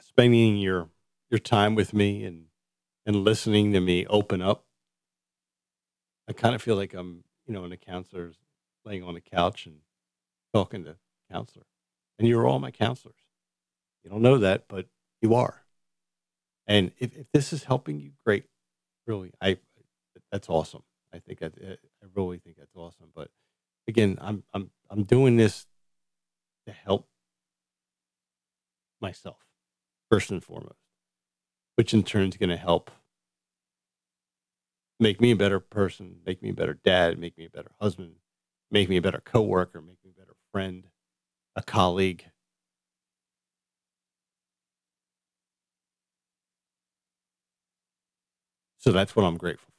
spending 0.00 0.56
your 0.56 0.88
your 1.30 1.38
time 1.38 1.74
with 1.74 1.92
me 1.94 2.24
and 2.24 2.46
and 3.06 3.16
listening 3.24 3.72
to 3.72 3.80
me 3.80 4.06
open 4.06 4.42
up. 4.42 4.64
I 6.28 6.32
kinda 6.32 6.58
feel 6.58 6.76
like 6.76 6.94
I'm, 6.94 7.24
you 7.46 7.54
know, 7.54 7.64
in 7.64 7.72
a 7.72 7.76
counselor's 7.76 8.36
laying 8.84 9.02
on 9.02 9.16
a 9.16 9.20
couch 9.20 9.66
and 9.66 9.80
talking 10.52 10.84
to 10.84 10.96
counselor, 11.30 11.66
and 12.18 12.28
you're 12.28 12.46
all 12.46 12.58
my 12.58 12.70
counselors. 12.70 13.16
You 14.04 14.10
don't 14.10 14.22
know 14.22 14.38
that, 14.38 14.68
but 14.68 14.88
you 15.20 15.34
are. 15.34 15.64
And 16.66 16.92
if 16.98 17.14
if 17.16 17.26
this 17.32 17.52
is 17.52 17.64
helping 17.64 18.00
you, 18.00 18.12
great. 18.24 18.44
Really, 19.06 19.32
I 19.40 19.58
that's 20.32 20.48
awesome. 20.48 20.82
I 21.12 21.18
think 21.20 21.40
that, 21.40 21.54
eh, 21.62 21.76
I 22.02 22.06
really 22.14 22.38
think 22.38 22.56
that's 22.56 22.74
awesome, 22.76 23.10
but 23.14 23.30
again, 23.88 24.18
I'm 24.20 24.44
I'm 24.54 24.70
I'm 24.90 25.04
doing 25.04 25.36
this 25.36 25.66
to 26.66 26.72
help 26.72 27.08
myself. 29.00 29.38
first 30.10 30.30
and 30.30 30.44
foremost, 30.44 30.85
which 31.76 31.94
in 31.94 32.02
turn 32.02 32.28
is 32.28 32.36
going 32.36 32.50
to 32.50 32.56
help 32.56 32.90
make 34.98 35.20
me 35.20 35.30
a 35.30 35.36
better 35.36 35.60
person, 35.60 36.16
make 36.24 36.42
me 36.42 36.50
a 36.50 36.54
better 36.54 36.74
dad, 36.74 37.18
make 37.18 37.36
me 37.38 37.44
a 37.44 37.50
better 37.50 37.70
husband, 37.80 38.14
make 38.70 38.88
me 38.88 38.96
a 38.96 39.02
better 39.02 39.20
coworker, 39.24 39.80
make 39.80 39.98
me 40.04 40.10
a 40.16 40.18
better 40.18 40.34
friend, 40.52 40.88
a 41.54 41.62
colleague. 41.62 42.24
So 48.78 48.92
that's 48.92 49.14
what 49.14 49.24
I'm 49.24 49.36
grateful 49.36 49.72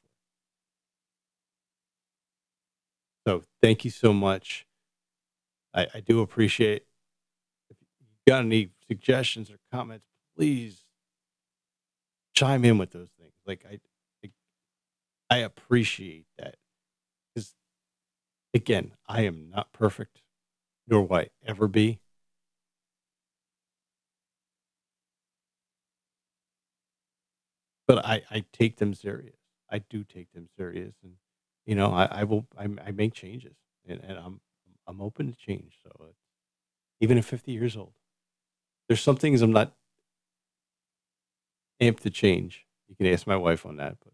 for. 3.25 3.29
So 3.29 3.43
thank 3.61 3.85
you 3.85 3.91
so 3.91 4.13
much. 4.13 4.65
I, 5.73 5.87
I 5.95 5.99
do 5.99 6.21
appreciate 6.21 6.85
if 7.69 7.77
you 7.99 8.05
got 8.27 8.41
any 8.41 8.69
suggestions 8.87 9.49
or 9.49 9.57
comments, 9.71 10.05
please 10.35 10.86
chime 12.37 12.63
in 12.65 12.77
with 12.77 12.91
those 12.91 13.09
things. 13.19 13.33
Like 13.47 13.65
I 13.69 13.79
I, 14.23 14.29
I 15.29 15.37
appreciate 15.39 16.25
that. 16.37 16.55
Because 17.33 17.55
again, 18.53 18.91
I 19.07 19.21
am 19.21 19.49
not 19.49 19.73
perfect, 19.73 20.21
nor 20.87 21.07
will 21.07 21.17
I 21.17 21.29
ever 21.45 21.67
be. 21.67 21.99
But 27.87 28.05
I, 28.05 28.21
I 28.29 28.43
take 28.51 28.77
them 28.77 28.93
serious. 28.93 29.37
I 29.71 29.79
do 29.79 30.03
take 30.03 30.31
them 30.33 30.47
serious, 30.57 30.93
and 31.03 31.13
you 31.65 31.73
know, 31.73 31.91
I, 31.91 32.05
I 32.05 32.23
will. 32.25 32.45
I, 32.57 32.67
I 32.85 32.91
make 32.91 33.13
changes, 33.13 33.55
and, 33.87 33.99
and 34.03 34.17
I'm 34.17 34.41
I'm 34.85 35.01
open 35.01 35.31
to 35.31 35.37
change. 35.37 35.77
So 35.81 35.89
uh, 36.01 36.11
even 36.99 37.17
at 37.17 37.25
50 37.25 37.51
years 37.51 37.75
old, 37.77 37.93
there's 38.87 39.01
some 39.01 39.15
things 39.15 39.41
I'm 39.41 39.51
not 39.53 39.73
amped 41.81 42.01
to 42.01 42.09
change. 42.09 42.65
You 42.87 42.95
can 42.95 43.07
ask 43.07 43.27
my 43.27 43.35
wife 43.35 43.65
on 43.65 43.77
that. 43.77 43.97
But 44.03 44.13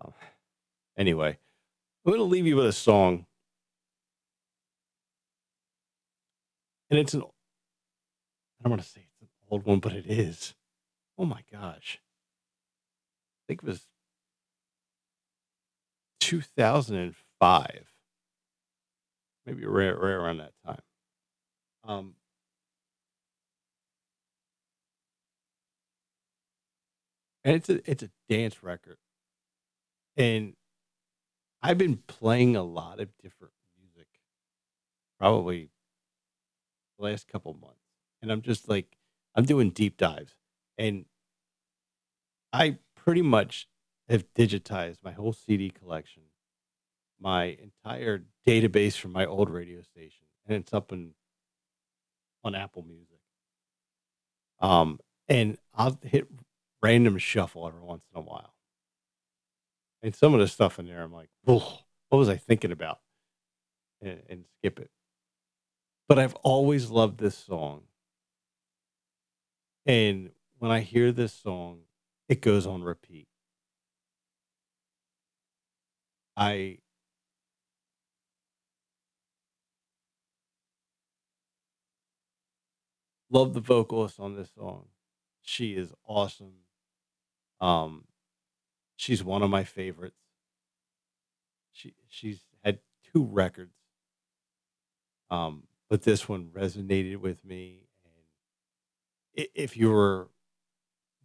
um, 0.00 0.12
anyway, 0.96 1.38
I'm 2.04 2.12
going 2.12 2.18
to 2.18 2.24
leave 2.24 2.46
you 2.46 2.56
with 2.56 2.66
a 2.66 2.72
song. 2.72 3.26
And 6.90 6.98
it's 6.98 7.14
an, 7.14 7.22
I 7.22 8.64
don't 8.64 8.70
want 8.70 8.82
to 8.82 8.88
say 8.88 9.02
it's 9.20 9.22
an 9.22 9.28
old 9.50 9.64
one, 9.64 9.78
but 9.78 9.92
it 9.92 10.06
is. 10.06 10.54
Oh 11.16 11.24
my 11.24 11.42
gosh. 11.52 12.00
I 12.00 13.42
think 13.46 13.62
it 13.62 13.66
was 13.66 13.86
2005, 16.20 17.94
maybe 19.46 19.66
right, 19.66 19.90
right 19.90 20.12
around 20.12 20.38
that 20.38 20.52
time. 20.64 20.82
Um, 21.84 22.14
and 27.44 27.56
it's 27.56 27.68
a 27.68 27.90
it's 27.90 28.02
a 28.02 28.10
dance 28.28 28.62
record, 28.62 28.98
and 30.16 30.54
I've 31.62 31.78
been 31.78 31.98
playing 32.06 32.56
a 32.56 32.62
lot 32.62 33.00
of 33.00 33.08
different 33.22 33.54
music, 33.78 34.08
probably 35.18 35.70
the 36.98 37.04
last 37.04 37.28
couple 37.28 37.54
months, 37.54 37.84
and 38.22 38.30
I'm 38.30 38.42
just 38.42 38.68
like 38.68 38.96
I'm 39.34 39.44
doing 39.44 39.70
deep 39.70 39.96
dives, 39.96 40.34
and 40.78 41.04
I 42.52 42.78
pretty 42.94 43.22
much 43.22 43.68
have 44.08 44.24
digitized 44.34 44.98
my 45.02 45.12
whole 45.12 45.32
CD 45.32 45.70
collection, 45.70 46.24
my 47.20 47.56
entire 47.62 48.24
database 48.46 48.96
from 48.96 49.12
my 49.12 49.24
old 49.24 49.50
radio 49.50 49.82
station, 49.82 50.26
and 50.46 50.56
it's 50.56 50.74
up 50.74 50.92
in 50.92 51.12
on 52.42 52.54
Apple 52.54 52.82
Music. 52.82 53.20
Um, 54.60 54.98
and 55.28 55.58
I'll 55.74 55.98
hit 56.02 56.26
random 56.82 57.18
shuffle 57.18 57.66
every 57.66 57.80
once 57.80 58.02
in 58.12 58.18
a 58.18 58.22
while. 58.22 58.54
And 60.02 60.14
some 60.14 60.34
of 60.34 60.40
the 60.40 60.48
stuff 60.48 60.78
in 60.78 60.86
there, 60.86 61.02
I'm 61.02 61.12
like, 61.12 61.28
what 61.44 61.84
was 62.10 62.28
I 62.28 62.36
thinking 62.36 62.72
about? 62.72 63.00
And, 64.00 64.22
and 64.28 64.44
skip 64.58 64.80
it. 64.80 64.90
But 66.08 66.18
I've 66.18 66.34
always 66.36 66.90
loved 66.90 67.18
this 67.18 67.36
song. 67.36 67.82
And 69.86 70.30
when 70.58 70.70
I 70.70 70.80
hear 70.80 71.12
this 71.12 71.32
song, 71.32 71.80
it 72.28 72.40
goes 72.40 72.66
on 72.66 72.82
repeat. 72.82 73.26
I 76.36 76.78
love 83.30 83.52
the 83.54 83.60
vocalist 83.60 84.18
on 84.18 84.36
this 84.36 84.50
song. 84.54 84.86
She 85.42 85.74
is 85.74 85.92
awesome. 86.06 86.52
Um, 87.60 88.04
she's 88.96 89.22
one 89.22 89.42
of 89.42 89.50
my 89.50 89.64
favorites. 89.64 90.16
She 91.72 91.94
she's 92.08 92.40
had 92.64 92.80
two 93.12 93.24
records, 93.24 93.74
um, 95.30 95.64
but 95.88 96.02
this 96.02 96.28
one 96.28 96.46
resonated 96.46 97.18
with 97.18 97.44
me. 97.44 97.86
And 99.36 99.48
if 99.54 99.76
you 99.76 99.90
were 99.90 100.28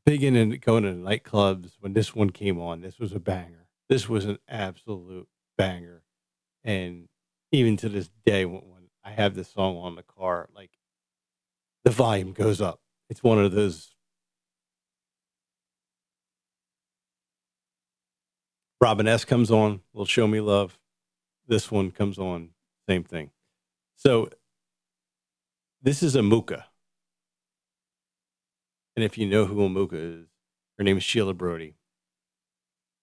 big 0.05 0.23
into 0.23 0.57
going 0.57 0.83
to 0.83 0.91
nightclubs 0.91 1.71
when 1.79 1.93
this 1.93 2.13
one 2.13 2.29
came 2.29 2.59
on, 2.59 2.81
this 2.81 2.99
was 2.99 3.11
a 3.11 3.19
banger. 3.19 3.67
This 3.89 4.07
was 4.07 4.25
an 4.25 4.39
absolute 4.47 5.27
banger. 5.57 6.03
And 6.63 7.07
even 7.51 7.77
to 7.77 7.89
this 7.89 8.09
day, 8.25 8.45
when, 8.45 8.61
when 8.61 8.83
I 9.03 9.11
have 9.11 9.35
this 9.35 9.49
song 9.49 9.77
on 9.77 9.95
the 9.95 10.03
car, 10.03 10.49
like 10.55 10.71
the 11.83 11.91
volume 11.91 12.33
goes 12.33 12.61
up. 12.61 12.81
It's 13.09 13.23
one 13.23 13.39
of 13.39 13.51
those 13.51 13.94
Robin 18.85 19.07
S 19.07 19.25
comes 19.25 19.49
on, 19.49 19.81
will 19.93 20.05
show 20.05 20.27
me 20.27 20.39
love. 20.39 20.77
This 21.47 21.71
one 21.71 21.89
comes 21.89 22.19
on, 22.19 22.49
same 22.87 23.03
thing. 23.03 23.31
So 23.95 24.29
this 25.81 26.03
is 26.03 26.15
Amuka. 26.15 26.65
And 28.95 29.03
if 29.03 29.17
you 29.17 29.25
know 29.25 29.45
who 29.45 29.67
Amuka 29.67 29.93
is, 29.93 30.27
her 30.77 30.83
name 30.83 30.97
is 30.97 31.03
Sheila 31.03 31.33
Brody. 31.33 31.73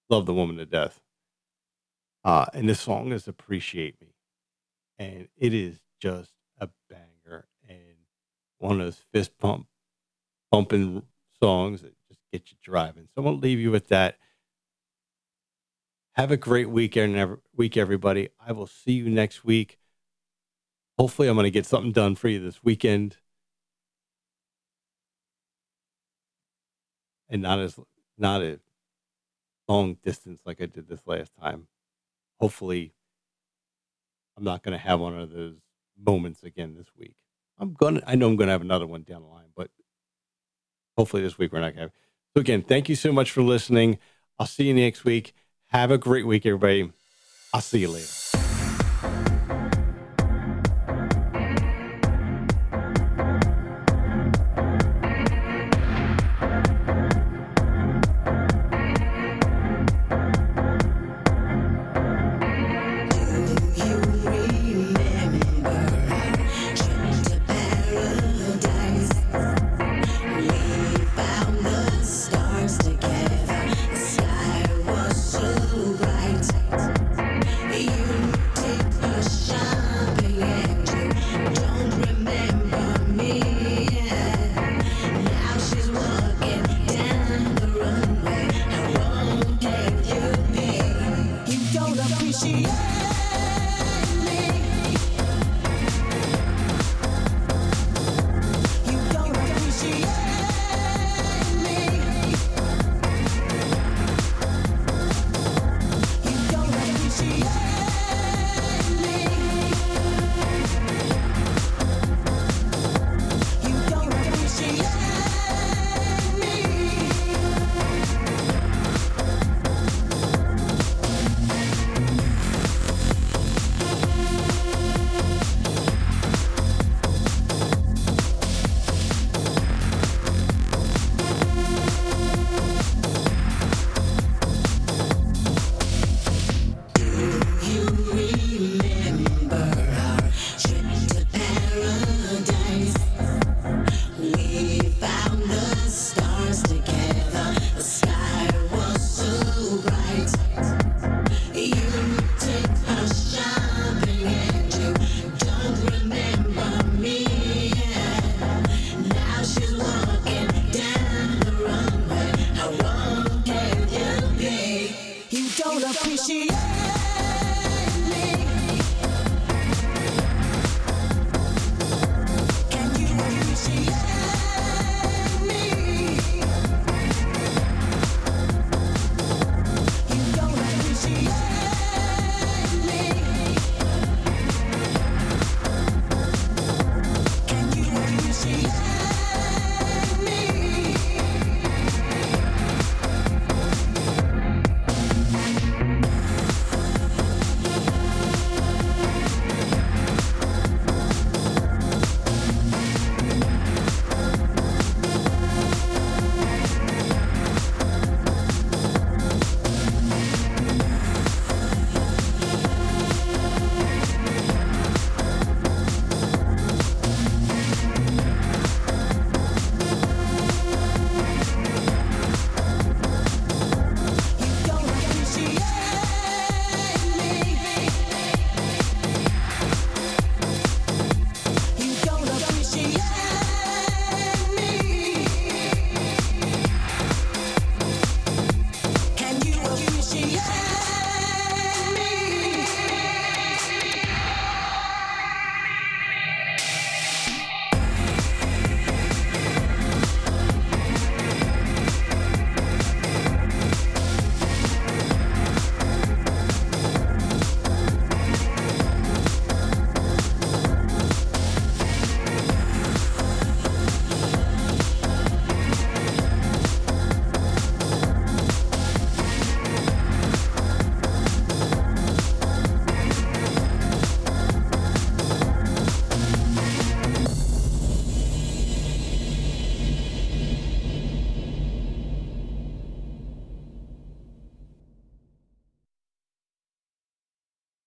Love 0.09 0.25
the 0.25 0.33
woman 0.33 0.57
to 0.59 0.67
death. 0.67 1.01
Uh, 2.23 2.47
and 2.55 2.69
this 2.69 2.79
song 2.79 3.11
is 3.11 3.27
Appreciate 3.27 4.01
Me. 4.01 4.15
And 5.01 5.27
it 5.37 5.53
is 5.53 5.81
just 5.99 6.31
a 6.61 6.69
banger 6.89 7.49
and 7.69 7.97
one 8.59 8.81
of 8.81 8.87
those 8.87 9.03
fist 9.13 9.37
pump 9.37 9.67
bumping 10.53 11.03
songs 11.43 11.83
that 11.83 11.95
just 12.07 12.21
get 12.33 12.53
you 12.53 12.57
driving. 12.63 13.09
So 13.09 13.15
I'm 13.17 13.25
gonna 13.25 13.39
leave 13.39 13.59
you 13.59 13.73
with 13.73 13.89
that. 13.89 14.19
Have 16.15 16.31
a 16.31 16.37
great 16.37 16.69
weekend, 16.69 17.39
week, 17.57 17.79
everybody. 17.79 18.29
I 18.39 18.53
will 18.53 18.67
see 18.67 18.93
you 18.93 19.09
next 19.09 19.45
week. 19.45 19.79
Hopefully, 20.99 21.27
I'm 21.27 21.37
going 21.37 21.45
to 21.45 21.51
get 21.51 21.65
something 21.65 21.91
done 21.93 22.17
for 22.17 22.29
you 22.29 22.39
this 22.39 22.63
weekend, 22.63 23.17
and 27.31 27.41
not 27.41 27.61
as 27.61 27.81
not 28.19 28.43
a 28.43 28.61
long 29.67 29.97
distance 30.05 30.43
like 30.45 30.61
I 30.61 30.67
did 30.67 30.87
this 30.87 31.01
last 31.07 31.33
time. 31.41 31.67
Hopefully, 32.39 32.93
I'm 34.37 34.45
not 34.45 34.63
going 34.63 34.79
to 34.79 34.85
have 34.85 35.01
one 35.01 35.19
of 35.19 35.31
those 35.31 35.57
moments 35.99 36.43
again 36.43 36.75
this 36.77 36.89
week. 36.95 37.15
I'm 37.59 37.73
gonna. 37.73 38.03
I 38.07 38.17
know 38.17 38.29
I'm 38.29 38.37
going 38.37 38.49
to 38.49 38.53
have 38.53 38.61
another 38.61 38.87
one 38.87 39.03
down 39.03 39.23
the 39.23 39.29
line, 39.29 39.49
but 39.57 39.71
hopefully 40.99 41.23
this 41.23 41.39
week 41.39 41.55
we're 41.55 41.61
not 41.61 41.75
going 41.75 41.89
to. 41.89 41.95
So 42.37 42.41
again, 42.43 42.61
thank 42.61 42.91
you 42.91 42.97
so 42.97 43.13
much 43.13 43.31
for 43.31 43.41
listening. 43.41 43.99
I'll 44.39 44.47
see 44.47 44.65
you 44.65 44.75
next 44.75 45.05
week. 45.05 45.33
Have 45.73 45.91
a 45.91 45.97
great 45.97 46.27
week, 46.27 46.45
everybody. 46.45 46.93
I'll 47.55 47.63
see 47.63 47.79
you 47.81 47.89
later. 47.89 48.22